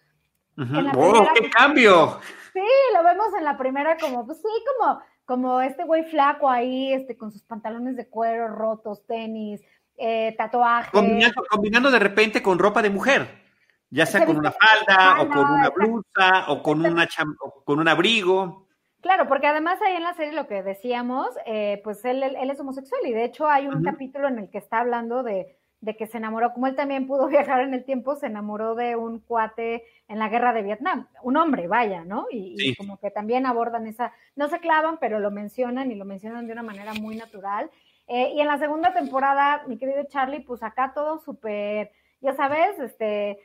¡Oh, 0.58 1.28
qué 1.40 1.50
cambio! 1.50 2.20
Sí, 2.54 2.66
lo 2.96 3.04
vemos 3.04 3.28
en 3.38 3.46
la 3.46 3.58
primera 3.58 3.98
como, 3.98 4.26
pues 4.26 4.40
sí, 4.40 4.50
como, 4.80 5.00
como 5.26 5.62
este 5.62 5.84
güey 5.84 6.04
flaco 6.06 6.50
ahí, 6.50 6.94
este, 6.94 7.16
con 7.16 7.32
sus 7.32 7.44
pantalones 7.44 7.96
de 7.96 8.08
cuero 8.08 8.48
rotos, 8.48 9.06
tenis, 9.06 9.62
eh, 9.98 10.34
tatuajes. 10.38 10.92
Combinando, 10.92 11.92
de 11.92 12.00
repente 12.00 12.42
con 12.42 12.58
ropa 12.58 12.82
de 12.82 12.90
mujer, 12.90 13.28
ya 13.92 14.06
sea 14.06 14.26
con 14.26 14.38
una 14.38 14.52
falda, 14.52 15.22
o 15.22 15.30
con 15.30 15.52
una 15.52 15.70
blusa, 15.70 16.46
o 16.48 16.64
con, 16.64 16.86
una 16.86 17.08
o 17.40 17.64
con 17.64 17.80
un 17.80 17.88
abrigo. 17.88 18.67
Claro, 19.02 19.28
porque 19.28 19.48
además 19.48 19.80
ahí 19.82 19.96
en 19.96 20.04
la 20.04 20.16
serie 20.16 20.34
lo 20.34 20.48
que 20.48 20.64
decíamos, 20.64 21.30
eh, 21.46 21.82
pues 21.84 22.04
él, 22.04 22.24
él, 22.24 22.50
es 22.50 22.60
homosexual 22.60 23.02
y 23.06 23.14
de 23.14 23.26
hecho 23.26 23.48
hay 23.48 23.68
un 23.68 23.84
capítulo 23.84 24.28
en 24.28 24.40
el 24.40 24.50
que 24.50 24.58
está 24.58 24.80
hablando 24.80 25.22
de, 25.22 25.56
de, 25.82 25.96
que 25.96 26.08
se 26.08 26.18
enamoró, 26.18 26.52
como 26.52 26.66
él 26.66 26.76
también 26.76 27.06
pudo 27.06 27.28
viajar 27.28 27.62
en 27.62 27.76
el 27.76 27.86
tiempo, 27.86 28.16
se 28.16 28.26
enamoró 28.26 28.74
de 28.74 28.96
un 28.96 29.20
cuate 29.20 29.84
en 30.08 30.18
la 30.18 30.30
guerra 30.30 30.52
de 30.52 30.64
Vietnam, 30.64 31.08
un 31.22 31.38
hombre, 31.38 31.68
vaya, 31.68 32.06
¿no? 32.06 32.26
Y, 32.32 32.76
como 32.76 32.98
que 33.00 33.12
también 33.12 33.46
abordan 33.46 33.86
esa, 33.86 34.14
no 34.36 34.50
se 34.50 34.60
clavan, 34.60 34.98
pero 35.00 35.20
lo 35.20 35.30
mencionan 35.30 35.92
y 35.92 35.96
lo 35.96 36.06
mencionan 36.06 36.48
de 36.48 36.54
una 36.54 36.64
manera 36.64 36.94
muy 36.96 37.16
natural. 37.16 37.70
Eh, 38.08 38.32
y 38.36 38.42
en 38.42 38.48
la 38.48 38.58
segunda 38.58 38.94
temporada, 38.94 39.64
mi 39.68 39.78
querido 39.78 40.04
Charlie, 40.08 40.40
pues 40.40 40.64
acá 40.64 40.94
todo 40.96 41.20
súper, 41.20 41.92
ya 42.20 42.34
sabes, 42.34 42.80
este, 42.80 43.38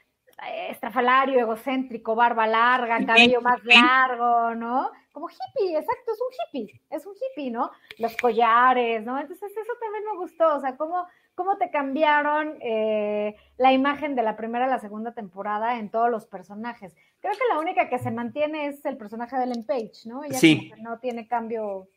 estrafalario, 0.70 1.40
egocéntrico, 1.40 2.14
barba 2.14 2.46
larga, 2.46 3.04
cabello 3.04 3.42
más 3.42 3.62
largo, 3.64 4.54
¿no? 4.54 4.90
Como 5.12 5.28
hippie, 5.28 5.76
exacto, 5.76 6.12
es 6.12 6.18
un 6.20 6.60
hippie, 6.60 6.80
es 6.90 7.06
un 7.06 7.12
hippie, 7.14 7.50
¿no? 7.50 7.70
Los 7.98 8.16
collares, 8.16 9.04
¿no? 9.04 9.20
Entonces 9.20 9.52
eso 9.52 9.72
también 9.80 10.04
me 10.10 10.16
gustó, 10.16 10.56
o 10.56 10.60
sea, 10.60 10.76
cómo, 10.76 11.06
cómo 11.34 11.58
te 11.58 11.70
cambiaron 11.70 12.56
eh, 12.62 13.36
la 13.58 13.72
imagen 13.72 14.14
de 14.14 14.22
la 14.22 14.36
primera 14.36 14.64
a 14.64 14.68
la 14.68 14.78
segunda 14.78 15.12
temporada 15.12 15.78
en 15.78 15.90
todos 15.90 16.10
los 16.10 16.26
personajes. 16.26 16.96
Creo 17.20 17.34
que 17.34 17.54
la 17.54 17.60
única 17.60 17.88
que 17.90 17.98
se 17.98 18.10
mantiene 18.10 18.68
es 18.68 18.84
el 18.86 18.96
personaje 18.96 19.36
de 19.36 19.44
Ellen 19.44 19.64
Page, 19.64 20.06
¿no? 20.06 20.24
Ella 20.24 20.38
sí. 20.38 20.72
no 20.80 20.98
tiene 20.98 21.28
cambio 21.28 21.88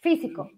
físico. 0.00 0.50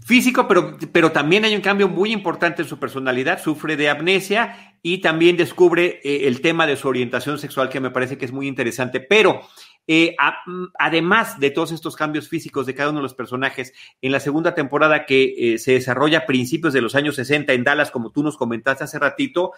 Físico, 0.00 0.46
pero, 0.46 0.76
pero 0.92 1.12
también 1.12 1.44
hay 1.44 1.54
un 1.54 1.62
cambio 1.62 1.88
muy 1.88 2.12
importante 2.12 2.62
en 2.62 2.68
su 2.68 2.78
personalidad, 2.78 3.40
sufre 3.40 3.76
de 3.76 3.88
amnesia 3.88 4.76
y 4.82 4.98
también 4.98 5.36
descubre 5.36 6.00
eh, 6.04 6.26
el 6.26 6.42
tema 6.42 6.66
de 6.66 6.76
su 6.76 6.88
orientación 6.88 7.38
sexual 7.38 7.70
que 7.70 7.80
me 7.80 7.90
parece 7.90 8.18
que 8.18 8.26
es 8.26 8.32
muy 8.32 8.46
interesante. 8.46 9.00
Pero 9.00 9.40
eh, 9.86 10.16
mm, 10.46 10.64
además 10.78 11.38
de 11.38 11.50
todos 11.50 11.72
estos 11.72 11.96
cambios 11.96 12.28
físicos 12.28 12.66
de 12.66 12.74
cada 12.74 12.90
uno 12.90 12.98
de 12.98 13.04
los 13.04 13.14
personajes, 13.14 13.72
en 14.00 14.12
la 14.12 14.20
segunda 14.20 14.54
temporada 14.54 15.06
que 15.06 15.54
eh, 15.54 15.58
se 15.58 15.72
desarrolla 15.72 16.18
a 16.18 16.26
principios 16.26 16.72
de 16.72 16.80
los 16.80 16.94
años 16.94 17.16
60 17.16 17.52
en 17.52 17.64
Dallas, 17.64 17.90
como 17.90 18.10
tú 18.10 18.22
nos 18.22 18.36
comentaste 18.36 18.84
hace 18.84 18.98
ratito, 18.98 19.52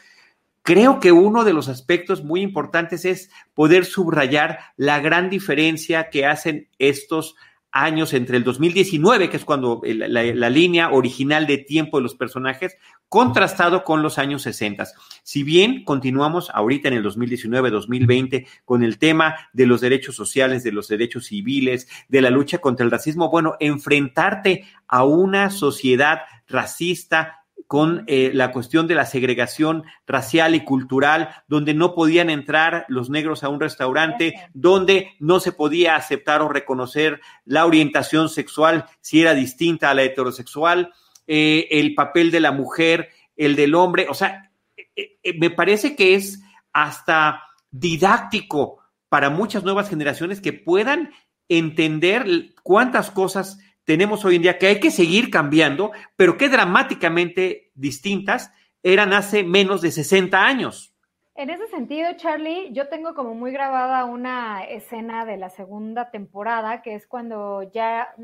creo 0.63 0.99
que 0.99 1.13
uno 1.13 1.45
de 1.45 1.53
los 1.53 1.69
aspectos 1.69 2.25
muy 2.25 2.41
importantes 2.41 3.05
es 3.05 3.31
poder 3.55 3.85
subrayar 3.85 4.59
la 4.77 4.99
gran 4.99 5.31
diferencia 5.31 6.11
que 6.11 6.27
hacen 6.27 6.69
estos 6.79 7.37
años 7.73 8.15
entre 8.15 8.37
el 8.37 8.45
2019, 8.45 9.29
que 9.29 9.37
es 9.37 9.45
cuando 9.45 9.83
la, 9.85 10.51
línea 10.51 10.91
original 10.91 11.47
de 11.47 11.59
tiempo 11.59 11.99
de 11.99 12.05
los 12.05 12.15
personajes, 12.15 12.77
contrastado 13.09 13.85
con 13.85 14.03
los 14.03 14.19
años 14.19 14.43
60. 14.43 14.87
Si 15.23 15.43
bien 15.43 15.85
continuamos 15.85 16.51
ahorita 16.55 16.89
en 16.89 16.95
el 16.95 17.05
2019-2020 17.05 18.47
con 18.65 18.83
el 18.83 18.99
tema 18.99 19.37
de 19.53 19.67
los 19.67 19.81
derechos 19.81 20.17
sociales, 20.17 20.65
de 20.65 20.73
los 20.73 20.89
derechos 20.89 21.27
civiles, 21.27 21.89
de 22.09 22.23
la 22.23 22.31
lucha 22.31 22.59
contra 22.59 22.85
el 22.85 22.91
racismo, 22.91 23.31
bueno, 23.31 23.57
enfrentarte 23.61 24.65
a 24.89 25.05
una 25.05 25.51
sociedad 25.51 26.21
racista, 26.49 27.46
con 27.67 28.05
eh, 28.07 28.31
la 28.33 28.53
cuestión 28.53 28.87
de 28.87 28.95
la 28.95 29.07
segregación 29.07 29.85
racial 30.07 30.55
y 30.55 30.65
cultural, 30.65 31.31
donde 31.49 31.75
no 31.75 31.95
podían 31.95 32.31
entrar 32.31 32.85
los 32.89 33.11
negros 33.11 33.43
a 33.43 33.49
un 33.49 33.61
restaurante, 33.61 34.35
donde 34.55 35.15
no 35.19 35.41
se 35.41 35.53
podía 35.53 35.97
aceptar 35.97 36.43
o 36.43 36.49
reconocer 36.49 37.21
la 37.45 37.67
orientación 37.67 38.29
sexual 38.29 38.87
si 39.01 39.23
era 39.23 39.35
distinta 39.35 39.91
a 39.91 39.95
la 39.95 40.03
heterosexual, 40.03 40.93
eh, 41.27 41.67
el 41.71 41.95
papel 41.95 42.31
de 42.31 42.41
la 42.41 42.53
mujer, 42.53 43.09
el 43.37 43.57
del 43.57 43.75
hombre, 43.75 44.07
o 44.09 44.15
sea, 44.15 44.51
eh, 44.95 45.19
me 45.39 45.51
parece 45.51 45.97
que 45.97 46.15
es 46.15 46.41
hasta 46.73 47.43
didáctico 47.71 48.79
para 49.09 49.31
muchas 49.31 49.65
nuevas 49.65 49.89
generaciones 49.89 50.41
que 50.41 50.53
puedan 50.53 51.11
entender 51.49 52.55
cuántas 52.63 53.11
cosas 53.11 53.59
tenemos 53.87 54.25
hoy 54.25 54.37
en 54.37 54.43
día 54.43 54.59
que 54.59 54.67
hay 54.67 54.81
que 54.81 54.91
seguir 54.91 55.31
cambiando, 55.31 55.93
pero 56.17 56.37
que 56.37 56.51
dramáticamente 56.51 57.71
distintas 57.75 58.53
eran 58.83 59.15
hace 59.15 59.45
menos 59.45 59.81
de 59.81 59.93
60 59.93 60.45
años. 60.45 60.93
En 61.37 61.51
ese 61.51 61.69
sentido, 61.69 62.09
Charlie, 62.17 62.73
yo 62.73 62.89
tengo 62.89 63.15
como 63.15 63.35
muy 63.35 63.53
grabada 63.53 64.05
una 64.07 64.65
escena 64.65 65.25
de 65.25 65.37
la 65.37 65.51
segunda 65.51 66.11
temporada, 66.11 66.83
que 66.83 66.95
es 66.95 67.07
cuando 67.07 67.63
ya, 67.73 68.15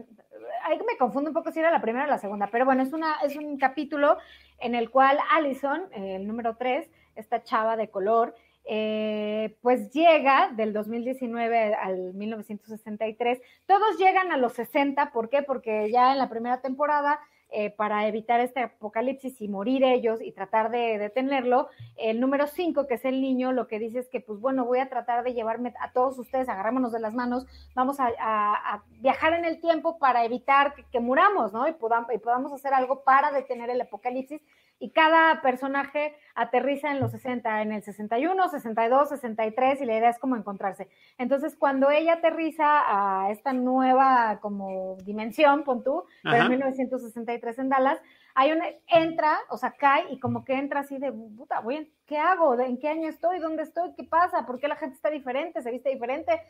ahí 0.64 0.78
me 0.78 0.96
confundo 0.98 1.30
un 1.30 1.34
poco 1.34 1.52
si 1.52 1.60
era 1.60 1.70
la 1.70 1.82
primera 1.82 2.06
o 2.06 2.08
la 2.08 2.18
segunda, 2.18 2.48
pero 2.50 2.64
bueno, 2.64 2.82
es, 2.82 2.92
una, 2.92 3.16
es 3.22 3.36
un 3.36 3.58
capítulo 3.58 4.18
en 4.58 4.74
el 4.74 4.90
cual 4.90 5.18
Allison, 5.30 5.82
el 5.92 6.26
número 6.26 6.56
3, 6.56 6.90
esta 7.14 7.42
chava 7.42 7.76
de 7.76 7.90
color, 7.90 8.34
eh, 8.64 9.56
pues 9.60 9.90
llega 9.92 10.50
del 10.54 10.72
2019 10.72 11.74
al 11.74 12.14
1963. 12.14 13.40
Todos 13.66 13.98
llegan 13.98 14.32
a 14.32 14.36
los 14.36 14.52
60, 14.52 15.12
¿por 15.12 15.28
qué? 15.28 15.42
Porque 15.42 15.90
ya 15.90 16.12
en 16.12 16.18
la 16.18 16.28
primera 16.28 16.60
temporada 16.60 17.20
eh, 17.54 17.68
para 17.68 18.08
evitar 18.08 18.40
este 18.40 18.60
apocalipsis 18.60 19.38
y 19.42 19.46
morir 19.46 19.84
ellos 19.84 20.22
y 20.22 20.32
tratar 20.32 20.70
de 20.70 20.96
detenerlo. 20.96 21.68
El 21.98 22.18
número 22.18 22.46
5, 22.46 22.86
que 22.86 22.94
es 22.94 23.04
el 23.04 23.20
niño, 23.20 23.52
lo 23.52 23.68
que 23.68 23.78
dice 23.78 23.98
es 23.98 24.08
que, 24.08 24.20
pues 24.20 24.40
bueno, 24.40 24.64
voy 24.64 24.78
a 24.78 24.88
tratar 24.88 25.22
de 25.22 25.34
llevarme 25.34 25.74
a 25.78 25.92
todos 25.92 26.18
ustedes, 26.18 26.48
agarrémonos 26.48 26.92
de 26.92 27.00
las 27.00 27.12
manos, 27.12 27.46
vamos 27.74 27.98
a, 28.00 28.82
viajar 29.00 29.34
en 29.34 29.44
el 29.44 29.60
tiempo 29.60 29.98
para 29.98 30.24
evitar 30.24 30.74
que, 30.90 31.00
muramos, 31.00 31.52
¿no? 31.52 31.68
Y 31.68 31.72
podamos, 31.72 32.14
y 32.14 32.18
podamos 32.18 32.52
hacer 32.54 32.72
algo 32.72 33.02
para 33.04 33.30
detener 33.32 33.68
el 33.68 33.82
apocalipsis 33.82 34.40
y 34.82 34.90
cada 34.90 35.40
personaje 35.42 36.16
aterriza 36.34 36.90
en 36.90 36.98
los 36.98 37.12
60, 37.12 37.62
en 37.62 37.70
el 37.70 37.84
61, 37.84 38.48
62, 38.48 39.10
63 39.10 39.80
y 39.80 39.84
la 39.84 39.96
idea 39.96 40.10
es 40.10 40.18
como 40.18 40.34
encontrarse. 40.34 40.88
Entonces, 41.18 41.54
cuando 41.54 41.92
ella 41.92 42.14
aterriza 42.14 42.64
a 42.64 43.30
esta 43.30 43.52
nueva 43.52 44.40
como 44.40 44.96
dimensión, 45.04 45.62
pon 45.62 45.84
tú, 45.84 46.02
pero 46.24 46.42
en 46.42 46.48
1963 46.48 47.60
en 47.60 47.68
Dallas, 47.68 48.00
hay 48.34 48.50
una, 48.50 48.64
entra, 48.88 49.38
o 49.50 49.56
sea, 49.56 49.70
cae 49.70 50.06
y 50.10 50.18
como 50.18 50.44
que 50.44 50.54
entra 50.54 50.80
así 50.80 50.98
de, 50.98 51.12
puta, 51.12 51.60
voy, 51.60 51.92
¿qué 52.06 52.18
hago? 52.18 52.58
¿En 52.58 52.78
qué 52.80 52.88
año 52.88 53.08
estoy? 53.08 53.38
¿Dónde 53.38 53.62
estoy? 53.62 53.94
¿Qué 53.94 54.02
pasa? 54.02 54.46
¿Por 54.46 54.58
qué 54.58 54.66
la 54.66 54.76
gente 54.76 54.96
está 54.96 55.10
diferente? 55.10 55.62
¿Se 55.62 55.70
viste 55.70 55.90
diferente? 55.90 56.40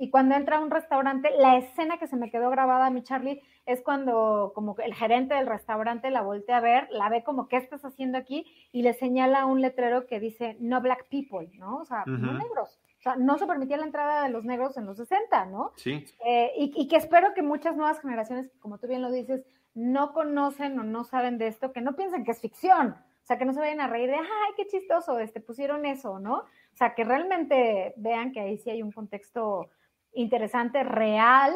Y 0.00 0.08
cuando 0.08 0.34
entra 0.34 0.56
a 0.56 0.60
un 0.60 0.70
restaurante, 0.70 1.30
la 1.38 1.58
escena 1.58 1.98
que 1.98 2.06
se 2.06 2.16
me 2.16 2.30
quedó 2.30 2.48
grabada 2.48 2.86
a 2.86 2.90
mi 2.90 3.02
Charlie 3.02 3.42
es 3.66 3.82
cuando 3.82 4.52
como 4.54 4.74
el 4.78 4.94
gerente 4.94 5.34
del 5.34 5.46
restaurante 5.46 6.10
la 6.10 6.22
voltea 6.22 6.56
a 6.56 6.60
ver, 6.60 6.88
la 6.90 7.10
ve 7.10 7.22
como, 7.22 7.48
¿qué 7.48 7.58
estás 7.58 7.84
haciendo 7.84 8.16
aquí? 8.16 8.46
Y 8.72 8.80
le 8.80 8.94
señala 8.94 9.44
un 9.44 9.60
letrero 9.60 10.06
que 10.06 10.18
dice, 10.18 10.56
no 10.58 10.80
black 10.80 11.06
people, 11.10 11.50
¿no? 11.58 11.76
O 11.76 11.84
sea, 11.84 12.04
no 12.06 12.32
negros. 12.32 12.80
O 12.98 13.02
sea, 13.02 13.16
no 13.16 13.36
se 13.36 13.46
permitía 13.46 13.76
la 13.76 13.84
entrada 13.84 14.22
de 14.22 14.30
los 14.30 14.42
negros 14.42 14.74
en 14.78 14.86
los 14.86 14.96
60, 14.96 15.44
¿no? 15.44 15.72
Sí. 15.76 16.02
Eh, 16.24 16.52
y, 16.56 16.72
y, 16.74 16.88
que 16.88 16.96
espero 16.96 17.34
que 17.34 17.42
muchas 17.42 17.76
nuevas 17.76 18.00
generaciones, 18.00 18.50
como 18.58 18.78
tú 18.78 18.86
bien 18.86 19.02
lo 19.02 19.10
dices, 19.10 19.44
no 19.74 20.14
conocen 20.14 20.78
o 20.78 20.82
no 20.82 21.04
saben 21.04 21.36
de 21.36 21.48
esto, 21.48 21.72
que 21.72 21.82
no 21.82 21.94
piensen 21.94 22.24
que 22.24 22.30
es 22.30 22.40
ficción. 22.40 22.96
O 23.22 23.26
sea, 23.26 23.36
que 23.36 23.44
no 23.44 23.52
se 23.52 23.60
vayan 23.60 23.82
a 23.82 23.86
reír 23.86 24.08
de, 24.08 24.16
ay, 24.16 24.52
qué 24.56 24.66
chistoso, 24.66 25.18
este, 25.18 25.40
pusieron 25.40 25.84
eso, 25.84 26.18
¿no? 26.18 26.38
O 26.38 26.76
sea, 26.76 26.94
que 26.94 27.04
realmente 27.04 27.92
vean 27.98 28.32
que 28.32 28.40
ahí 28.40 28.56
sí 28.56 28.70
hay 28.70 28.82
un 28.82 28.92
contexto 28.92 29.68
interesante, 30.14 30.82
real, 30.82 31.54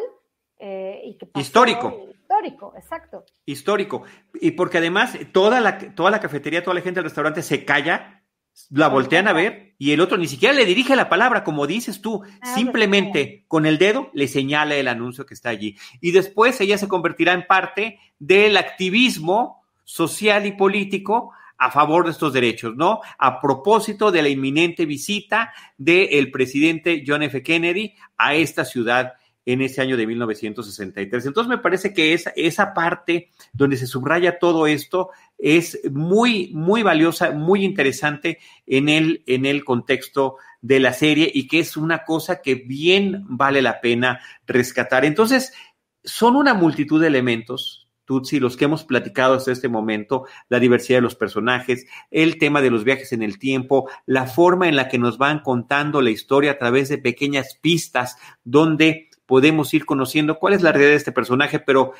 eh, 0.58 1.00
y 1.04 1.18
que 1.18 1.28
histórico. 1.38 2.08
Histórico, 2.10 2.72
exacto. 2.76 3.24
Histórico. 3.44 4.02
Y 4.40 4.52
porque 4.52 4.78
además 4.78 5.16
toda 5.32 5.60
la, 5.60 5.78
toda 5.94 6.10
la 6.10 6.20
cafetería, 6.20 6.62
toda 6.62 6.74
la 6.74 6.80
gente 6.80 7.00
del 7.00 7.04
restaurante 7.04 7.42
se 7.42 7.64
calla, 7.64 8.22
la 8.70 8.88
voltean 8.88 9.28
a 9.28 9.32
ver 9.32 9.74
y 9.78 9.92
el 9.92 10.00
otro 10.00 10.16
ni 10.16 10.28
siquiera 10.28 10.54
le 10.54 10.64
dirige 10.64 10.94
la 10.96 11.08
palabra, 11.08 11.42
como 11.42 11.66
dices 11.66 12.00
tú, 12.00 12.22
ah, 12.24 12.38
pues 12.40 12.54
simplemente 12.54 13.44
con 13.48 13.66
el 13.66 13.78
dedo 13.78 14.10
le 14.14 14.28
señala 14.28 14.76
el 14.76 14.88
anuncio 14.88 15.26
que 15.26 15.34
está 15.34 15.50
allí. 15.50 15.76
Y 16.00 16.12
después 16.12 16.60
ella 16.60 16.78
se 16.78 16.88
convertirá 16.88 17.32
en 17.32 17.46
parte 17.46 17.98
del 18.18 18.56
activismo 18.56 19.64
social 19.82 20.46
y 20.46 20.52
político 20.52 21.32
a 21.58 21.70
favor 21.70 22.04
de 22.04 22.10
estos 22.10 22.32
derechos, 22.32 22.76
¿no? 22.76 23.00
A 23.18 23.40
propósito 23.40 24.10
de 24.10 24.22
la 24.22 24.28
inminente 24.28 24.86
visita 24.86 25.52
del 25.78 26.30
presidente 26.30 27.04
John 27.06 27.22
F. 27.22 27.42
Kennedy 27.42 27.94
a 28.16 28.34
esta 28.34 28.64
ciudad 28.64 29.14
en 29.46 29.60
ese 29.60 29.82
año 29.82 29.96
de 29.96 30.06
1963. 30.06 31.26
Entonces 31.26 31.48
me 31.48 31.58
parece 31.58 31.92
que 31.92 32.14
esa, 32.14 32.32
esa 32.34 32.72
parte 32.72 33.30
donde 33.52 33.76
se 33.76 33.86
subraya 33.86 34.38
todo 34.38 34.66
esto 34.66 35.10
es 35.38 35.80
muy, 35.90 36.50
muy 36.54 36.82
valiosa, 36.82 37.30
muy 37.32 37.64
interesante 37.64 38.38
en 38.66 38.88
el, 38.88 39.22
en 39.26 39.44
el 39.44 39.64
contexto 39.64 40.36
de 40.62 40.80
la 40.80 40.92
serie 40.94 41.30
y 41.32 41.46
que 41.46 41.60
es 41.60 41.76
una 41.76 42.04
cosa 42.04 42.40
que 42.40 42.54
bien 42.54 43.24
vale 43.28 43.60
la 43.60 43.80
pena 43.80 44.20
rescatar. 44.46 45.04
Entonces, 45.04 45.52
son 46.02 46.36
una 46.36 46.54
multitud 46.54 47.00
de 47.00 47.08
elementos, 47.08 47.83
Tutsi, 48.04 48.40
los 48.40 48.56
que 48.56 48.66
hemos 48.66 48.84
platicado 48.84 49.34
hasta 49.34 49.52
este 49.52 49.68
momento, 49.68 50.26
la 50.48 50.60
diversidad 50.60 50.98
de 50.98 51.02
los 51.02 51.14
personajes, 51.14 51.86
el 52.10 52.38
tema 52.38 52.62
de 52.62 52.70
los 52.70 52.84
viajes 52.84 53.12
en 53.12 53.22
el 53.22 53.38
tiempo, 53.38 53.88
la 54.06 54.26
forma 54.26 54.68
en 54.68 54.76
la 54.76 54.88
que 54.88 54.98
nos 54.98 55.18
van 55.18 55.40
contando 55.40 56.02
la 56.02 56.10
historia 56.10 56.52
a 56.52 56.58
través 56.58 56.88
de 56.88 56.98
pequeñas 56.98 57.58
pistas 57.60 58.16
donde 58.44 59.08
podemos 59.26 59.72
ir 59.72 59.86
conociendo 59.86 60.38
cuál 60.38 60.54
es 60.54 60.62
la 60.62 60.72
realidad 60.72 60.92
de 60.92 60.96
este 60.96 61.12
personaje, 61.12 61.58
pero 61.58 61.92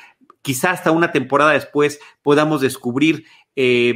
quizá 0.45 0.69
hasta 0.69 0.91
una 0.91 1.11
temporada 1.11 1.53
después 1.53 1.99
podamos 2.21 2.61
descubrir 2.61 3.25
eh, 3.55 3.95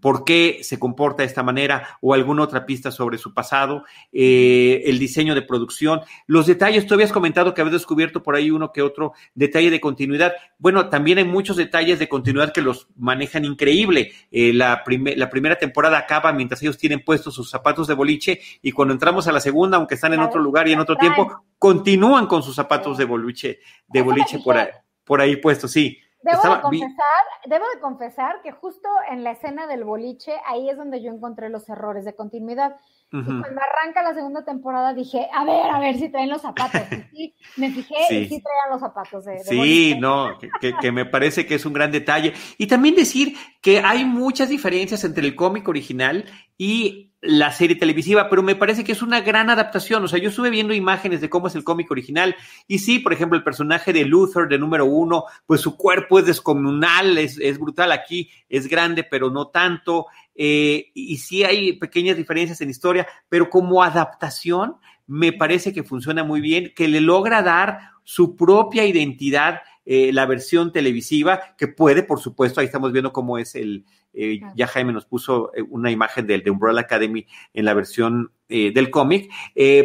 por 0.00 0.24
qué 0.24 0.60
se 0.62 0.78
comporta 0.78 1.22
de 1.22 1.26
esta 1.26 1.42
manera 1.42 1.98
o 2.00 2.14
alguna 2.14 2.42
otra 2.42 2.64
pista 2.64 2.90
sobre 2.90 3.18
su 3.18 3.34
pasado, 3.34 3.84
eh, 4.10 4.80
el 4.86 4.98
diseño 4.98 5.34
de 5.34 5.42
producción, 5.42 6.00
los 6.26 6.46
detalles. 6.46 6.86
Tú 6.86 6.94
habías 6.94 7.12
comentado 7.12 7.52
que 7.52 7.60
habías 7.60 7.74
descubierto 7.74 8.22
por 8.22 8.34
ahí 8.34 8.50
uno 8.50 8.72
que 8.72 8.80
otro 8.80 9.12
detalle 9.34 9.70
de 9.70 9.78
continuidad. 9.78 10.32
Bueno, 10.56 10.88
también 10.88 11.18
hay 11.18 11.24
muchos 11.24 11.58
detalles 11.58 11.98
de 11.98 12.08
continuidad 12.08 12.54
que 12.54 12.62
los 12.62 12.88
manejan 12.96 13.44
increíble. 13.44 14.12
Eh, 14.30 14.54
la, 14.54 14.82
la 15.16 15.28
primera 15.28 15.58
temporada 15.58 15.98
acaba 15.98 16.32
mientras 16.32 16.62
ellos 16.62 16.78
tienen 16.78 17.04
puestos 17.04 17.34
sus 17.34 17.50
zapatos 17.50 17.88
de 17.88 17.94
boliche 17.94 18.40
y 18.62 18.72
cuando 18.72 18.94
entramos 18.94 19.28
a 19.28 19.32
la 19.32 19.40
segunda, 19.40 19.76
aunque 19.76 19.96
están 19.96 20.14
en 20.14 20.20
otro 20.20 20.40
lugar 20.40 20.66
y 20.66 20.72
en 20.72 20.80
otro 20.80 20.96
tiempo, 20.96 21.44
continúan 21.58 22.26
con 22.26 22.42
sus 22.42 22.56
zapatos 22.56 22.96
de 22.96 23.04
boliche, 23.04 23.58
de 23.86 24.00
boliche 24.00 24.38
por 24.38 24.56
ahí 24.56 24.68
por 25.04 25.20
ahí 25.20 25.36
puesto, 25.36 25.68
sí. 25.68 25.98
Debo 26.24 26.54
de, 26.54 26.60
confesar, 26.62 27.24
debo 27.44 27.64
de 27.74 27.80
confesar 27.80 28.40
que 28.42 28.50
justo 28.50 28.88
en 29.10 29.24
la 29.24 29.32
escena 29.32 29.66
del 29.66 29.84
boliche, 29.84 30.32
ahí 30.46 30.70
es 30.70 30.76
donde 30.78 31.02
yo 31.02 31.12
encontré 31.12 31.50
los 31.50 31.68
errores 31.68 32.06
de 32.06 32.14
continuidad. 32.14 32.76
Y 33.12 33.22
cuando 33.22 33.60
arranca 33.60 34.02
la 34.02 34.14
segunda 34.14 34.44
temporada 34.44 34.92
dije, 34.94 35.28
a 35.32 35.44
ver, 35.44 35.70
a 35.70 35.78
ver 35.78 35.96
si 35.98 36.08
traen 36.08 36.30
los 36.30 36.42
zapatos. 36.42 36.80
Y 37.12 37.28
sí, 37.28 37.34
me 37.56 37.70
fijé 37.70 37.94
y 38.10 38.28
sí 38.28 38.42
traían 38.42 38.70
los 38.70 38.80
zapatos 38.80 39.24
de, 39.24 39.38
Sí, 39.44 39.94
no, 40.00 40.36
que, 40.38 40.72
que, 40.80 40.90
me 40.90 41.04
parece 41.04 41.46
que 41.46 41.54
es 41.54 41.66
un 41.66 41.74
gran 41.74 41.92
detalle. 41.92 42.32
Y 42.58 42.66
también 42.66 42.96
decir 42.96 43.36
que 43.60 43.80
hay 43.80 44.04
muchas 44.04 44.48
diferencias 44.48 45.04
entre 45.04 45.24
el 45.24 45.36
cómic 45.36 45.68
original 45.68 46.24
y 46.58 47.13
la 47.26 47.50
serie 47.52 47.76
televisiva, 47.76 48.28
pero 48.28 48.42
me 48.42 48.54
parece 48.54 48.84
que 48.84 48.92
es 48.92 49.00
una 49.00 49.22
gran 49.22 49.48
adaptación. 49.48 50.04
O 50.04 50.08
sea, 50.08 50.18
yo 50.18 50.28
estuve 50.28 50.50
viendo 50.50 50.74
imágenes 50.74 51.20
de 51.22 51.30
cómo 51.30 51.46
es 51.46 51.54
el 51.54 51.64
cómic 51.64 51.90
original 51.90 52.36
y 52.68 52.80
sí, 52.80 52.98
por 52.98 53.12
ejemplo, 53.12 53.38
el 53.38 53.44
personaje 53.44 53.92
de 53.92 54.04
Luther 54.04 54.46
de 54.46 54.58
número 54.58 54.84
uno, 54.84 55.24
pues 55.46 55.62
su 55.62 55.76
cuerpo 55.76 56.18
es 56.18 56.26
descomunal, 56.26 57.16
es, 57.16 57.38
es 57.40 57.58
brutal 57.58 57.92
aquí, 57.92 58.30
es 58.48 58.68
grande, 58.68 59.04
pero 59.04 59.30
no 59.30 59.48
tanto. 59.48 60.06
Eh, 60.34 60.90
y 60.94 61.16
sí 61.16 61.44
hay 61.44 61.74
pequeñas 61.74 62.16
diferencias 62.16 62.60
en 62.60 62.70
historia, 62.70 63.06
pero 63.28 63.48
como 63.48 63.82
adaptación 63.82 64.76
me 65.06 65.32
parece 65.32 65.72
que 65.72 65.82
funciona 65.82 66.24
muy 66.24 66.40
bien, 66.40 66.72
que 66.76 66.88
le 66.88 67.00
logra 67.00 67.42
dar 67.42 67.90
su 68.04 68.36
propia 68.36 68.84
identidad 68.84 69.60
eh, 69.86 70.12
la 70.12 70.24
versión 70.24 70.72
televisiva, 70.72 71.54
que 71.58 71.68
puede, 71.68 72.02
por 72.02 72.18
supuesto, 72.18 72.60
ahí 72.60 72.66
estamos 72.66 72.90
viendo 72.92 73.12
cómo 73.12 73.36
es 73.36 73.54
el, 73.54 73.84
eh, 74.14 74.40
ya 74.54 74.66
Jaime 74.66 74.92
nos 74.92 75.06
puso 75.06 75.52
eh, 75.54 75.62
una 75.62 75.90
imagen 75.90 76.26
del 76.26 76.42
de 76.42 76.50
Umbrella 76.50 76.80
Academy 76.80 77.26
en 77.52 77.64
la 77.64 77.74
versión 77.74 78.32
del 78.46 78.90
cómic, 78.90 79.32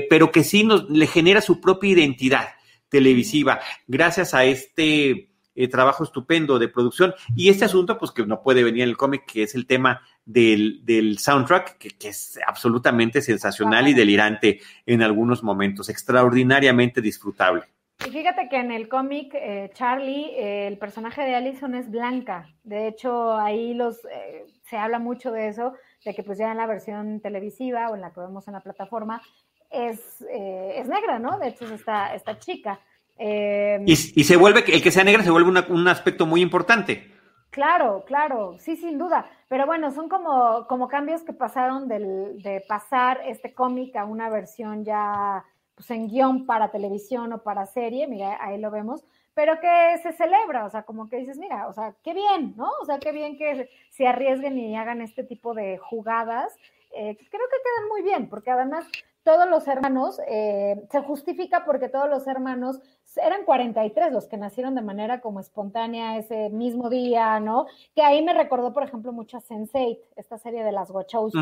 pero 0.09 0.31
que 0.31 0.43
sí 0.43 0.63
nos, 0.63 0.87
le 0.91 1.07
genera 1.07 1.41
su 1.41 1.59
propia 1.59 1.89
identidad 1.89 2.49
televisiva. 2.89 3.59
Gracias 3.87 4.35
a 4.35 4.43
este 4.45 5.29
trabajo 5.71 6.03
estupendo 6.03 6.59
de 6.59 6.67
producción. 6.67 7.15
Y 7.35 7.49
este 7.49 7.65
asunto, 7.65 7.97
pues 7.97 8.11
que 8.11 8.25
no 8.25 8.43
puede 8.43 8.63
venir 8.63 8.83
en 8.83 8.89
el 8.89 8.97
cómic, 8.97 9.25
que 9.25 9.43
es 9.43 9.55
el 9.55 9.65
tema 9.65 10.01
del, 10.23 10.85
del 10.85 11.17
soundtrack, 11.17 11.77
que, 11.77 11.89
que, 11.89 12.09
es 12.09 12.39
absolutamente 12.45 13.21
sensacional 13.21 13.87
y 13.87 13.93
delirante 13.93 14.61
en 14.85 15.01
algunos 15.01 15.41
momentos, 15.41 15.89
extraordinariamente 15.89 17.01
disfrutable. 17.01 17.63
Y 18.05 18.11
fíjate 18.11 18.47
que 18.47 18.57
en 18.57 18.71
el 18.71 18.87
cómic, 18.87 19.33
eh, 19.33 19.71
Charlie, 19.73 20.31
eh, 20.35 20.67
el 20.67 20.77
personaje 20.77 21.21
de 21.21 21.35
Allison 21.35 21.75
es 21.75 21.91
blanca. 21.91 22.47
De 22.63 22.87
hecho, 22.87 23.37
ahí 23.37 23.73
los 23.73 24.05
eh, 24.05 24.45
se 24.63 24.77
habla 24.77 24.99
mucho 24.99 25.31
de 25.31 25.49
eso, 25.49 25.73
de 26.05 26.13
que 26.13 26.23
pues 26.23 26.37
ya 26.37 26.51
en 26.51 26.57
la 26.57 26.65
versión 26.65 27.19
televisiva 27.19 27.89
o 27.89 27.95
en 27.95 28.01
la 28.01 28.13
que 28.13 28.21
vemos 28.21 28.47
en 28.47 28.53
la 28.53 28.61
plataforma, 28.61 29.21
es, 29.69 30.21
es 30.31 30.87
negra, 30.87 31.19
¿no? 31.19 31.37
De 31.37 31.49
hecho, 31.49 31.65
es 31.65 31.71
esta, 31.71 32.15
esta 32.15 32.39
chica. 32.39 32.79
Y, 33.19 33.91
y, 33.91 34.23
se 34.23 34.37
vuelve, 34.37 34.63
el 34.65 34.81
que 34.81 34.91
sea 34.91 35.03
negra 35.03 35.21
se 35.23 35.29
vuelve 35.29 35.61
un 35.69 35.87
aspecto 35.89 36.25
muy 36.25 36.41
importante. 36.41 37.11
Claro, 37.49 38.03
claro, 38.05 38.55
sí, 38.59 38.77
sin 38.77 38.97
duda. 38.97 39.29
Pero 39.47 39.65
bueno, 39.65 39.91
son 39.91 40.07
como, 40.07 40.67
como 40.67 40.87
cambios 40.87 41.23
que 41.23 41.33
pasaron 41.33 41.87
del, 41.87 42.41
de 42.41 42.63
pasar 42.67 43.19
este 43.25 43.53
cómic 43.53 43.95
a 43.95 44.05
una 44.05 44.29
versión 44.29 44.85
ya 44.85 45.43
pues, 45.79 45.91
en 45.91 46.09
guion 46.09 46.45
para 46.45 46.71
televisión 46.71 47.31
o 47.31 47.41
para 47.41 47.65
serie, 47.65 48.05
mira, 48.05 48.37
ahí 48.41 48.59
lo 48.59 48.69
vemos, 48.69 49.05
pero 49.33 49.61
que 49.61 49.97
se 50.03 50.11
celebra, 50.11 50.65
o 50.65 50.69
sea, 50.69 50.83
como 50.83 51.07
que 51.07 51.15
dices, 51.15 51.37
mira, 51.37 51.69
o 51.69 51.73
sea, 51.73 51.95
qué 52.03 52.13
bien, 52.13 52.53
¿no? 52.57 52.67
O 52.81 52.85
sea, 52.85 52.99
qué 52.99 53.13
bien 53.13 53.37
que 53.37 53.69
se 53.89 54.05
arriesguen 54.05 54.59
y 54.59 54.75
hagan 54.75 55.01
este 55.01 55.23
tipo 55.23 55.53
de 55.53 55.77
jugadas. 55.77 56.53
Eh, 56.91 57.15
creo 57.15 57.47
que 57.47 57.63
quedan 57.63 57.87
muy 57.87 58.01
bien, 58.01 58.27
porque 58.27 58.51
además 58.51 58.87
todos 59.23 59.49
los 59.49 59.69
hermanos, 59.69 60.19
eh, 60.27 60.85
se 60.91 60.99
justifica 61.01 61.63
porque 61.63 61.87
todos 61.87 62.09
los 62.09 62.27
hermanos 62.27 62.81
eran 63.15 63.45
43 63.45 64.11
los 64.11 64.27
que 64.27 64.35
nacieron 64.35 64.75
de 64.75 64.81
manera 64.81 65.21
como 65.21 65.39
espontánea 65.39 66.17
ese 66.17 66.49
mismo 66.49 66.89
día, 66.89 67.39
¿no? 67.39 67.67
Que 67.95 68.01
ahí 68.01 68.21
me 68.21 68.33
recordó, 68.33 68.73
por 68.73 68.83
ejemplo, 68.83 69.13
mucho 69.13 69.37
a 69.37 69.41
Sense8, 69.41 69.97
esta 70.17 70.37
serie 70.39 70.65
de 70.65 70.73
las 70.73 70.89
Wachowski, 70.91 71.39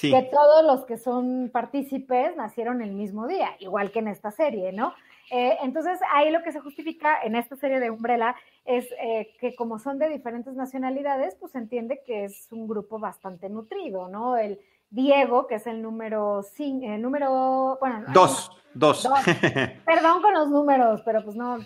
que 0.00 0.28
todos 0.30 0.64
los 0.64 0.84
que 0.84 0.96
son 0.96 1.50
partícipes 1.52 2.36
nacieron 2.36 2.82
el 2.82 2.92
mismo 2.92 3.26
día, 3.26 3.50
igual 3.58 3.90
que 3.90 4.00
en 4.00 4.08
esta 4.08 4.30
serie, 4.30 4.72
¿no? 4.72 4.94
Eh, 5.30 5.58
entonces, 5.62 6.00
ahí 6.12 6.30
lo 6.30 6.42
que 6.42 6.50
se 6.50 6.60
justifica 6.60 7.22
en 7.22 7.36
esta 7.36 7.54
serie 7.56 7.78
de 7.78 7.90
Umbrella 7.90 8.34
es 8.64 8.88
eh, 9.00 9.32
que 9.38 9.54
como 9.54 9.78
son 9.78 9.98
de 9.98 10.08
diferentes 10.08 10.54
nacionalidades, 10.54 11.36
pues 11.36 11.52
se 11.52 11.58
entiende 11.58 12.02
que 12.04 12.24
es 12.24 12.48
un 12.50 12.66
grupo 12.66 12.98
bastante 12.98 13.48
nutrido, 13.48 14.08
¿no? 14.08 14.36
El 14.36 14.58
Diego, 14.90 15.46
que 15.46 15.54
es 15.54 15.66
el 15.68 15.82
número, 15.82 16.40
el 16.58 17.00
número, 17.00 17.78
bueno, 17.80 18.04
dos, 18.12 18.50
dos. 18.74 19.08
Perdón 19.86 20.20
con 20.20 20.34
los 20.34 20.48
números, 20.48 21.00
pero 21.04 21.22
pues 21.24 21.36
no, 21.36 21.58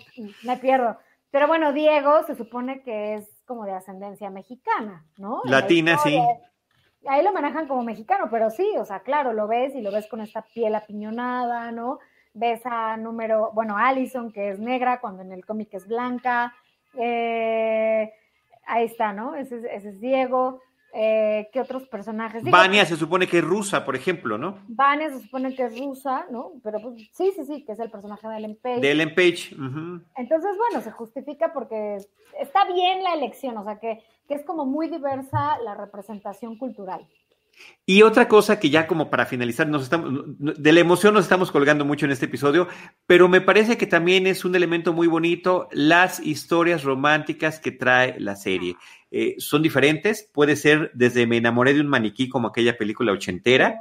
me 0.43 0.57
pierdo. 0.57 0.97
Pero 1.31 1.47
bueno, 1.47 1.73
Diego 1.73 2.23
se 2.27 2.35
supone 2.35 2.83
que 2.83 3.15
es 3.15 3.27
como 3.47 3.65
de 3.65 3.73
ascendencia 3.73 4.29
mexicana, 4.29 5.05
¿no? 5.17 5.41
Latina, 5.43 5.97
sí. 5.97 6.19
Ahí 7.07 7.23
lo 7.23 7.33
manejan 7.33 7.67
como 7.67 7.83
mexicano, 7.83 8.27
pero 8.29 8.49
sí, 8.49 8.67
o 8.77 8.85
sea, 8.85 9.01
claro, 9.01 9.33
lo 9.33 9.47
ves 9.47 9.75
y 9.75 9.81
lo 9.81 9.91
ves 9.91 10.07
con 10.07 10.21
esta 10.21 10.41
piel 10.41 10.75
apiñonada, 10.75 11.71
¿no? 11.71 11.99
ves 12.35 12.61
a 12.65 12.97
número, 12.97 13.51
bueno, 13.53 13.77
Allison, 13.77 14.31
que 14.31 14.49
es 14.49 14.59
negra, 14.59 14.99
cuando 14.99 15.23
en 15.23 15.31
el 15.31 15.45
cómic 15.45 15.73
es 15.73 15.87
blanca. 15.87 16.53
Eh, 16.97 18.11
ahí 18.67 18.85
está, 18.85 19.13
¿no? 19.13 19.35
Ese, 19.35 19.61
es 19.73 19.99
Diego. 19.99 20.61
Eh, 20.97 21.49
¿Qué 21.51 21.59
otros 21.59 21.87
personajes? 21.87 22.43
Vania 22.43 22.85
se 22.85 22.95
supone 22.95 23.27
que 23.27 23.39
es 23.39 23.43
rusa, 23.43 23.83
por 23.83 23.97
ejemplo, 23.97 24.37
¿no? 24.37 24.59
Vania 24.67 25.09
se 25.09 25.19
supone 25.19 25.53
que 25.53 25.63
es 25.63 25.77
rusa, 25.77 26.25
¿no? 26.29 26.51
Pero 26.63 26.79
pues, 26.81 27.09
sí, 27.11 27.33
sí, 27.35 27.43
sí, 27.45 27.65
que 27.65 27.73
es 27.73 27.79
el 27.79 27.89
personaje 27.89 28.27
de 28.27 28.37
Ellen 28.37 28.57
Page. 28.61 28.79
De 28.79 28.91
Ellen 28.91 29.15
Page. 29.15 29.55
Entonces, 30.15 30.57
bueno, 30.57 30.81
se 30.81 30.91
justifica 30.91 31.51
porque 31.51 31.97
está 32.39 32.65
bien 32.65 33.03
la 33.03 33.13
elección, 33.13 33.57
o 33.57 33.65
sea, 33.65 33.77
que, 33.77 34.03
que 34.27 34.35
es 34.35 34.45
como 34.45 34.65
muy 34.65 34.89
diversa 34.89 35.57
la 35.63 35.75
representación 35.75 36.57
cultural. 36.57 37.07
Y 37.85 38.01
otra 38.01 38.27
cosa 38.27 38.59
que 38.59 38.69
ya 38.69 38.87
como 38.87 39.09
para 39.09 39.25
finalizar, 39.25 39.67
nos 39.67 39.83
estamos, 39.83 40.23
de 40.37 40.73
la 40.73 40.79
emoción 40.79 41.13
nos 41.13 41.23
estamos 41.23 41.51
colgando 41.51 41.85
mucho 41.85 42.05
en 42.05 42.11
este 42.11 42.25
episodio, 42.25 42.67
pero 43.05 43.29
me 43.29 43.41
parece 43.41 43.77
que 43.77 43.85
también 43.85 44.27
es 44.27 44.43
un 44.43 44.55
elemento 44.55 44.91
muy 44.91 45.07
bonito 45.07 45.69
las 45.71 46.19
historias 46.19 46.83
románticas 46.83 47.59
que 47.59 47.71
trae 47.71 48.19
la 48.19 48.35
serie. 48.35 48.75
Eh, 49.11 49.35
son 49.37 49.61
diferentes, 49.61 50.29
puede 50.33 50.55
ser 50.55 50.91
desde 50.95 51.27
Me 51.27 51.37
enamoré 51.37 51.73
de 51.73 51.81
un 51.81 51.87
maniquí 51.87 52.27
como 52.27 52.47
aquella 52.47 52.77
película 52.77 53.11
ochentera, 53.11 53.77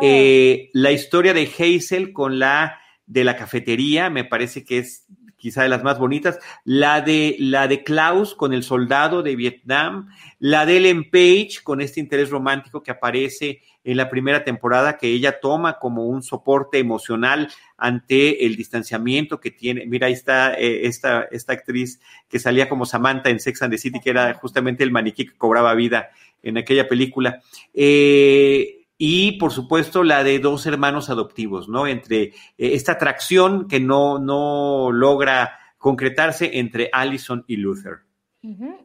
eh, 0.00 0.70
la 0.72 0.92
historia 0.92 1.34
de 1.34 1.50
Hazel 1.58 2.12
con 2.12 2.38
la 2.38 2.78
de 3.06 3.24
la 3.24 3.36
cafetería, 3.36 4.08
me 4.08 4.24
parece 4.24 4.64
que 4.64 4.78
es 4.78 5.04
quizá 5.42 5.64
de 5.64 5.68
las 5.68 5.82
más 5.82 5.98
bonitas, 5.98 6.38
la 6.64 7.00
de, 7.00 7.34
la 7.40 7.66
de 7.66 7.82
Klaus 7.82 8.32
con 8.36 8.52
el 8.52 8.62
soldado 8.62 9.24
de 9.24 9.34
Vietnam, 9.34 10.08
la 10.38 10.64
de 10.64 10.76
Ellen 10.76 11.10
Page 11.10 11.64
con 11.64 11.80
este 11.80 11.98
interés 11.98 12.30
romántico 12.30 12.80
que 12.80 12.92
aparece 12.92 13.60
en 13.82 13.96
la 13.96 14.08
primera 14.08 14.44
temporada, 14.44 14.96
que 14.96 15.08
ella 15.08 15.40
toma 15.40 15.80
como 15.80 16.06
un 16.06 16.22
soporte 16.22 16.78
emocional 16.78 17.50
ante 17.76 18.46
el 18.46 18.54
distanciamiento 18.54 19.40
que 19.40 19.50
tiene. 19.50 19.84
Mira, 19.84 20.06
ahí 20.06 20.12
está 20.12 20.54
eh, 20.54 20.86
esta, 20.86 21.24
esta 21.32 21.54
actriz 21.54 22.00
que 22.28 22.38
salía 22.38 22.68
como 22.68 22.86
Samantha 22.86 23.28
en 23.28 23.40
Sex 23.40 23.62
and 23.62 23.72
the 23.72 23.78
City, 23.78 23.98
que 23.98 24.10
era 24.10 24.34
justamente 24.34 24.84
el 24.84 24.92
maniquí 24.92 25.26
que 25.26 25.36
cobraba 25.36 25.74
vida 25.74 26.10
en 26.44 26.56
aquella 26.56 26.86
película. 26.86 27.40
Eh, 27.74 28.81
y 29.04 29.32
por 29.32 29.50
supuesto 29.50 30.04
la 30.04 30.22
de 30.22 30.38
dos 30.38 30.64
hermanos 30.64 31.10
adoptivos, 31.10 31.68
¿no? 31.68 31.88
Entre 31.88 32.22
eh, 32.22 32.32
esta 32.56 32.92
atracción 32.92 33.66
que 33.66 33.80
no, 33.80 34.20
no 34.20 34.92
logra 34.92 35.58
concretarse 35.76 36.60
entre 36.60 36.88
Allison 36.92 37.42
y 37.48 37.56
Luther. 37.56 38.02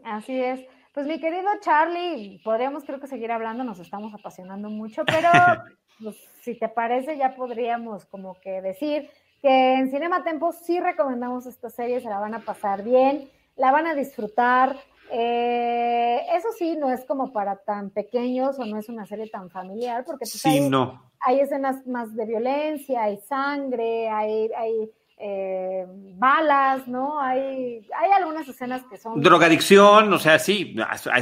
así 0.03 0.41
es. 0.41 0.61
Pues 0.91 1.05
mi 1.05 1.19
querido 1.19 1.47
Charlie, 1.61 2.41
podríamos 2.43 2.83
creo 2.83 2.99
que 2.99 3.05
seguir 3.05 3.31
hablando, 3.31 3.63
nos 3.63 3.77
estamos 3.77 4.11
apasionando 4.15 4.71
mucho, 4.71 5.05
pero 5.05 5.29
pues, 6.01 6.15
si 6.41 6.57
te 6.57 6.67
parece 6.67 7.15
ya 7.15 7.35
podríamos 7.35 8.07
como 8.07 8.39
que 8.41 8.59
decir 8.59 9.07
que 9.39 9.75
en 9.75 9.91
Cinema 9.91 10.23
Tempo 10.23 10.51
sí 10.51 10.79
recomendamos 10.79 11.45
esta 11.45 11.69
serie, 11.69 12.01
se 12.01 12.09
la 12.09 12.17
van 12.17 12.33
a 12.33 12.39
pasar 12.39 12.83
bien, 12.83 13.29
la 13.55 13.71
van 13.71 13.85
a 13.85 13.93
disfrutar, 13.93 14.77
eh, 15.11 16.25
eso 16.33 16.49
sí, 16.57 16.75
no 16.75 16.91
es 16.91 17.05
como 17.05 17.31
para 17.31 17.55
tan 17.57 17.89
pequeños 17.89 18.59
o 18.59 18.65
no 18.65 18.77
es 18.77 18.89
una 18.89 19.05
serie 19.05 19.29
tan 19.29 19.49
familiar, 19.49 20.03
porque 20.05 20.25
pues, 20.25 20.45
hay, 21.19 21.39
escenas 21.39 21.85
más 21.87 22.15
de 22.15 22.25
violencia, 22.25 23.03
hay 23.03 23.17
sangre, 23.17 24.09
hay, 24.09 24.49
hay 24.55 24.91
eh, 25.17 25.85
balas, 26.15 26.87
¿no? 26.87 27.19
Hay, 27.19 27.87
hay 27.95 28.11
algunas 28.11 28.47
escenas 28.47 28.83
que 28.89 28.97
son... 28.97 29.21
Drogadicción, 29.21 30.11
o 30.11 30.19
sea, 30.19 30.39
sí, 30.39 30.75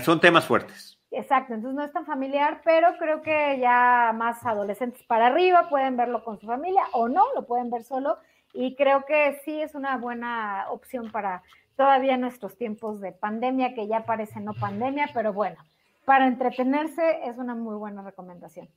son 0.04 0.20
temas 0.20 0.46
fuertes. 0.46 0.98
Exacto, 1.12 1.54
entonces 1.54 1.78
no 1.78 1.84
es 1.84 1.94
tan 1.94 2.06
familiar, 2.06 2.62
pero 2.66 2.98
creo 2.98 3.22
que 3.22 3.58
ya 3.60 4.12
más 4.14 4.46
adolescentes 4.46 5.02
para 5.04 5.28
arriba 5.28 5.70
pueden 5.70 5.96
verlo 5.96 6.24
con 6.26 6.40
su 6.40 6.46
familia 6.46 6.82
o 6.92 7.08
no, 7.08 7.24
lo 7.36 7.46
pueden 7.46 7.70
ver 7.70 7.84
solo 7.84 8.18
y 8.54 8.76
creo 8.76 9.06
que 9.06 9.40
sí 9.46 9.62
es 9.62 9.76
una 9.76 9.98
buena 9.98 10.66
opción 10.70 11.12
para 11.12 11.42
todavía 11.76 12.18
nuestros 12.18 12.58
tiempos 12.58 13.02
de 13.02 13.12
pandemia, 13.12 13.74
que 13.74 13.88
ya 13.88 14.06
parece 14.06 14.40
no 14.40 14.54
pandemia, 14.54 15.10
pero 15.14 15.34
bueno, 15.34 15.58
para 16.06 16.28
entretenerse 16.28 17.20
es 17.26 17.38
una 17.38 17.56
muy 17.56 17.76
buena 17.76 18.02
recomendación. 18.02 18.70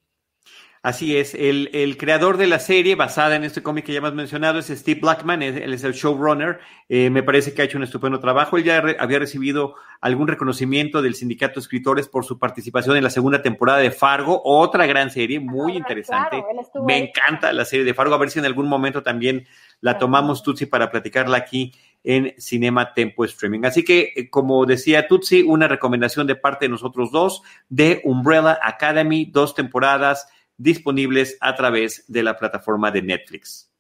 Así 0.81 1.17
es, 1.17 1.35
el, 1.35 1.97
creador 1.99 2.37
de 2.37 2.47
la 2.47 2.61
serie 2.61 2.95
basada 2.95 3.35
en 3.35 3.43
este 3.43 3.65
cómic 3.65 3.85
que 3.85 3.93
ya 3.93 3.99
hemos 3.99 4.15
mencionado 4.15 4.61
es 4.61 4.69
Steve 4.69 5.01
Blackman, 5.01 5.43
él 5.43 5.75
es 5.75 5.83
el 5.83 5.93
showrunner, 5.93 6.61
eh, 6.89 7.11
me 7.11 7.25
parece 7.25 7.53
que 7.53 7.61
ha 7.61 7.65
hecho 7.65 7.79
un 7.79 7.83
estupendo 7.83 8.21
trabajo, 8.21 8.57
él 8.57 8.63
ya 8.63 8.83
había 9.01 9.19
recibido 9.19 9.75
algún 10.01 10.29
reconocimiento 10.29 11.03
del 11.03 11.17
sindicato 11.17 11.55
de 11.55 11.61
escritores 11.61 12.07
por 12.07 12.25
su 12.25 12.39
participación 12.39 12.97
en 12.97 13.03
la 13.03 13.11
segunda 13.11 13.43
temporada 13.43 13.81
de 13.81 13.91
Fargo, 13.91 14.41
otra 14.45 14.87
gran 14.87 15.11
serie, 15.11 15.41
muy 15.41 15.77
interesante, 15.77 16.45
me 16.87 16.97
encanta 16.97 17.53
la 17.53 17.65
serie 17.65 17.85
de 17.85 17.93
Fargo, 17.93 18.15
a 18.15 18.19
ver 18.19 18.31
si 18.31 18.39
en 18.39 18.45
algún 18.45 18.69
momento 18.69 19.03
también 19.03 19.49
la 19.81 19.99
tomamos 19.99 20.45
Tutsi 20.45 20.67
para 20.67 20.93
platicarla 20.93 21.39
aquí 21.39 21.73
en 22.05 22.35
Cinema 22.39 22.95
Tempo 22.95 23.25
Streaming. 23.25 23.65
Así 23.65 23.85
que, 23.85 24.13
eh, 24.15 24.31
como 24.31 24.65
decía 24.67 25.09
Tutsi, 25.09 25.43
una 25.43 25.69
recomendación 25.69 26.27
de 26.27 26.37
parte 26.37 26.67
de 26.67 26.71
nosotros 26.71 27.11
dos 27.11 27.43
de 27.69 28.01
Umbrella 28.05 28.59
Academy, 28.63 29.27
dos 29.27 29.55
temporadas 29.55 30.29
disponibles 30.57 31.37
a 31.41 31.55
través 31.55 32.05
de 32.09 32.23
la 32.23 32.37
plataforma 32.37 32.91
de 32.91 33.03
Netflix. 33.03 33.73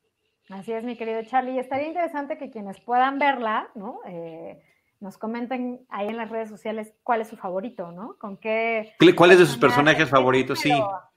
Así 0.50 0.72
es, 0.72 0.84
mi 0.84 0.96
querido 0.96 1.22
Charlie. 1.24 1.58
Estaría 1.58 1.88
interesante 1.88 2.38
que 2.38 2.50
quienes 2.50 2.80
puedan 2.80 3.18
verla, 3.18 3.68
¿no? 3.74 4.00
Eh, 4.06 4.58
nos 5.00 5.18
comenten 5.18 5.80
ahí 5.90 6.08
en 6.08 6.16
las 6.16 6.30
redes 6.30 6.48
sociales 6.48 6.92
cuál 7.02 7.20
es 7.20 7.28
su 7.28 7.36
favorito, 7.36 7.92
¿no? 7.92 8.16
Con 8.18 8.36
qué. 8.38 8.94
¿Cuál 9.14 9.32
es 9.32 9.38
de 9.38 9.46
sus 9.46 9.58
personajes 9.58 10.08
favoritos? 10.08 10.58
Sí. 10.58 10.72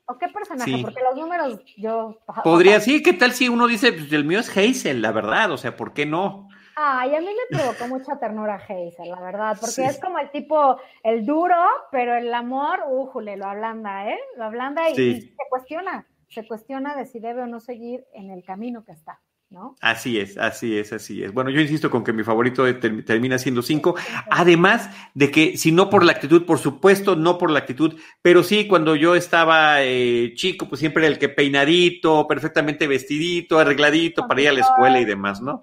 ¿O 0.05 0.17
qué 0.17 0.27
personaje? 0.27 0.79
Porque 0.81 1.01
los 1.01 1.15
números 1.15 1.61
yo. 1.77 2.19
Podría, 2.43 2.79
sí, 2.81 3.01
¿qué 3.01 3.13
tal 3.13 3.31
si 3.31 3.47
uno 3.47 3.67
dice, 3.67 3.93
pues 3.93 4.11
el 4.11 4.25
mío 4.25 4.39
es 4.39 4.55
Hazel, 4.55 5.01
la 5.01 5.11
verdad? 5.11 5.51
O 5.51 5.57
sea, 5.57 5.77
¿por 5.77 5.93
qué 5.93 6.05
no? 6.05 6.49
Ay, 6.83 7.13
a 7.13 7.19
mí 7.19 7.27
me 7.27 7.57
provocó 7.57 7.87
mucha 7.87 8.17
ternura 8.17 8.55
Hazel, 8.55 9.09
la 9.09 9.21
verdad, 9.21 9.55
porque 9.61 9.85
es 9.85 9.99
como 9.99 10.17
el 10.17 10.31
tipo, 10.31 10.77
el 11.03 11.27
duro, 11.27 11.55
pero 11.91 12.15
el 12.15 12.33
amor, 12.33 12.79
újule, 12.89 13.37
lo 13.37 13.45
ablanda, 13.45 14.09
¿eh? 14.09 14.17
Lo 14.35 14.45
ablanda 14.45 14.89
y, 14.89 14.95
se 14.95 15.33
cuestiona, 15.47 16.07
se 16.27 16.47
cuestiona 16.47 16.95
de 16.95 17.05
si 17.05 17.19
debe 17.19 17.43
o 17.43 17.47
no 17.47 17.59
seguir 17.59 18.05
en 18.15 18.31
el 18.31 18.43
camino 18.43 18.83
que 18.83 18.93
está. 18.93 19.19
¿No? 19.51 19.75
Así 19.81 20.17
es, 20.17 20.37
así 20.37 20.77
es, 20.77 20.93
así 20.93 21.25
es. 21.25 21.33
Bueno, 21.33 21.49
yo 21.49 21.59
insisto 21.59 21.91
con 21.91 22.05
que 22.05 22.13
mi 22.13 22.23
favorito 22.23 22.63
termina 22.79 23.37
siendo 23.37 23.61
cinco, 23.61 23.95
además 24.29 24.89
de 25.13 25.29
que 25.29 25.57
si 25.57 25.73
no 25.73 25.89
por 25.89 26.05
la 26.05 26.13
actitud, 26.13 26.45
por 26.45 26.57
supuesto, 26.57 27.17
no 27.17 27.37
por 27.37 27.51
la 27.51 27.59
actitud, 27.59 27.99
pero 28.21 28.43
sí 28.43 28.65
cuando 28.65 28.95
yo 28.95 29.13
estaba 29.13 29.83
eh, 29.83 30.31
chico, 30.35 30.69
pues 30.69 30.79
siempre 30.79 31.03
era 31.03 31.13
el 31.13 31.19
que 31.19 31.27
peinadito, 31.27 32.25
perfectamente 32.29 32.87
vestidito, 32.87 33.59
arregladito 33.59 34.25
para 34.25 34.41
ir 34.41 34.47
a 34.47 34.53
la 34.53 34.61
escuela 34.61 35.01
y 35.01 35.05
demás, 35.05 35.41
¿no? 35.41 35.59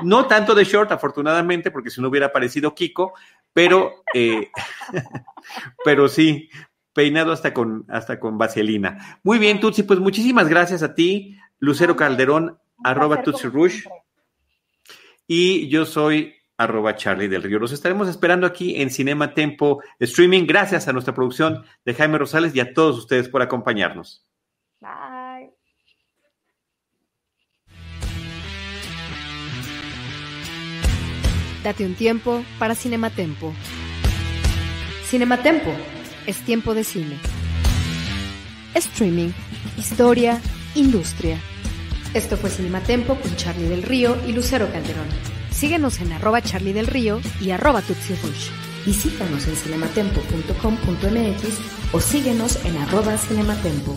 No 0.00 0.26
tanto 0.26 0.54
de 0.54 0.64
short, 0.64 0.90
afortunadamente, 0.92 1.70
porque 1.70 1.90
si 1.90 2.00
no 2.00 2.08
hubiera 2.08 2.26
aparecido 2.26 2.74
Kiko, 2.74 3.12
pero, 3.52 4.02
eh, 4.14 4.50
pero 5.84 6.08
sí, 6.08 6.48
peinado 6.92 7.32
hasta 7.32 7.52
con, 7.52 7.84
hasta 7.88 8.18
con 8.18 8.38
vaselina. 8.38 9.20
Muy 9.22 9.38
bien, 9.38 9.60
Tutsi, 9.60 9.82
pues 9.82 10.00
muchísimas 10.00 10.48
gracias 10.48 10.82
a 10.82 10.94
ti, 10.94 11.36
Lucero 11.58 11.96
Calderón, 11.96 12.58
arroba 12.82 13.22
Tutsi 13.22 13.48
Rush. 13.48 13.84
Y 15.26 15.68
yo 15.68 15.86
soy 15.86 16.34
arroba 16.56 16.96
Charlie 16.96 17.28
del 17.28 17.42
Río. 17.42 17.58
Los 17.58 17.72
estaremos 17.72 18.08
esperando 18.08 18.46
aquí 18.46 18.80
en 18.80 18.90
Cinema 18.90 19.34
Tempo 19.34 19.82
Streaming. 19.98 20.46
Gracias 20.46 20.88
a 20.88 20.92
nuestra 20.92 21.14
producción 21.14 21.64
de 21.84 21.94
Jaime 21.94 22.18
Rosales 22.18 22.54
y 22.54 22.60
a 22.60 22.72
todos 22.74 22.98
ustedes 22.98 23.28
por 23.28 23.42
acompañarnos. 23.42 24.26
Date 31.62 31.86
un 31.86 31.94
tiempo 31.94 32.44
para 32.58 32.74
Cinematempo. 32.74 33.52
Cinematempo 35.08 35.70
es 36.26 36.38
tiempo 36.38 36.74
de 36.74 36.82
cine. 36.82 37.16
Streaming, 38.74 39.30
historia, 39.78 40.40
industria. 40.74 41.38
Esto 42.14 42.36
fue 42.36 42.50
Cinematempo 42.50 43.14
con 43.14 43.36
Charlie 43.36 43.68
del 43.68 43.84
Río 43.84 44.16
y 44.26 44.32
Lucero 44.32 44.72
Calderón. 44.72 45.06
Síguenos 45.50 46.00
en 46.00 46.12
arroba 46.12 46.42
Charlie 46.42 46.72
del 46.72 46.88
Río 46.88 47.20
y 47.40 47.50
arroba 47.50 47.80
Tutsi 47.82 48.14
Rush. 48.14 48.48
Visítanos 48.84 49.46
en 49.46 49.54
cinematempo.com.mx 49.54 51.92
o 51.92 52.00
síguenos 52.00 52.58
en 52.64 52.76
arroba 52.78 53.16
cinematempo. 53.16 53.96